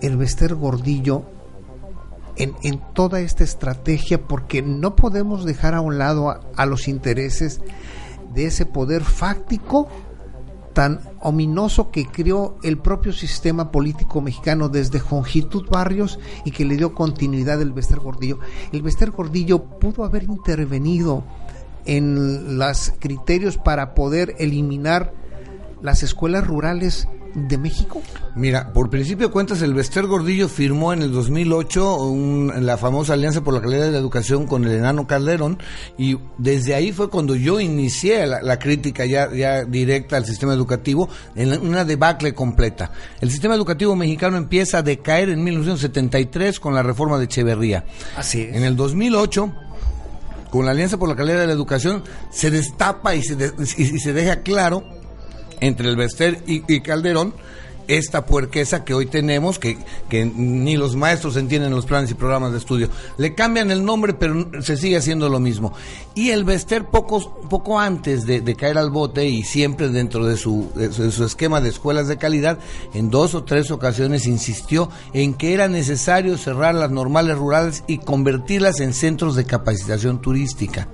el 0.00 0.16
Bester 0.16 0.54
Gordillo 0.54 1.24
en, 2.36 2.80
toda 2.94 3.20
esta 3.20 3.44
estrategia 3.44 4.26
porque 4.26 4.62
no 4.62 4.96
podemos 4.96 5.44
dejar 5.44 5.74
a 5.74 5.80
un 5.80 5.98
lado 5.98 6.30
a, 6.30 6.66
los 6.66 6.88
intereses 6.88 7.60
de 8.34 8.46
ese 8.46 8.66
poder 8.66 9.02
fáctico 9.02 9.88
tan 10.72 11.00
ominoso 11.20 11.90
que 11.90 12.06
creó 12.06 12.56
el 12.62 12.78
propio 12.78 13.12
sistema 13.12 13.70
político 13.70 14.22
mexicano 14.22 14.70
desde 14.70 15.00
Jongitud 15.00 15.68
Barrios 15.68 16.18
y 16.46 16.50
que 16.50 16.64
le 16.64 16.76
dio 16.76 16.94
continuidad 16.94 17.60
el 17.60 17.72
Bester 17.72 18.00
Gordillo. 18.00 18.38
El 18.72 18.80
Bester 18.80 19.10
Gordillo 19.10 19.64
pudo 19.64 20.04
haber 20.04 20.24
intervenido 20.24 21.24
en 21.84 22.58
los 22.58 22.94
criterios 22.98 23.58
para 23.58 23.94
poder 23.94 24.34
eliminar 24.38 25.12
las 25.82 26.02
escuelas 26.02 26.46
rurales 26.46 27.06
de 27.34 27.58
México? 27.58 28.02
Mira, 28.34 28.72
por 28.72 28.90
principio 28.90 29.28
de 29.28 29.32
cuentas, 29.32 29.62
el 29.62 29.74
Bester 29.74 30.06
Gordillo 30.06 30.48
firmó 30.48 30.92
en 30.92 31.02
el 31.02 31.12
2008 31.12 31.96
un- 32.04 32.52
la 32.66 32.76
famosa 32.76 33.14
Alianza 33.14 33.42
por 33.42 33.54
la 33.54 33.60
Calidad 33.60 33.86
de 33.86 33.92
la 33.92 33.98
Educación 33.98 34.46
con 34.46 34.64
el 34.64 34.72
enano 34.72 35.06
Calderón 35.06 35.58
y 35.98 36.18
desde 36.38 36.74
ahí 36.74 36.92
fue 36.92 37.08
cuando 37.10 37.34
yo 37.34 37.60
inicié 37.60 38.26
la, 38.26 38.42
la 38.42 38.58
crítica 38.58 39.04
ya, 39.06 39.32
ya 39.34 39.64
directa 39.64 40.16
al 40.16 40.24
sistema 40.26 40.52
educativo 40.54 41.08
en 41.34 41.50
la- 41.50 41.58
una 41.58 41.84
debacle 41.84 42.34
completa. 42.34 42.90
El 43.20 43.30
sistema 43.30 43.54
educativo 43.54 43.96
mexicano 43.96 44.36
empieza 44.36 44.78
a 44.78 44.82
decaer 44.82 45.28
en 45.30 45.42
1973 45.44 46.60
con 46.60 46.74
la 46.74 46.82
reforma 46.82 47.18
de 47.18 47.24
Echeverría. 47.24 47.84
Así 48.16 48.42
es. 48.42 48.54
En 48.56 48.64
el 48.64 48.76
2008 48.76 49.52
con 50.50 50.66
la 50.66 50.72
Alianza 50.72 50.98
por 50.98 51.08
la 51.08 51.16
Calidad 51.16 51.38
de 51.40 51.46
la 51.46 51.52
Educación 51.54 52.02
se 52.30 52.50
destapa 52.50 53.14
y 53.14 53.22
se, 53.22 53.36
de- 53.36 53.52
y- 53.78 53.82
y 53.96 53.98
se 53.98 54.12
deja 54.12 54.42
claro 54.42 54.84
entre 55.62 55.88
el 55.88 55.96
Bester 55.96 56.42
y, 56.46 56.80
Calderón 56.80 57.32
esta 57.88 58.24
puerqueza 58.26 58.84
que 58.84 58.94
hoy 58.94 59.06
tenemos, 59.06 59.58
que, 59.58 59.76
que 60.08 60.24
ni 60.24 60.76
los 60.76 60.94
maestros 60.94 61.36
entienden 61.36 61.72
los 61.72 61.84
planes 61.84 62.12
y 62.12 62.14
programas 62.14 62.52
de 62.52 62.58
estudio. 62.58 62.88
Le 63.18 63.34
cambian 63.34 63.72
el 63.72 63.84
nombre, 63.84 64.14
pero 64.14 64.62
se 64.62 64.76
sigue 64.76 64.96
haciendo 64.96 65.28
lo 65.28 65.40
mismo. 65.40 65.74
Y 66.14 66.30
el 66.30 66.44
Bester, 66.44 66.84
poco 66.86 67.80
antes 67.80 68.24
de, 68.24 68.40
de 68.40 68.54
caer 68.54 68.78
al 68.78 68.90
bote 68.90 69.26
y 69.28 69.42
siempre 69.42 69.88
dentro 69.88 70.24
de 70.24 70.36
su, 70.36 70.70
de 70.76 70.92
su- 70.92 71.02
de 71.02 71.10
su 71.10 71.24
esquema 71.24 71.60
de 71.60 71.70
escuelas 71.70 72.06
de 72.06 72.18
calidad, 72.18 72.60
en 72.94 73.10
dos 73.10 73.34
o 73.34 73.42
tres 73.42 73.72
ocasiones 73.72 74.26
insistió 74.28 74.88
en 75.12 75.34
que 75.34 75.52
era 75.52 75.66
necesario 75.66 76.38
cerrar 76.38 76.76
las 76.76 76.92
normales 76.92 77.36
rurales 77.36 77.82
y 77.88 77.98
convertirlas 77.98 78.78
en 78.78 78.94
centros 78.94 79.34
de 79.34 79.44
capacitación 79.44 80.20
turística. 80.20 80.86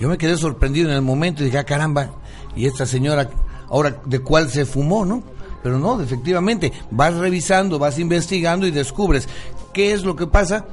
Yo 0.00 0.08
me 0.08 0.18
quedé 0.18 0.36
sorprendido 0.36 0.90
en 0.90 0.96
el 0.96 1.02
momento 1.02 1.42
y 1.42 1.46
dije, 1.46 1.58
ah, 1.58 1.64
caramba, 1.64 2.10
y 2.56 2.66
esta 2.66 2.86
señora, 2.86 3.30
ahora, 3.72 3.96
¿de 4.04 4.20
cuál 4.20 4.48
se 4.50 4.64
fumó, 4.66 5.04
no? 5.04 5.22
Pero 5.64 5.78
no, 5.78 6.00
efectivamente, 6.00 6.72
vas 6.90 7.14
revisando, 7.14 7.78
vas 7.80 7.98
investigando 7.98 8.66
y 8.66 8.70
descubres 8.70 9.28
qué 9.72 9.92
es 9.92 10.04
lo 10.04 10.14
que 10.14 10.26
pasa. 10.28 10.64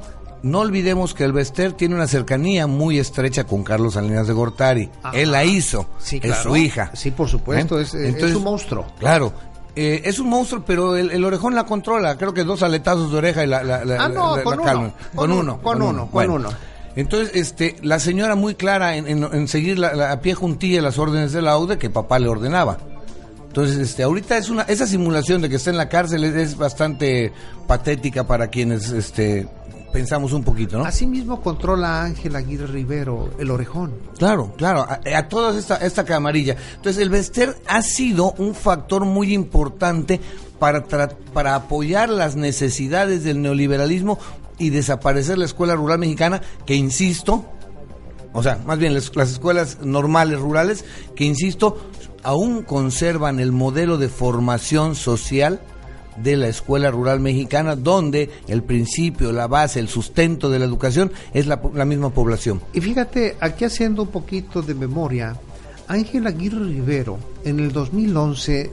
No 0.42 0.60
olvidemos 0.60 1.12
que 1.12 1.24
el 1.24 1.32
Bester 1.32 1.72
tiene 1.74 1.94
una 1.94 2.06
cercanía 2.06 2.66
muy 2.66 2.98
estrecha 2.98 3.44
con 3.44 3.62
Carlos 3.62 3.94
Salinas 3.94 4.26
de 4.26 4.32
Gortari. 4.32 4.88
Él 5.12 5.32
la 5.32 5.44
hizo, 5.44 5.86
Sí, 5.98 6.16
es 6.16 6.22
claro. 6.22 6.42
su 6.42 6.56
hija. 6.56 6.90
Sí, 6.94 7.10
por 7.10 7.28
supuesto, 7.28 7.78
¿Eh? 7.78 7.82
es, 7.82 7.94
es 7.94 8.08
Entonces, 8.14 8.36
un 8.36 8.44
monstruo. 8.44 8.86
Claro. 8.98 9.32
eh, 9.76 10.00
es 10.04 10.18
un 10.18 10.28
monstruo, 10.30 10.64
pero 10.66 10.96
el, 10.96 11.10
el 11.10 11.24
orejón 11.24 11.54
la 11.54 11.64
controla. 11.66 12.16
Creo 12.16 12.32
que 12.34 12.42
dos 12.44 12.62
aletazos 12.62 13.12
de 13.12 13.18
oreja 13.18 13.44
y 13.44 13.46
la, 13.48 13.62
la, 13.62 13.84
la- 13.84 14.04
Ah, 14.04 14.08
no, 14.08 14.36
la- 14.38 14.42
con 14.42 14.54
uno, 14.54 14.64
calman. 14.64 14.90
con 14.90 15.16
Con 15.16 15.30
uno, 15.32 15.40
uno. 15.42 15.62
con 15.62 15.82
uno, 15.82 16.00
con 16.04 16.10
Bueno, 16.10 16.34
uno. 16.34 16.48
Entonces, 16.96 17.30
este, 17.34 17.76
la 17.82 18.00
señora 18.00 18.34
muy 18.34 18.54
clara 18.56 18.96
en, 18.96 19.06
en- 19.06 19.22
en 19.32 19.46
seguir 19.46 19.84
a 19.84 20.20
pie 20.20 20.34
juntilla 20.34 20.80
las 20.82 20.98
órdenes 20.98 21.32
de 21.32 21.42
la 21.42 21.56
que 21.78 21.90
papá 21.90 22.18
le 22.18 22.28
ordenaba. 22.28 22.78
Entonces, 23.50 23.78
este, 23.78 24.04
ahorita 24.04 24.36
es 24.38 24.48
una, 24.48 24.62
esa 24.62 24.86
simulación 24.86 25.42
de 25.42 25.48
que 25.48 25.56
está 25.56 25.70
en 25.70 25.76
la 25.76 25.88
cárcel 25.88 26.22
es, 26.22 26.34
es 26.36 26.56
bastante 26.56 27.32
patética 27.66 28.24
para 28.24 28.46
quienes, 28.46 28.92
este, 28.92 29.48
pensamos 29.92 30.32
un 30.32 30.44
poquito, 30.44 30.78
¿no? 30.78 30.84
Asimismo 30.84 31.40
controla 31.40 32.04
Ángel 32.04 32.36
Aguirre 32.36 32.68
Rivero 32.68 33.28
el 33.40 33.50
orejón. 33.50 33.94
Claro, 34.18 34.52
claro, 34.56 34.86
a, 34.88 35.00
a 35.16 35.28
toda 35.28 35.58
esta, 35.58 35.78
esta 35.78 36.04
camarilla. 36.04 36.54
Entonces, 36.76 37.02
el 37.02 37.10
Bester 37.10 37.56
ha 37.66 37.82
sido 37.82 38.34
un 38.38 38.54
factor 38.54 39.04
muy 39.04 39.34
importante 39.34 40.20
para, 40.60 40.86
para 41.32 41.56
apoyar 41.56 42.08
las 42.08 42.36
necesidades 42.36 43.24
del 43.24 43.42
neoliberalismo 43.42 44.20
y 44.58 44.70
desaparecer 44.70 45.38
la 45.38 45.46
escuela 45.46 45.74
rural 45.74 45.98
mexicana, 45.98 46.40
que 46.66 46.76
insisto, 46.76 47.46
o 48.32 48.44
sea, 48.44 48.60
más 48.64 48.78
bien 48.78 48.94
las, 48.94 49.16
las 49.16 49.32
escuelas 49.32 49.78
normales 49.82 50.38
rurales, 50.38 50.84
que 51.16 51.24
insisto, 51.24 51.90
aún 52.22 52.62
conservan 52.62 53.40
el 53.40 53.52
modelo 53.52 53.98
de 53.98 54.08
formación 54.08 54.94
social 54.94 55.60
de 56.16 56.36
la 56.36 56.48
escuela 56.48 56.90
rural 56.90 57.20
mexicana, 57.20 57.76
donde 57.76 58.30
el 58.48 58.62
principio, 58.62 59.32
la 59.32 59.46
base, 59.46 59.80
el 59.80 59.88
sustento 59.88 60.50
de 60.50 60.58
la 60.58 60.64
educación 60.64 61.12
es 61.32 61.46
la, 61.46 61.60
la 61.74 61.84
misma 61.84 62.10
población. 62.10 62.60
Y 62.72 62.80
fíjate, 62.80 63.36
aquí 63.40 63.64
haciendo 63.64 64.02
un 64.02 64.08
poquito 64.08 64.60
de 64.62 64.74
memoria, 64.74 65.36
Ángel 65.88 66.26
Aguirre 66.26 66.64
Rivero, 66.64 67.18
en 67.44 67.58
el 67.58 67.72
2011, 67.72 68.72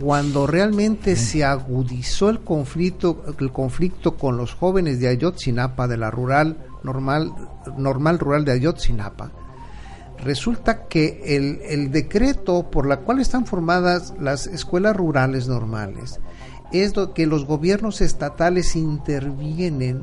cuando 0.00 0.46
realmente 0.46 1.16
se 1.16 1.44
agudizó 1.44 2.30
el 2.30 2.40
conflicto, 2.40 3.24
el 3.38 3.52
conflicto 3.52 4.16
con 4.16 4.36
los 4.36 4.54
jóvenes 4.54 5.00
de 5.00 5.08
Ayotzinapa, 5.08 5.86
de 5.86 5.96
la 5.96 6.10
rural 6.10 6.58
normal, 6.82 7.32
normal 7.76 8.18
rural 8.18 8.44
de 8.44 8.52
Ayotzinapa, 8.52 9.30
resulta 10.22 10.86
que 10.86 11.22
el, 11.36 11.90
decreto 11.90 12.70
por 12.70 12.86
la 12.86 12.98
cual 12.98 13.20
están 13.20 13.46
formadas 13.46 14.14
las 14.18 14.46
escuelas 14.46 14.96
rurales 14.96 15.48
normales 15.48 16.20
es 16.72 16.96
lo 16.96 17.14
que 17.14 17.26
los 17.26 17.46
gobiernos 17.46 18.00
estatales 18.00 18.74
intervienen 18.74 20.02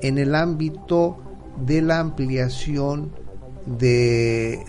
en 0.00 0.18
el 0.18 0.34
ámbito 0.34 1.18
de 1.56 1.82
la 1.82 1.98
ampliación 1.98 3.12
de 3.66 4.64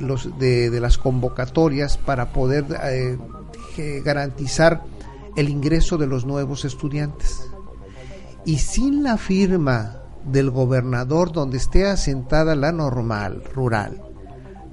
las 0.79 0.97
convocatorias 0.97 1.97
para 1.97 2.31
poder 2.31 2.65
eh, 2.83 3.17
garantizar 4.03 4.83
el 5.35 5.49
ingreso 5.49 5.97
de 5.97 6.07
los 6.07 6.25
nuevos 6.25 6.63
estudiantes. 6.63 7.41
Y 8.45 8.59
sin 8.59 9.03
la 9.03 9.17
firma 9.17 10.03
del 10.25 10.51
gobernador 10.51 11.31
donde 11.31 11.57
esté 11.57 11.87
asentada 11.87 12.55
la 12.55 12.71
normal 12.71 13.43
rural 13.53 14.12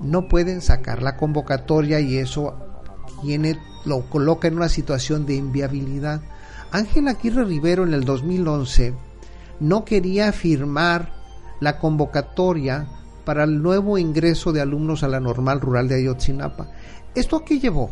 no 0.01 0.29
pueden 0.29 0.61
sacar 0.63 1.03
la 1.03 1.17
convocatoria 1.17 2.01
y 2.01 2.17
eso 2.17 2.57
tiene 3.23 3.59
lo 3.85 4.03
coloca 4.09 4.49
en 4.49 4.57
una 4.57 4.69
situación 4.69 5.27
de 5.27 5.35
inviabilidad. 5.35 6.21
Ángel 6.71 7.09
Aguirre 7.09 7.45
Rivero 7.45 7.85
en 7.85 7.95
el 7.95 8.05
2011 8.05 8.95
no 9.61 9.85
quería 9.85 10.33
firmar 10.33 11.13
la 11.61 11.79
convocatoria 11.79 12.89
para 13.25 13.45
el 13.45 13.63
nuevo 13.63 13.99
ingreso 13.99 14.53
de 14.53 14.61
alumnos 14.61 15.03
a 15.03 15.09
la 15.09 15.21
normal 15.21 15.61
rural 15.61 15.89
de 15.89 15.97
Ayotzinapa. 15.97 16.69
¿Esto 17.15 17.37
a 17.37 17.45
qué 17.45 17.59
llevó? 17.59 17.91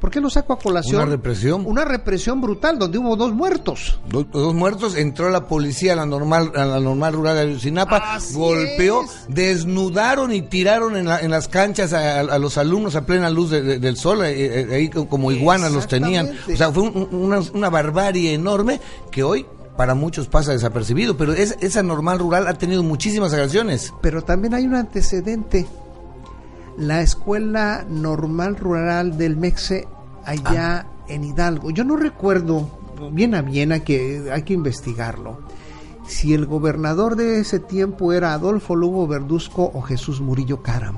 ¿Por 0.00 0.10
qué 0.10 0.20
lo 0.20 0.30
saco 0.30 0.52
a 0.52 0.58
colación? 0.58 1.02
Una 1.02 1.10
represión. 1.10 1.64
Una 1.66 1.84
represión 1.84 2.40
brutal 2.40 2.78
donde 2.78 2.98
hubo 2.98 3.16
dos 3.16 3.32
muertos. 3.32 3.98
Dos, 4.08 4.26
dos 4.32 4.54
muertos, 4.54 4.94
entró 4.96 5.28
la 5.30 5.46
policía 5.48 5.94
a 5.94 5.96
la 5.96 6.06
normal, 6.06 6.52
a 6.54 6.64
la 6.64 6.78
normal 6.80 7.12
rural 7.14 7.34
de 7.36 7.42
Ayotzinapa, 7.42 8.14
Así 8.14 8.34
golpeó, 8.34 9.02
es. 9.02 9.26
desnudaron 9.28 10.32
y 10.32 10.42
tiraron 10.42 10.96
en, 10.96 11.06
la- 11.06 11.20
en 11.20 11.30
las 11.30 11.48
canchas 11.48 11.92
a, 11.92 12.20
a 12.20 12.38
los 12.38 12.58
alumnos 12.58 12.94
a 12.96 13.04
plena 13.06 13.28
luz 13.30 13.50
de- 13.50 13.62
de- 13.62 13.78
del 13.78 13.96
sol, 13.96 14.24
eh, 14.24 14.60
eh, 14.70 14.74
ahí 14.74 14.88
co- 14.88 15.08
como 15.08 15.32
iguanas 15.32 15.72
los 15.72 15.88
tenían. 15.88 16.30
O 16.52 16.56
sea, 16.56 16.70
fue 16.72 16.84
un- 16.84 17.08
un- 17.10 17.14
una, 17.24 17.40
una 17.54 17.68
barbarie 17.70 18.32
enorme 18.34 18.80
que 19.10 19.22
hoy 19.24 19.46
para 19.76 19.94
muchos 19.94 20.26
pasa 20.28 20.52
desapercibido, 20.52 21.16
pero 21.16 21.32
es- 21.32 21.56
esa 21.60 21.82
normal 21.82 22.18
rural 22.18 22.46
ha 22.46 22.54
tenido 22.54 22.82
muchísimas 22.82 23.32
agresiones. 23.32 23.92
Pero 24.00 24.22
también 24.22 24.54
hay 24.54 24.64
un 24.66 24.74
antecedente. 24.74 25.66
La 26.78 27.00
escuela 27.02 27.84
normal 27.88 28.56
rural 28.56 29.18
del 29.18 29.36
Mexe 29.36 29.86
allá 30.24 30.86
en 31.08 31.24
Hidalgo. 31.24 31.70
Yo 31.70 31.84
no 31.84 31.96
recuerdo 31.96 32.68
bien 33.12 33.34
a 33.34 33.42
bien, 33.42 33.72
hay 33.72 33.80
que, 33.80 34.30
hay 34.32 34.42
que 34.42 34.54
investigarlo. 34.54 35.38
Si 36.06 36.32
el 36.34 36.46
gobernador 36.46 37.16
de 37.16 37.40
ese 37.40 37.58
tiempo 37.58 38.12
era 38.12 38.32
Adolfo 38.32 38.74
Lugo 38.76 39.06
Verduzco 39.06 39.70
o 39.74 39.82
Jesús 39.82 40.20
Murillo 40.20 40.62
Caram. 40.62 40.96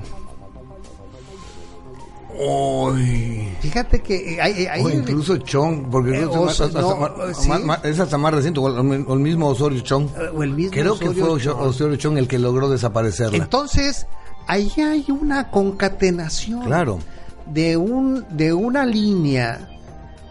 Fíjate 3.59 4.01
que 4.01 4.33
eh, 4.35 4.41
hay, 4.41 4.65
hay- 4.65 4.83
o 4.83 4.89
incluso 4.89 5.37
Chong, 5.37 5.89
porque 5.91 6.11
Eh, 6.15 6.19
que 6.21 6.25
o 6.25 6.49
es, 6.49 6.59
hasta 6.61 6.81
no, 6.81 6.95
más- 6.95 7.11
sí. 7.37 7.49
más- 7.49 7.63
más- 7.63 7.85
es 7.85 7.99
hasta 7.99 8.17
más 8.17 8.33
reciente, 8.33 8.59
o 8.59 8.67
el, 8.67 9.05
o 9.07 9.13
el 9.13 9.19
mismo 9.19 9.47
Osorio 9.47 9.79
Chong. 9.81 10.07
o 10.35 10.41
el 10.43 10.51
mismo 10.53 10.71
Creo 10.71 10.97
que 10.97 11.09
Osorio 11.09 11.25
fue 11.25 11.33
Osho- 11.35 11.51
Chong. 11.53 11.61
Osorio 11.67 11.95
Chong 11.97 12.17
el 12.17 12.27
que 12.27 12.39
logró 12.39 12.69
desaparecerla. 12.69 13.37
Entonces, 13.37 14.07
ahí 14.47 14.71
hay 14.77 15.05
una 15.09 15.49
concatenación 15.49 16.65
Claro. 16.65 16.99
de 17.47 17.77
un 17.77 18.25
de 18.29 18.53
una 18.53 18.85
línea 18.85 19.67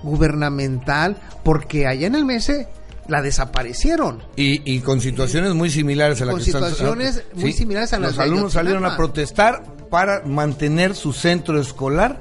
gubernamental 0.02 1.16
porque 1.44 1.86
allá 1.86 2.06
en 2.06 2.14
el 2.14 2.24
MESE 2.24 2.68
la 3.08 3.22
desaparecieron. 3.22 4.22
Y, 4.36 4.72
y 4.72 4.80
con 4.80 5.00
situaciones 5.00 5.54
muy 5.54 5.68
similares 5.70 6.22
a 6.22 6.26
la 6.26 6.32
Con 6.32 6.40
que 6.40 6.46
están- 6.46 6.62
situaciones 6.62 7.24
muy 7.34 7.52
similares 7.52 7.92
a 7.92 7.98
las 7.98 8.12
Los 8.16 8.18
alumnos 8.20 8.52
salieron 8.52 8.84
a 8.84 8.96
protestar 8.96 9.62
para 9.90 10.22
mantener 10.24 10.94
su 10.94 11.12
centro 11.12 11.60
escolar 11.60 12.20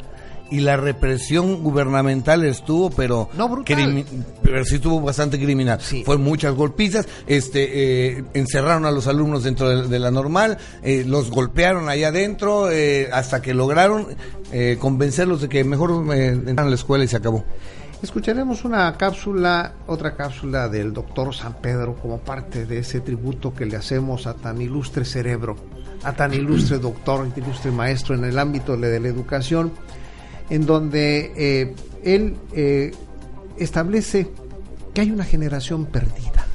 y 0.51 0.61
la 0.61 0.77
represión 0.77 1.61
gubernamental 1.63 2.43
estuvo, 2.43 2.89
pero, 2.89 3.29
No, 3.37 3.47
brutal. 3.49 3.77
crimi- 3.77 4.05
pero 4.41 4.65
sí 4.65 4.75
estuvo 4.75 4.99
bastante 5.01 5.37
criminal. 5.39 5.79
Fue 6.05 6.17
muchas 6.17 6.53
golpizas, 6.55 7.07
este, 7.27 8.17
eh, 8.17 8.23
encerraron 8.33 8.85
a 8.85 8.91
los 8.91 9.07
alumnos 9.07 9.43
dentro 9.43 9.69
de, 9.69 9.87
de 9.87 9.99
la 9.99 10.11
normal, 10.11 10.57
eh, 10.83 11.03
los 11.07 11.29
golpearon 11.29 11.89
allá 11.89 12.07
adentro 12.09 12.71
eh, 12.71 13.09
hasta 13.13 13.41
que 13.41 13.53
lograron 13.53 14.07
eh, 14.51 14.77
convencerlos 14.79 15.41
de 15.41 15.49
que 15.49 15.63
mejor 15.63 16.05
eh, 16.15 16.27
entraran 16.29 16.67
a 16.67 16.69
la 16.69 16.75
escuela 16.75 17.03
y 17.03 17.07
se 17.07 17.17
acabó. 17.17 17.43
Escucharemos 18.01 18.63
una 18.63 18.95
cápsula, 18.95 19.73
otra 19.85 20.15
cápsula 20.15 20.69
del 20.69 20.93
doctor 20.93 21.35
San 21.35 21.55
Pedro 21.55 21.95
como 21.95 22.19
parte 22.19 22.65
de 22.65 22.79
ese 22.79 23.01
tributo 23.01 23.53
que 23.53 23.65
le 23.65 23.75
hacemos 23.75 24.25
a 24.25 24.35
tan 24.35 24.61
ilustre 24.61 25.03
cerebro. 25.03 25.57
a 26.01 26.13
tan 26.13 26.33
ilustre 26.33 26.77
doctor, 26.79 27.27
ilustre 27.35 27.71
maestro 27.71 28.15
en 28.15 28.23
el 28.23 28.39
ámbito 28.39 28.77
de 28.77 29.01
la 29.01 29.07
educación, 29.09 29.73
en 30.49 30.65
donde 30.65 31.31
eh, 31.35 31.75
él 32.03 32.35
eh, 32.53 32.91
establece 33.57 34.27
que 34.93 35.01
hay 35.01 35.11
una 35.11 35.23
generación 35.23 35.85
perdida. 35.85 36.45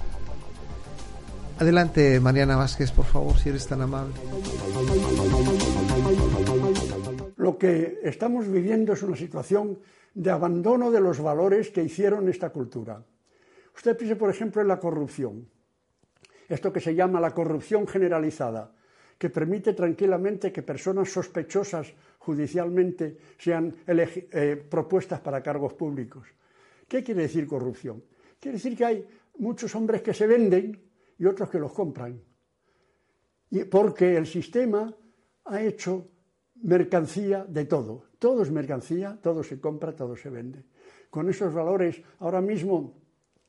Adelante, 1.59 2.18
Mariana 2.18 2.57
Vázquez, 2.57 2.90
por 2.90 3.05
favor, 3.05 3.36
si 3.38 3.51
eres 3.51 3.66
tan 3.66 3.80
amable. 3.80 4.14
Lo 7.36 7.57
que 7.57 8.01
estamos 8.03 8.49
viviendo 8.49 8.95
es 8.95 9.03
una 9.03 9.16
situación 9.16 9.78
de 10.14 10.30
abandono 10.30 10.90
de 10.90 11.01
los 11.01 11.20
valores 11.20 11.70
que 11.70 11.82
hicieron 11.82 12.28
esta 12.28 12.51
cultura. 12.51 13.05
Usted 13.76 13.97
piense, 13.97 14.16
por 14.16 14.30
ejemplo, 14.30 14.62
en 14.62 14.68
la 14.68 14.78
corrupción. 14.78 15.47
Esto 16.49 16.72
que 16.72 16.80
se 16.80 16.95
llama 16.95 17.20
la 17.20 17.32
corrupción 17.32 17.86
generalizada, 17.86 18.72
que 19.18 19.30
permite 19.30 19.72
tranquilamente 19.72 20.53
que 20.53 20.62
personas 20.62 21.11
sospechosas 21.11 21.92
judicialmente 22.25 23.16
sean 23.39 23.75
eh, 23.87 24.64
propuestas 24.68 25.20
para 25.20 25.43
cargos 25.43 25.75
públicos. 25.75 26.27
¿Qué 26.89 27.03
quiere 27.03 27.22
decir 27.22 27.47
corrupción? 27.47 28.03
Quiere 28.41 28.57
decir 28.57 28.77
que 28.77 28.85
hay 28.85 29.07
muchos 29.39 29.75
hombres 29.75 30.03
que 30.03 30.14
se 30.14 30.27
venden 30.27 30.81
y 31.18 31.27
otros 31.27 31.51
que 31.51 31.59
los 31.59 31.72
compran. 31.72 32.20
Y 33.51 33.64
porque 33.64 34.16
el 34.16 34.27
sistema 34.27 34.93
ha 35.45 35.62
hecho 35.62 36.09
mercancía 36.62 37.45
de 37.45 37.66
todo. 37.66 38.07
Todo 38.18 38.43
es 38.43 38.51
mercancía, 38.51 39.18
todo 39.22 39.43
se 39.43 39.61
compra, 39.61 39.95
todo 39.95 40.16
se 40.16 40.31
vende. 40.31 40.64
Con 41.11 41.29
esos 41.29 41.53
valores, 41.53 42.01
ahora 42.20 42.41
mismo 42.41 42.95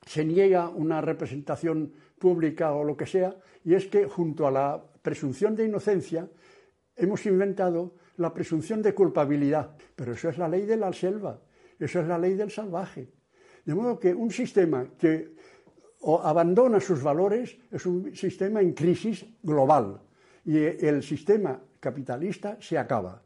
se 0.06 0.26
niega 0.26 0.70
una 0.70 1.02
representación 1.02 1.94
pública 2.20 2.74
o 2.74 2.84
lo 2.84 2.96
que 2.96 3.08
sea, 3.08 3.36
y 3.64 3.74
es 3.74 3.88
que 3.88 4.06
junto 4.06 4.46
a 4.46 4.52
la 4.52 4.84
presunción 5.02 5.56
de 5.56 5.66
inocencia 5.66 6.28
hemos 6.96 7.26
inventado 7.26 7.96
la 8.18 8.34
presunción 8.34 8.82
de 8.82 8.94
culpabilidad. 8.94 9.76
Pero 9.96 10.14
eso 10.14 10.30
es 10.30 10.38
la 10.38 10.48
ley 10.48 10.66
de 10.66 10.78
la 10.78 10.92
selva, 10.94 11.40
eso 11.80 12.00
es 12.00 12.08
la 12.08 12.18
ley 12.18 12.36
del 12.36 12.52
salvaje. 12.52 13.10
De 13.66 13.74
modo 13.74 14.00
que 14.00 14.14
un 14.14 14.32
sistema 14.32 14.88
que 14.98 15.36
abandona 16.24 16.80
sus 16.80 17.02
valores 17.02 17.58
es 17.72 17.86
un 17.86 18.16
sistema 18.16 18.62
en 18.62 18.74
crisis 18.74 19.26
global 19.42 20.02
y 20.46 20.58
el 20.58 21.02
sistema 21.02 21.60
capitalista 21.80 22.58
se 22.62 22.78
acaba. 22.78 23.24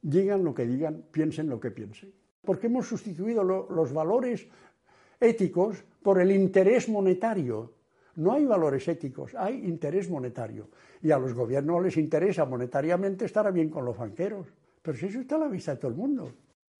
Digan 0.00 0.44
lo 0.44 0.54
que 0.54 0.66
digan, 0.66 1.04
piensen 1.10 1.48
lo 1.48 1.58
que 1.58 1.70
piensen. 1.70 2.12
Porque 2.42 2.66
hemos 2.66 2.86
sustituido 2.86 3.42
los 3.42 3.92
valores 3.92 4.46
éticos 5.20 5.82
por 6.02 6.20
el 6.20 6.30
interés 6.30 6.88
monetario. 6.88 7.72
No 8.18 8.32
hay 8.32 8.44
valores 8.44 8.86
éticos, 8.88 9.32
hay 9.36 9.64
interés 9.64 10.10
monetario. 10.10 10.68
Y 11.00 11.12
a 11.12 11.18
los 11.18 11.34
gobiernos 11.34 11.80
les 11.80 11.96
interesa 11.96 12.44
monetariamente 12.44 13.24
estar 13.24 13.52
bien 13.52 13.70
con 13.70 13.84
los 13.84 13.96
banqueros. 13.96 14.48
Pero 14.82 14.98
si 14.98 15.06
eso 15.06 15.20
está 15.20 15.36
a 15.36 15.46
la 15.46 15.48
vista 15.48 15.74
de 15.74 15.78
todo 15.78 15.92
el 15.92 15.96
mundo. 15.96 16.32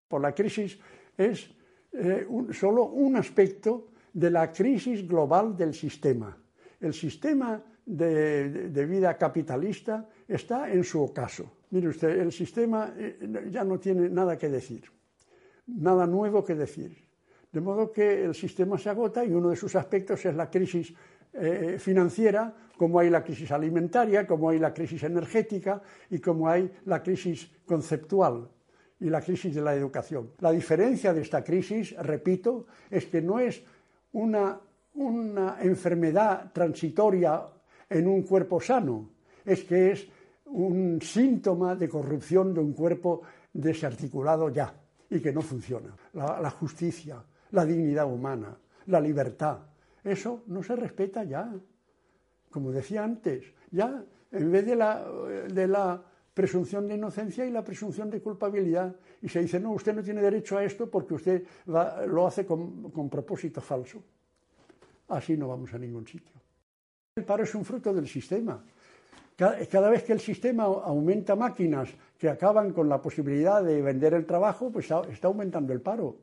Por 0.08 0.20
la 0.20 0.34
crisis 0.34 0.80
es 1.16 1.48
eh, 1.92 2.26
solo 2.50 2.86
un 2.86 3.14
aspecto 3.14 3.92
de 4.12 4.30
la 4.32 4.50
crisis 4.50 5.06
global 5.06 5.56
del 5.56 5.74
sistema. 5.74 6.36
El 6.80 6.92
sistema 6.92 7.62
de, 7.86 8.86
vida 8.86 9.16
capitalista 9.16 10.08
está 10.26 10.68
en 10.72 10.82
su 10.82 11.00
ocaso. 11.00 11.52
Mire 11.70 11.88
usted, 11.88 12.18
el 12.18 12.32
sistema 12.32 12.92
eh, 12.96 13.46
ya 13.48 13.62
no 13.62 13.78
tiene 13.78 14.08
nada 14.08 14.36
que 14.36 14.48
decir, 14.48 14.90
nada 15.66 16.04
nuevo 16.04 16.44
que 16.44 16.56
decir. 16.56 16.96
De 17.52 17.60
modo 17.60 17.92
que 17.92 18.24
el 18.24 18.34
sistema 18.34 18.76
se 18.76 18.90
agota 18.90 19.24
y 19.24 19.32
uno 19.32 19.50
de 19.50 19.56
sus 19.56 19.76
aspectos 19.76 20.24
es 20.26 20.34
la 20.34 20.50
crisis 20.50 20.92
eh, 21.32 21.76
financiera, 21.78 22.54
como 22.76 22.98
hay 22.98 23.10
la 23.10 23.22
crisis 23.22 23.50
alimentaria, 23.50 24.26
como 24.26 24.50
hay 24.50 24.58
la 24.58 24.72
crisis 24.72 25.02
energética 25.02 25.82
y 26.10 26.18
como 26.20 26.48
hay 26.48 26.70
la 26.86 27.02
crisis 27.02 27.50
conceptual 27.66 28.48
y 29.00 29.10
la 29.10 29.20
crisis 29.20 29.54
de 29.54 29.62
la 29.62 29.74
educación. 29.74 30.32
La 30.40 30.52
diferencia 30.52 31.12
de 31.12 31.22
esta 31.22 31.42
crisis, 31.42 31.96
repito, 31.98 32.66
es 32.90 33.06
que 33.06 33.20
no 33.20 33.38
es 33.38 33.62
una, 34.12 34.58
una 34.94 35.58
enfermedad 35.60 36.52
transitoria 36.52 37.42
en 37.90 38.06
un 38.06 38.22
cuerpo 38.22 38.60
sano, 38.60 39.10
es 39.44 39.64
que 39.64 39.92
es 39.92 40.08
un 40.46 41.00
síntoma 41.02 41.74
de 41.74 41.88
corrupción 41.88 42.54
de 42.54 42.60
un 42.60 42.72
cuerpo 42.72 43.22
desarticulado 43.52 44.50
ya 44.50 44.72
y 45.10 45.20
que 45.20 45.32
no 45.32 45.42
funciona. 45.42 45.94
La, 46.12 46.50
justicia, 46.50 47.22
la 47.52 47.64
dignidad 47.64 48.06
humana, 48.06 48.56
la 48.86 49.00
libertad, 49.00 49.58
eso 50.04 50.42
no 50.46 50.62
se 50.62 50.76
respeta 50.76 51.24
ya. 51.24 51.52
Como 52.50 52.72
decía 52.72 53.04
antes, 53.04 53.44
ya 53.70 54.02
en 54.32 54.52
vez 54.52 54.66
de 54.66 54.76
la, 54.76 55.04
de 55.52 55.66
la 55.66 56.02
presunción 56.32 56.86
de 56.86 56.94
inocencia 56.94 57.44
y 57.44 57.50
la 57.50 57.64
presunción 57.64 58.10
de 58.10 58.22
culpabilidad. 58.22 58.94
Y 59.20 59.28
se 59.28 59.40
dice, 59.40 59.58
no, 59.58 59.72
usted 59.72 59.94
no 59.94 60.02
tiene 60.02 60.22
derecho 60.22 60.56
a 60.56 60.64
esto 60.64 60.88
porque 60.88 61.14
usted 61.14 61.44
lo 61.66 62.26
hace 62.26 62.46
con, 62.46 62.90
con 62.90 63.10
propósito 63.10 63.60
falso. 63.60 64.02
Así 65.08 65.36
no 65.36 65.48
vamos 65.48 65.72
a 65.74 65.78
ningún 65.78 66.06
sitio. 66.06 66.36
El 67.16 67.24
paro 67.24 67.42
es 67.42 67.54
un 67.54 67.64
fruto 67.64 67.92
del 67.92 68.06
sistema. 68.06 68.62
Cada, 69.38 69.88
vez 69.88 70.02
que 70.02 70.12
el 70.12 70.18
sistema 70.18 70.64
aumenta 70.64 71.36
máquinas 71.36 71.88
que 72.18 72.28
acaban 72.28 72.72
con 72.72 72.88
la 72.88 73.00
posibilidad 73.00 73.62
de 73.62 73.80
vender 73.80 74.14
el 74.14 74.26
trabajo, 74.26 74.70
pues 74.72 74.90
está 75.10 75.28
aumentando 75.28 75.72
el 75.72 75.80
paro. 75.80 76.16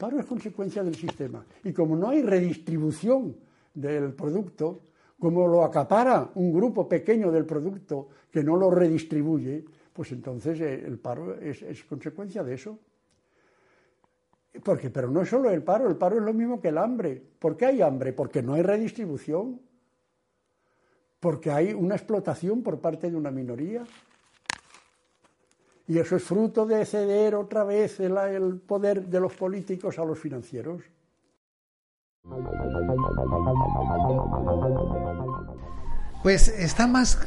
Paro 0.00 0.18
es 0.18 0.24
consecuencia 0.24 0.82
del 0.82 0.94
sistema. 0.94 1.44
Y 1.62 1.74
como 1.74 1.94
no 1.94 2.08
hay 2.08 2.22
redistribución 2.22 3.36
del 3.74 4.14
producto, 4.14 4.80
como 5.18 5.46
lo 5.46 5.62
acapara 5.62 6.30
un 6.36 6.50
grupo 6.50 6.88
pequeño 6.88 7.30
del 7.30 7.44
producto 7.44 8.08
que 8.32 8.42
no 8.42 8.56
lo 8.56 8.70
redistribuye, 8.70 9.62
pues 9.92 10.12
entonces 10.12 10.58
eh, 10.62 10.82
el 10.86 10.98
paro 10.98 11.38
es, 11.38 11.60
es 11.60 11.84
consecuencia 11.84 12.42
de 12.42 12.54
eso. 12.54 12.78
Porque, 14.64 14.88
pero 14.88 15.10
no 15.10 15.20
es 15.20 15.28
solo 15.28 15.50
el 15.50 15.62
paro, 15.62 15.86
el 15.86 15.96
paro 15.96 16.16
es 16.16 16.22
lo 16.22 16.32
mismo 16.32 16.60
que 16.60 16.68
el 16.68 16.78
hambre. 16.78 17.22
¿Por 17.38 17.58
qué 17.58 17.66
hay 17.66 17.82
hambre? 17.82 18.14
Porque 18.14 18.42
no 18.42 18.54
hay 18.54 18.62
redistribución, 18.62 19.60
porque 21.20 21.50
hay 21.50 21.74
una 21.74 21.94
explotación 21.94 22.62
por 22.62 22.80
parte 22.80 23.10
de 23.10 23.16
una 23.16 23.30
minoría. 23.30 23.84
Y 25.90 25.98
eso 25.98 26.14
es 26.14 26.22
fruto 26.22 26.66
de 26.66 26.86
ceder 26.86 27.34
otra 27.34 27.64
vez 27.64 27.98
el, 27.98 28.60
poder 28.64 29.06
de 29.06 29.18
los 29.18 29.32
políticos 29.32 29.98
a 29.98 30.04
los 30.04 30.20
financieros. 30.20 30.82
Pues 36.22 36.46
está 36.46 36.86
más, 36.86 37.18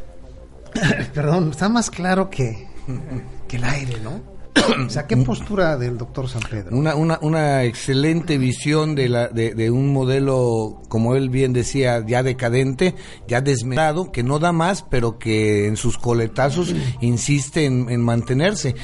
perdón, 1.13 1.49
está 1.49 1.67
más 1.67 1.91
claro 1.91 2.29
que, 2.29 2.69
que 3.49 3.57
el 3.57 3.65
aire, 3.65 3.99
¿no? 3.99 4.32
O 4.85 4.89
sea, 4.89 5.07
¿qué 5.07 5.17
postura 5.17 5.77
del 5.77 5.97
doctor 5.97 6.29
San 6.29 6.41
Pedro? 6.41 6.75
Una, 6.75 6.95
una, 6.95 7.19
una 7.21 7.63
excelente 7.63 8.37
visión 8.37 8.95
de, 8.95 9.09
la, 9.09 9.27
de, 9.27 9.71
un 9.71 9.93
modelo, 9.93 10.81
como 10.89 11.15
él 11.15 11.29
bien 11.29 11.53
decía, 11.53 12.03
ya 12.05 12.23
decadente, 12.23 12.95
ya 13.27 13.41
desmedado, 13.41 14.11
que 14.11 14.23
no 14.23 14.39
da 14.39 14.51
más, 14.51 14.83
pero 14.83 15.17
que 15.17 15.67
en 15.67 15.77
sus 15.77 15.97
coletazos 15.97 16.73
insiste 17.01 17.65
en, 17.65 17.89
en 17.89 18.01
mantenerse 18.01 18.75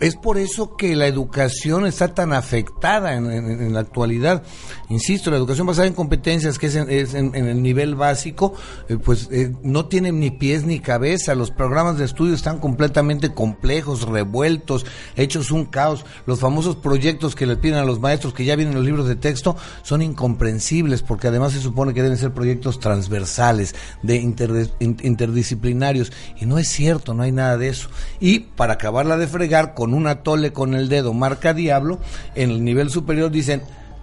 es 0.00 0.16
por 0.16 0.38
eso 0.38 0.76
que 0.76 0.94
la 0.94 1.06
educación 1.06 1.86
está 1.86 2.14
tan 2.14 2.32
afectada 2.32 3.14
en, 3.14 3.72
la 3.72 3.80
actualidad. 3.80 4.42
Insisto, 4.88 5.30
la 5.30 5.36
educación 5.36 5.66
basada 5.66 5.88
en 5.88 5.94
competencias, 5.94 6.58
que 6.58 6.66
es 6.66 6.76
en, 6.76 7.34
el 7.34 7.62
nivel 7.62 7.94
básico, 7.94 8.54
eh, 8.88 8.96
pues 8.96 9.28
eh, 9.30 9.52
no 9.62 9.86
tiene 9.86 10.12
ni 10.12 10.30
pies 10.30 10.64
ni 10.64 10.80
cabeza. 10.80 11.34
Los 11.34 11.50
programas 11.50 11.98
de 11.98 12.04
estudio 12.04 12.34
están 12.34 12.58
completamente 12.58 13.34
complejos, 13.34 14.02
revueltos, 14.02 14.86
hechos 15.16 15.50
un 15.50 15.64
caos. 15.64 16.04
Los 16.26 16.40
famosos 16.40 16.76
proyectos 16.76 17.34
que 17.34 17.46
le 17.46 17.56
piden 17.56 17.78
a 17.78 17.84
los 17.84 18.00
maestros, 18.00 18.32
que 18.32 18.44
ya 18.44 18.56
vienen 18.56 18.72
en 18.72 18.78
los 18.78 18.86
libros 18.86 19.08
de 19.08 19.16
texto, 19.16 19.56
son 19.82 20.02
incomprensibles, 20.02 21.02
porque 21.02 21.28
además 21.28 21.52
se 21.52 21.60
supone 21.60 21.92
que 21.92 22.02
deben 22.02 22.18
ser 22.18 22.32
proyectos 22.32 22.78
transversales, 22.78 23.74
de 24.02 24.16
interdisciplinarios, 24.16 26.12
y 26.40 26.46
no 26.46 26.58
es 26.58 26.68
cierto, 26.68 27.14
no 27.14 27.22
hay 27.22 27.32
nada 27.32 27.56
de 27.56 27.68
eso. 27.68 27.88
Y 28.20 28.40
para 28.40 28.74
acabarla 28.74 29.16
de 29.16 29.26
fregar, 29.26 29.74
con 29.74 29.87
un 29.94 30.06
atole 30.06 30.52
con 30.52 30.74
el 30.74 30.88
dedo, 30.88 31.14
marca 31.14 31.54
diablo, 31.54 31.98
en 32.34 32.50
el 32.50 32.64
nivel 32.64 32.90
superior 32.90 33.30
dicen 33.30 33.62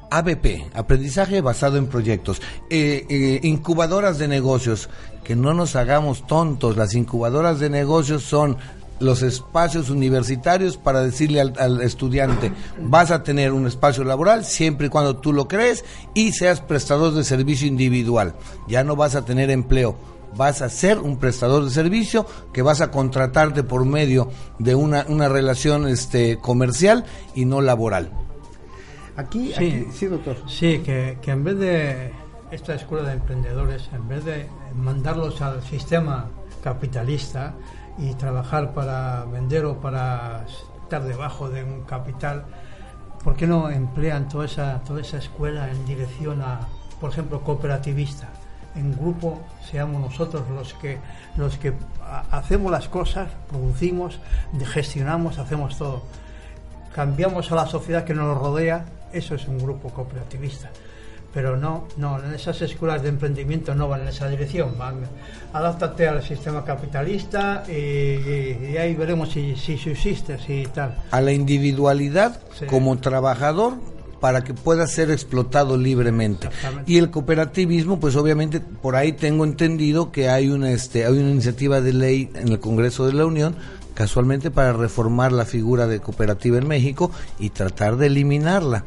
ABP, 0.10 0.68
aprendizaje 0.74 1.42
basado 1.42 1.78
en 1.78 1.88
proyectos, 1.88 2.42
eh, 2.70 3.06
eh, 3.10 3.40
incubadoras 3.44 4.18
de 4.18 4.28
negocios, 4.28 4.90
que 5.24 5.36
no 5.36 5.54
nos 5.54 5.76
hagamos 5.76 6.28
tontos, 6.28 6.78
las 6.78 6.94
incubadoras 6.94 7.60
de 7.60 7.70
negocios 7.70 8.24
son 8.24 8.58
los 9.00 9.24
espacios 9.24 9.90
universitarios 9.90 10.78
para 10.78 11.02
decirle 11.02 11.42
al, 11.42 11.54
al, 11.60 11.82
estudiante, 11.82 12.54
vas 12.80 13.12
a 13.12 13.24
tener 13.24 13.52
un 13.52 13.68
espacio 13.68 14.04
laboral 14.04 14.46
siempre 14.46 14.88
y 14.88 14.90
cuando 14.90 15.18
tú 15.18 15.34
lo 15.34 15.48
crees 15.48 15.84
y 16.14 16.32
seas 16.32 16.62
prestador 16.62 17.14
de 17.14 17.24
servicio 17.24 17.68
individual, 17.68 18.36
ya 18.68 18.84
no 18.84 18.96
vas 18.96 19.16
a 19.16 19.26
tener 19.26 19.50
empleo 19.50 19.98
vas 20.36 20.62
a 20.62 20.70
ser 20.70 21.00
un 21.00 21.18
prestador 21.18 21.64
de 21.64 21.72
servicio, 21.72 22.26
que 22.54 22.62
vas 22.62 22.82
a 22.82 22.92
contratarte 22.92 23.64
por 23.64 23.86
medio 23.86 24.30
de 24.60 24.76
una, 24.76 25.06
una 25.08 25.30
relación 25.30 25.88
este, 25.88 26.38
comercial 26.38 27.06
y 27.34 27.46
no 27.46 27.62
laboral. 27.62 28.12
Aquí, 29.18 29.54
sí, 29.58 29.88
sí 29.94 30.08
doctor. 30.08 30.38
Sí, 30.48 30.80
que, 30.80 31.18
que 31.22 31.32
en 31.32 31.44
vez 31.44 31.58
de 31.58 32.12
esta 32.52 32.76
escuela 32.76 33.08
de 33.08 33.14
emprendedores, 33.14 33.90
en 33.94 34.08
vez 34.08 34.26
de 34.26 34.48
mandarlos 34.76 35.42
al 35.42 35.64
sistema 35.64 36.30
capitalista 36.64 37.54
y 37.98 38.14
trabajar 38.16 38.74
para 38.74 39.24
vender 39.26 39.66
o 39.66 39.80
para 39.80 40.46
estar 40.84 41.04
debajo 41.04 41.50
de 41.50 41.64
un 41.64 41.84
capital, 41.84 42.46
¿por 43.24 43.36
qué 43.36 43.48
no 43.48 43.70
emplean 43.70 44.28
toda 44.28 44.46
esa, 44.46 44.84
toda 44.84 45.02
esa 45.02 45.18
escuela 45.18 45.72
en 45.72 45.86
dirección 45.86 46.42
a, 46.42 46.60
por 47.00 47.12
ejemplo, 47.12 47.42
cooperativista? 47.42 48.30
En 48.76 48.92
grupo 48.98 49.42
seamos 49.70 50.02
nosotros 50.02 50.44
los 50.50 50.74
que, 50.74 50.98
los 51.38 51.58
que 51.58 51.74
hacemos 52.32 52.72
las 52.72 52.88
cosas, 52.90 53.30
producimos, 53.50 54.20
gestionamos, 54.66 55.38
hacemos 55.38 55.78
todo. 55.78 56.04
Cambiamos 56.94 57.52
a 57.52 57.56
la 57.56 57.66
sociedad 57.68 58.04
que 58.04 58.14
nos 58.14 58.38
rodea, 58.38 58.86
eso 59.12 59.36
es 59.36 59.48
un 59.48 59.60
grupo 59.60 59.90
cooperativista 59.90 60.70
pero 61.36 61.58
no, 61.58 61.90
no, 61.98 62.24
en 62.24 62.34
esas 62.34 62.62
escuelas 62.62 63.04
de 63.04 63.10
emprendimiento 63.10 63.76
no 63.76 63.90
van 63.90 64.04
en 64.04 64.08
esa 64.08 64.30
dirección, 64.30 64.78
van, 64.78 65.02
adáptate 65.52 66.08
al 66.08 66.24
sistema 66.24 66.64
capitalista 66.64 67.66
y, 67.68 68.78
ahí 68.78 68.96
veremos 68.96 69.32
si, 69.34 69.54
si 69.58 69.78
subsistes 69.78 70.50
y 70.50 70.66
tal. 70.68 70.96
A 71.12 71.20
la 71.20 71.34
individualidad 71.34 72.40
como 72.70 72.98
trabajador 73.00 73.74
para 74.20 74.44
que 74.44 74.54
pueda 74.54 74.88
ser 74.88 75.12
explotado 75.12 75.78
libremente. 75.78 76.50
Y 76.86 76.98
el 76.98 77.12
cooperativismo, 77.12 78.00
pues 78.00 78.16
obviamente 78.16 78.60
por 78.60 78.96
ahí 78.96 79.14
tengo 79.14 79.44
entendido 79.44 80.12
que 80.12 80.30
hay 80.30 80.50
una 80.50 80.72
este 80.72 81.06
hay 81.06 81.18
una 81.18 81.32
iniciativa 81.32 81.82
de 81.82 81.94
ley 81.94 82.30
en 82.36 82.50
el 82.50 82.60
Congreso 82.60 83.06
de 83.06 83.14
la 83.14 83.26
Unión 83.26 83.56
casualmente 83.94 84.52
para 84.52 84.74
reformar 84.74 85.32
la 85.32 85.46
figura 85.46 85.88
de 85.88 86.00
cooperativa 86.00 86.58
en 86.58 86.68
México 86.68 87.12
y 87.40 87.50
tratar 87.50 87.96
de 87.98 88.08
eliminarla. 88.08 88.84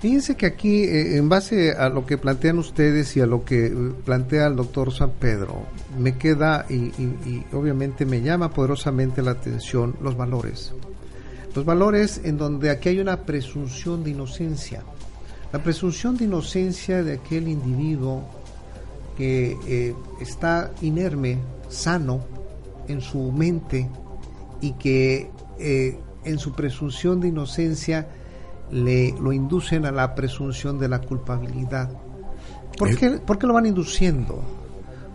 Fíjense 0.00 0.36
que 0.36 0.46
aquí, 0.46 0.84
eh, 0.84 1.16
en 1.16 1.28
base 1.28 1.72
a 1.72 1.88
lo 1.88 2.06
que 2.06 2.18
plantean 2.18 2.58
ustedes 2.58 3.16
y 3.16 3.20
a 3.20 3.26
lo 3.26 3.44
que 3.44 3.66
eh, 3.66 3.72
plantea 4.04 4.46
el 4.46 4.54
doctor 4.54 4.92
San 4.92 5.10
Pedro, 5.10 5.66
me 5.98 6.16
queda 6.16 6.66
y, 6.70 6.92
obviamente 7.52 8.06
me 8.06 8.22
llama 8.22 8.50
poderosamente 8.50 9.22
la 9.22 9.32
atención 9.32 9.96
los 10.00 10.16
valores. 10.16 10.72
Los 11.58 11.64
valores 11.64 12.20
en 12.22 12.38
donde 12.38 12.70
aquí 12.70 12.90
hay 12.90 13.00
una 13.00 13.22
presunción 13.22 14.04
de 14.04 14.10
inocencia. 14.10 14.84
La 15.52 15.60
presunción 15.60 16.16
de 16.16 16.26
inocencia 16.26 17.02
de 17.02 17.14
aquel 17.14 17.48
individuo 17.48 18.22
que 19.16 19.56
eh, 19.66 19.92
está 20.20 20.70
inerme, 20.82 21.38
sano 21.68 22.20
en 22.86 23.00
su 23.00 23.32
mente 23.32 23.90
y 24.60 24.74
que 24.74 25.32
en 25.58 26.38
su 26.38 26.52
presunción 26.52 27.18
de 27.18 27.26
inocencia 27.26 28.06
le, 28.70 29.16
lo 29.20 29.32
inducen 29.32 29.84
a 29.84 29.90
la 29.90 30.14
presunción 30.14 30.78
de 30.78 30.88
la 30.88 31.00
culpabilidad. 31.00 31.90
¿Por 32.78 32.96
qué, 32.96 33.18
¿Por 33.18 33.36
qué 33.36 33.48
lo 33.48 33.54
van 33.54 33.66
induciendo? 33.66 34.44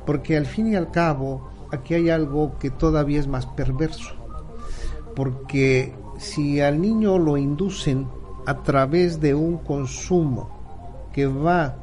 Porque 0.06 0.36
al 0.36 0.46
fin 0.46 0.68
y 0.68 0.76
al 0.76 0.92
cabo 0.92 1.50
aquí 1.72 1.94
hay 1.94 2.10
algo 2.10 2.60
que 2.60 2.70
todavía 2.70 3.22
es 3.22 3.28
más 3.28 3.46
perverso. 3.46 4.14
Porque 5.16 6.03
si 6.18 6.62
al 6.62 6.80
niño 6.82 7.18
lo 7.18 7.38
inducen 7.38 8.08
a 8.46 8.64
través 8.64 9.20
de 9.20 9.34
un 9.34 9.58
consumo 9.58 10.50
que 11.14 11.28
va 11.28 11.76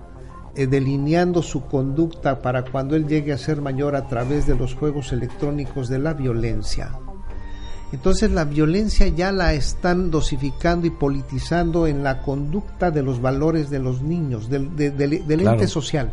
eh, 0.55 0.66
delineando 0.66 1.43
su 1.43 1.66
conducta 1.66 2.43
para 2.43 2.64
cuando 2.64 2.97
él 2.97 3.07
llegue 3.07 3.33
a 3.33 3.39
ser 3.39 3.61
mayor 3.61 3.97
a 3.97 4.09
través 4.09 4.47
de 4.47 4.57
los 4.57 4.74
juegos 4.74 5.12
electrónicos 5.12 5.89
de 5.89 5.99
la 5.99 6.14
violencia, 6.14 6.91
entonces 7.93 8.31
la 8.31 8.45
violencia 8.45 9.09
ya 9.09 9.33
la 9.33 9.53
están 9.53 10.11
dosificando 10.11 10.87
y 10.87 10.91
politizando 10.91 11.87
en 11.87 12.05
la 12.05 12.22
conducta 12.22 12.91
de 12.91 13.03
los 13.03 13.20
valores 13.20 13.68
de 13.68 13.81
los 13.81 14.01
niños, 14.01 14.49
del, 14.49 14.70
ente 15.28 15.66
social. 15.66 16.12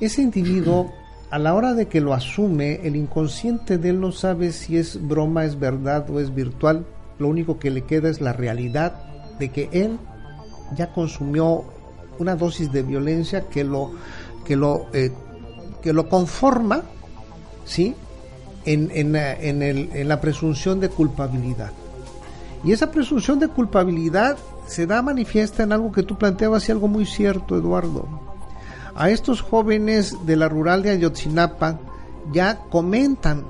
Ese 0.00 0.22
individuo, 0.22 0.92
a 1.30 1.38
la 1.38 1.54
hora 1.54 1.74
de 1.74 1.88
que 1.88 2.00
lo 2.00 2.14
asume, 2.14 2.86
el 2.86 2.94
inconsciente 2.94 3.78
de 3.78 3.90
él 3.90 4.00
no 4.00 4.12
sabe 4.12 4.52
si 4.52 4.76
es 4.76 5.00
broma, 5.08 5.44
es 5.44 5.58
verdad 5.58 6.08
o 6.08 6.20
es 6.20 6.32
virtual. 6.32 6.86
Lo 7.18 7.28
único 7.28 7.58
que 7.58 7.70
le 7.70 7.82
queda 7.82 8.08
es 8.08 8.20
la 8.20 8.32
realidad 8.32 8.94
de 9.38 9.50
que 9.50 9.68
él 9.72 9.98
ya 10.76 10.92
consumió 10.92 11.64
una 12.18 12.36
dosis 12.36 12.72
de 12.72 12.82
violencia 12.82 13.48
que 13.48 13.64
lo, 13.64 13.92
que 14.44 14.56
lo, 14.56 14.86
eh, 14.92 15.12
que 15.82 15.92
lo 15.92 16.08
conforma, 16.08 16.82
¿sí? 17.64 17.94
en, 18.64 18.90
en, 18.94 19.16
en, 19.16 19.62
el, 19.62 19.90
en 19.92 20.08
la 20.08 20.20
presunción 20.20 20.80
de 20.80 20.88
culpabilidad. 20.88 21.72
Y 22.64 22.72
esa 22.72 22.90
presunción 22.90 23.38
de 23.40 23.48
culpabilidad 23.48 24.36
se 24.66 24.86
da 24.86 25.02
manifiesta 25.02 25.64
en 25.64 25.72
algo 25.72 25.90
que 25.90 26.04
tú 26.04 26.16
planteabas 26.16 26.68
y 26.68 26.72
algo 26.72 26.86
muy 26.86 27.06
cierto, 27.06 27.56
Eduardo. 27.56 28.06
A 28.94 29.10
estos 29.10 29.40
jóvenes 29.40 30.16
de 30.26 30.36
la 30.36 30.48
rural 30.48 30.82
de 30.82 30.90
Ayotzinapa 30.90 31.80
ya 32.32 32.58
comentan 32.70 33.44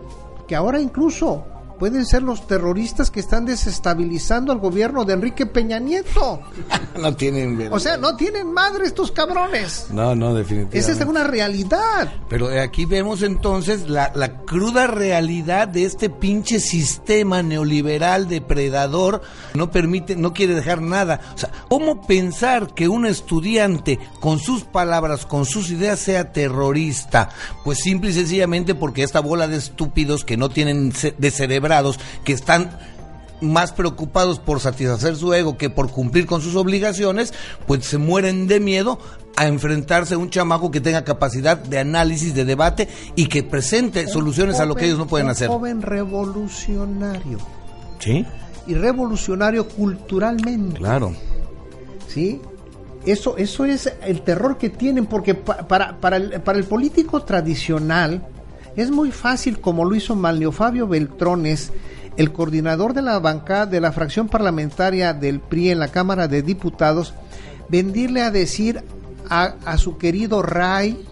que 0.49 0.57
ahora 0.57 0.81
incluso 0.81 1.45
pueden 1.83 2.07
ser 2.07 2.23
los 2.23 2.47
terroristas 2.47 3.11
que 3.11 3.19
están 3.19 3.45
desestabilizando 3.45 4.53
al 4.53 4.61
gobierno 4.61 5.05
de 5.05 5.15
Enrique 5.15 5.47
Peña 5.47 5.81
Nieto. 5.81 6.39
no 7.01 7.17
tienen 7.17 7.73
O 7.73 7.81
sea, 7.81 7.97
no 7.97 8.15
tienen 8.15 8.53
madre 8.53 8.87
estos 8.87 9.11
cabrones. 9.11 9.87
No, 9.91 10.15
no, 10.15 10.33
definitivamente. 10.33 10.79
Esa 10.79 10.93
es 10.93 11.01
una 11.05 11.25
realidad. 11.25 12.13
Pero 12.29 12.51
aquí 12.61 12.85
vemos 12.85 13.23
entonces 13.23 13.89
la, 13.89 14.13
cruda 14.47 14.87
realidad 14.87 15.67
de 15.67 15.85
este 15.85 16.09
pinche 16.09 16.61
sistema 16.61 17.43
neoliberal 17.43 18.29
depredador. 18.29 19.21
No 19.55 19.73
permite, 19.73 20.15
no 20.15 20.33
quiere 20.33 20.55
dejar 20.55 20.83
nada. 20.83 21.21
O 21.35 21.39
sea, 21.39 21.51
¿cómo 21.69 22.07
pensar 22.07 22.75
que 22.75 22.87
un 22.87 23.07
estudiante 23.07 23.99
con 24.21 24.39
sus 24.39 24.63
palabras, 24.63 25.27
con 25.27 25.47
sus 25.47 25.69
ideas 25.73 25.99
sea 25.99 26.31
terrorista? 26.31 27.31
Pues 27.65 27.81
simple 27.81 28.11
y 28.11 28.13
sencillamente 28.13 28.77
porque 28.77 29.03
esta 29.03 29.19
bola 29.19 29.49
de 29.49 29.57
estúpidos 29.57 30.25
que 30.25 30.37
no 30.37 30.49
tienen 30.49 30.93
de 31.19 31.31
cerebro 31.33 31.72
que 32.25 32.33
están 32.33 32.71
más 33.41 33.73
preocupados 33.73 34.39
por 34.39 34.61
satisfacer 34.61 35.17
su 35.17 35.35
ego 35.35 35.59
que 35.59 35.69
por 35.69 35.91
cumplir 35.91 36.27
con 36.27 36.41
sus 36.41 36.55
obligaciones, 36.57 37.35
pues 37.67 37.85
se 37.85 37.99
mueren 37.99 38.47
de 38.47 38.61
miedo 38.61 38.99
a 39.37 39.47
enfrentarse 39.47 40.15
a 40.15 40.19
un 40.19 40.31
chamaco 40.31 40.71
que 40.71 40.81
tenga 40.81 41.05
capacidad 41.05 41.57
de 41.57 41.79
análisis, 41.79 42.35
de 42.35 42.45
debate 42.45 42.89
y 43.17 43.27
que 43.27 43.43
presente 43.43 44.07
soluciones 44.07 44.61
a 44.61 44.67
lo 44.67 44.75
que 44.75 44.87
ellos 44.87 44.99
no 44.99 45.07
pueden 45.07 45.29
hacer. 45.29 45.49
Un 45.49 45.57
joven 45.57 45.83
revolucionario. 45.83 47.39
Sí. 47.99 48.25
Y 48.67 48.75
revolucionario 48.75 49.69
culturalmente. 49.69 50.79
Claro. 50.79 51.15
Sí. 52.09 52.41
Eso, 53.05 53.37
eso 53.37 53.65
es 53.65 53.93
el 54.03 54.23
terror 54.23 54.59
que 54.59 54.71
tienen, 54.71 55.07
porque 55.07 55.35
para, 55.35 56.01
para, 56.01 56.17
el, 56.17 56.41
para 56.43 56.59
el 56.59 56.65
político 56.65 57.23
tradicional, 57.23 58.25
es 58.77 58.91
muy 58.91 59.13
fácil, 59.13 59.61
como 59.61 59.85
lo 59.85 59.95
hizo 59.95 60.17
Manlio 60.17 60.53
Fabio 60.53 60.87
Beltrones, 60.87 61.73
el 62.17 62.33
coordinador 62.33 62.95
de 62.95 63.03
la 63.03 63.19
bancada 63.19 63.67
de 63.67 63.81
la 63.81 63.93
fracción 63.93 64.29
parlamentaria 64.29 65.13
del 65.13 65.41
PRI 65.41 65.71
en 65.71 65.79
la 65.79 65.89
Cámara 65.89 66.29
de 66.29 66.43
Diputados, 66.43 67.15
vendirle 67.69 68.23
a 68.23 68.31
decir 68.31 68.83
a, 69.29 69.79
su 69.79 69.97
querido 69.97 70.43
Ray, 70.43 71.03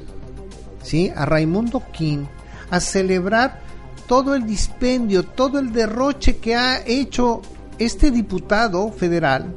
¿sí? 0.83 1.11
a 1.15 1.25
Raimundo 1.25 1.83
King, 1.93 2.25
a 2.71 2.81
celebrar 2.81 3.61
todo 4.07 4.35
el 4.35 4.47
dispendio, 4.47 5.23
todo 5.23 5.59
el 5.59 5.73
derroche 5.73 6.37
que 6.37 6.55
ha 6.55 6.85
hecho 6.85 7.41
este 7.79 8.11
diputado 8.11 8.91
federal 8.93 9.55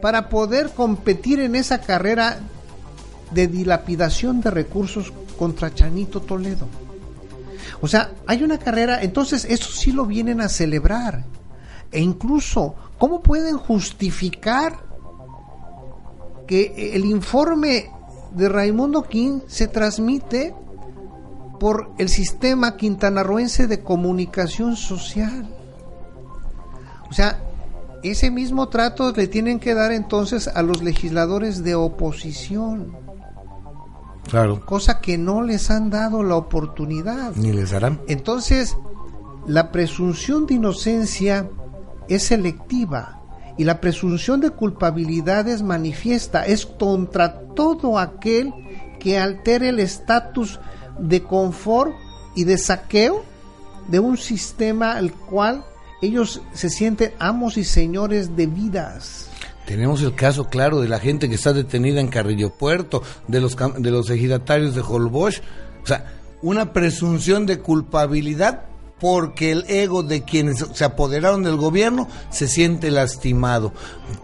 para 0.00 0.28
poder 0.28 0.70
competir 0.70 1.40
en 1.40 1.56
esa 1.56 1.80
carrera 1.80 2.38
de 3.32 3.48
dilapidación 3.48 4.40
de 4.40 4.50
recursos 4.50 5.12
contra 5.36 5.74
Chanito 5.74 6.20
Toledo. 6.20 6.68
O 7.80 7.88
sea, 7.88 8.12
hay 8.26 8.42
una 8.42 8.58
carrera, 8.58 9.02
entonces 9.02 9.44
eso 9.44 9.70
sí 9.70 9.92
lo 9.92 10.06
vienen 10.06 10.40
a 10.40 10.48
celebrar. 10.48 11.24
E 11.90 12.00
incluso, 12.00 12.74
¿cómo 12.98 13.22
pueden 13.22 13.56
justificar 13.56 14.78
que 16.46 16.92
el 16.94 17.04
informe 17.04 17.90
de 18.32 18.48
Raimundo 18.48 19.02
King 19.02 19.40
se 19.46 19.68
transmite 19.68 20.54
por 21.58 21.92
el 21.98 22.08
sistema 22.08 22.76
quintanarroense 22.76 23.66
de 23.66 23.82
comunicación 23.82 24.76
social? 24.76 25.48
O 27.10 27.12
sea, 27.12 27.42
ese 28.02 28.30
mismo 28.30 28.68
trato 28.68 29.12
le 29.12 29.26
tienen 29.26 29.58
que 29.58 29.74
dar 29.74 29.92
entonces 29.92 30.48
a 30.48 30.62
los 30.62 30.82
legisladores 30.82 31.64
de 31.64 31.74
oposición. 31.74 32.96
Cosa 34.64 35.00
que 35.00 35.18
no 35.18 35.42
les 35.42 35.70
han 35.70 35.90
dado 35.90 36.22
la 36.22 36.36
oportunidad. 36.36 37.34
Ni 37.36 37.52
les 37.52 37.70
darán. 37.70 38.00
Entonces, 38.08 38.76
la 39.46 39.72
presunción 39.72 40.46
de 40.46 40.54
inocencia 40.54 41.48
es 42.08 42.24
selectiva 42.24 43.22
y 43.56 43.64
la 43.64 43.80
presunción 43.80 44.40
de 44.40 44.50
culpabilidad 44.50 45.48
es 45.48 45.62
manifiesta. 45.62 46.44
Es 46.44 46.66
contra 46.66 47.40
todo 47.54 47.98
aquel 47.98 48.52
que 49.00 49.18
altere 49.18 49.70
el 49.70 49.80
estatus 49.80 50.60
de 50.98 51.22
confort 51.22 51.92
y 52.34 52.44
de 52.44 52.58
saqueo 52.58 53.24
de 53.88 53.98
un 53.98 54.16
sistema 54.16 54.92
al 54.92 55.12
cual 55.12 55.64
ellos 56.00 56.42
se 56.52 56.70
sienten 56.70 57.12
amos 57.18 57.56
y 57.56 57.64
señores 57.64 58.36
de 58.36 58.46
vidas. 58.46 59.27
Tenemos 59.68 60.00
el 60.00 60.14
caso 60.14 60.48
claro 60.48 60.80
de 60.80 60.88
la 60.88 60.98
gente 60.98 61.28
que 61.28 61.34
está 61.34 61.52
detenida 61.52 62.00
en 62.00 62.08
Carrillo 62.08 62.48
Puerto, 62.48 63.02
de 63.26 63.38
los, 63.38 63.54
de 63.54 63.90
los 63.90 64.08
ejidatarios 64.08 64.74
de 64.74 64.80
Holbox. 64.80 65.42
O 65.82 65.86
sea, 65.86 66.10
una 66.40 66.72
presunción 66.72 67.44
de 67.44 67.58
culpabilidad 67.58 68.62
porque 68.98 69.50
el 69.50 69.66
ego 69.68 70.02
de 70.02 70.22
quienes 70.22 70.64
se 70.72 70.84
apoderaron 70.86 71.42
del 71.42 71.56
gobierno 71.56 72.08
se 72.30 72.48
siente 72.48 72.90
lastimado. 72.90 73.74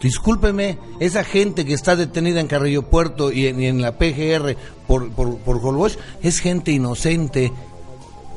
Discúlpeme, 0.01 0.79
esa 0.99 1.25
gente 1.25 1.67
que 1.67 1.75
está 1.75 1.95
detenida 1.95 2.41
en 2.41 2.47
Carrillo 2.47 2.85
Puerto 2.89 3.31
y 3.31 3.47
en, 3.47 3.61
y 3.61 3.67
en 3.67 3.83
la 3.83 3.99
PGR 3.99 4.57
por, 4.87 5.11
por, 5.11 5.37
por 5.37 5.57
Holbox 5.59 5.99
es 6.23 6.39
gente 6.39 6.73
inocente. 6.73 7.53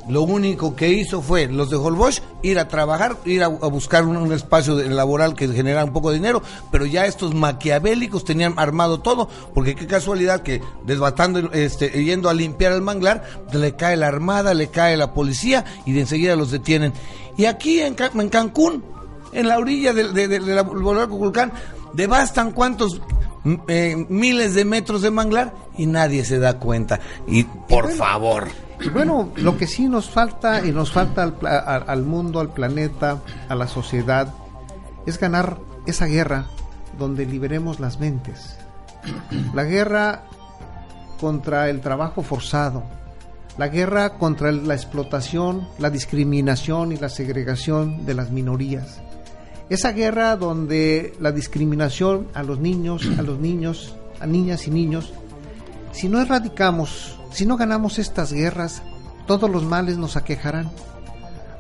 Lo 0.10 0.22
único 0.22 0.76
que 0.76 0.90
hizo 0.94 1.22
fue 1.22 1.48
los 1.48 1.70
de 1.70 1.76
Holbox 1.76 2.22
ir 2.42 2.60
a 2.60 2.68
trabajar, 2.68 3.18
ir 3.26 3.44
a, 3.44 3.48
a 3.48 3.50
buscar 3.68 4.06
un, 4.06 4.16
un 4.16 4.32
espacio 4.32 4.76
laboral 4.76 5.36
que 5.36 5.48
generara 5.50 5.84
un 5.84 5.92
poco 5.92 6.12
de 6.12 6.16
dinero, 6.18 6.42
pero 6.72 6.86
ya 6.86 7.06
estos 7.06 7.34
maquiavélicos 7.34 8.24
tenían 8.24 8.54
armado 8.58 9.02
todo, 9.02 9.28
porque 9.54 9.76
qué 9.76 9.86
casualidad 9.86 10.42
que 10.44 10.62
desbatando, 10.86 11.52
este, 11.52 11.90
yendo 12.06 12.30
a 12.30 12.34
limpiar 12.34 12.72
el 12.72 12.82
manglar, 12.82 13.24
le 13.52 13.76
cae 13.76 13.98
la 13.98 14.08
armada, 14.08 14.54
le 14.54 14.68
cae 14.70 14.96
la 14.96 15.14
policía 15.14 15.66
y 15.86 15.92
de 15.92 16.02
enseguida 16.02 16.36
los 16.38 16.52
detienen. 16.52 16.94
Y 17.36 17.46
aquí 17.46 17.82
en, 17.82 17.96
en 18.16 18.30
Cancún, 18.30 18.84
en 19.34 19.48
la 19.48 19.58
orilla 19.58 19.92
del 19.94 20.14
de, 20.14 20.28
de, 20.30 20.40
de 20.40 20.56
la 20.56 20.62
volcán 20.64 21.10
Cuculcán, 21.10 21.52
devastan 21.94 22.52
cuantos 22.52 23.02
m- 23.44 23.60
eh, 23.68 24.06
miles 24.10 24.54
de 24.56 24.64
metros 24.64 25.02
de 25.02 25.12
manglar 25.12 25.54
y 25.78 25.86
nadie 25.86 26.24
se 26.24 26.40
da 26.40 26.60
cuenta. 26.60 27.00
Y 27.28 27.44
por 27.44 27.84
bueno, 27.84 27.98
favor. 27.98 28.48
Bueno, 28.94 29.32
lo 29.36 29.58
que 29.58 29.68
sí 29.68 29.88
nos 29.88 30.10
falta 30.10 30.66
y 30.66 30.72
nos 30.72 30.92
falta 30.92 31.24
al, 31.24 31.36
al 31.88 32.04
mundo, 32.04 32.40
al 32.40 32.50
planeta, 32.50 33.22
a 33.50 33.56
la 33.56 33.68
sociedad, 33.68 34.34
es 35.06 35.20
ganar 35.20 35.58
esa 35.86 36.06
guerra 36.06 36.46
donde 36.98 37.26
liberemos 37.26 37.80
las 37.80 38.00
mentes. 38.00 38.58
La 39.54 39.64
guerra 39.64 40.24
contra 41.20 41.70
el 41.70 41.82
trabajo 41.82 42.22
forzado, 42.22 42.84
la 43.58 43.70
guerra 43.70 44.18
contra 44.18 44.52
la 44.52 44.76
explotación, 44.76 45.68
la 45.80 45.90
discriminación 45.90 46.92
y 46.92 46.98
la 46.98 47.10
segregación 47.10 48.06
de 48.06 48.14
las 48.14 48.32
minorías. 48.32 49.02
Esa 49.70 49.92
guerra 49.92 50.36
donde 50.36 51.16
la 51.20 51.32
discriminación 51.32 52.28
a 52.34 52.44
los 52.44 52.60
niños, 52.60 53.08
a 53.18 53.22
los 53.22 53.40
niños, 53.40 53.96
a 54.20 54.28
niñas 54.28 54.68
y 54.68 54.72
niños, 54.72 55.12
si 55.92 56.08
no 56.08 56.22
erradicamos, 56.22 57.17
si 57.32 57.46
no 57.46 57.58
ganamos 57.58 58.00
estas 58.00 58.34
guerras, 58.34 58.82
todos 59.26 59.50
los 59.50 59.64
males 59.64 59.98
nos 59.98 60.16
aquejarán 60.16 60.72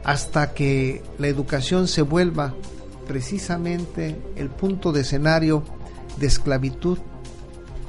hasta 0.03 0.53
que 0.53 1.03
la 1.17 1.27
educación 1.27 1.87
se 1.87 2.01
vuelva 2.01 2.53
precisamente 3.07 4.19
el 4.35 4.49
punto 4.49 4.91
de 4.91 5.01
escenario 5.01 5.63
de 6.17 6.27
esclavitud 6.27 6.97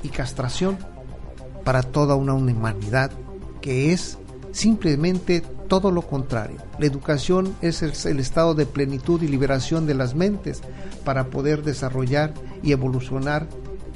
y 0.03 0.09
castración 0.09 0.79
para 1.65 1.83
toda 1.83 2.15
una 2.15 2.35
humanidad 2.35 3.11
que 3.61 3.93
es 3.93 4.19
simplemente 4.53 5.43
todo 5.69 5.91
lo 5.91 6.03
contrario. 6.03 6.57
La 6.79 6.87
educación 6.87 7.55
es 7.61 7.83
el, 7.83 8.19
estado 8.19 8.55
de 8.55 8.67
plenitud 8.67 9.23
y 9.23 9.29
liberación 9.29 9.87
de 9.87 9.95
las 9.95 10.15
mentes 10.15 10.63
para 11.05 11.29
poder 11.29 11.63
desarrollar 11.63 12.33
y 12.63 12.73
evolucionar 12.73 13.47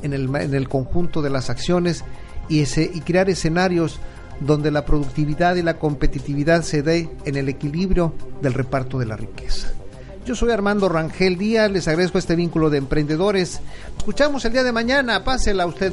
en 0.02 0.12
el, 0.12 0.34
en 0.36 0.54
el 0.54 0.68
conjunto 0.68 1.22
de 1.22 1.30
las 1.30 1.50
acciones 1.50 2.04
y, 2.48 2.64
crear 3.00 3.30
escenarios 3.30 4.00
donde 4.40 4.70
la 4.70 4.84
productividad 4.84 5.56
y 5.56 5.62
la 5.62 5.78
competitividad 5.78 6.62
se 6.62 6.82
dé 6.82 7.08
en 7.24 7.36
el 7.36 7.48
equilibrio 7.48 8.14
del 8.40 8.54
reparto 8.54 8.98
de 8.98 9.06
la 9.06 9.16
riqueza. 9.16 9.72
Yo 10.26 10.34
soy 10.34 10.50
Armando 10.50 10.88
Rangel 10.88 11.36
Díaz, 11.36 11.70
les 11.70 11.88
agradezco 11.88 12.18
este 12.18 12.36
vínculo 12.36 12.70
de 12.70 12.78
emprendedores. 12.78 13.60
Escuchamos 13.98 14.44
el 14.44 14.52
día 14.52 14.62
de 14.62 14.72
mañana, 14.72 15.24
pásela 15.24 15.66
usted. 15.66 15.92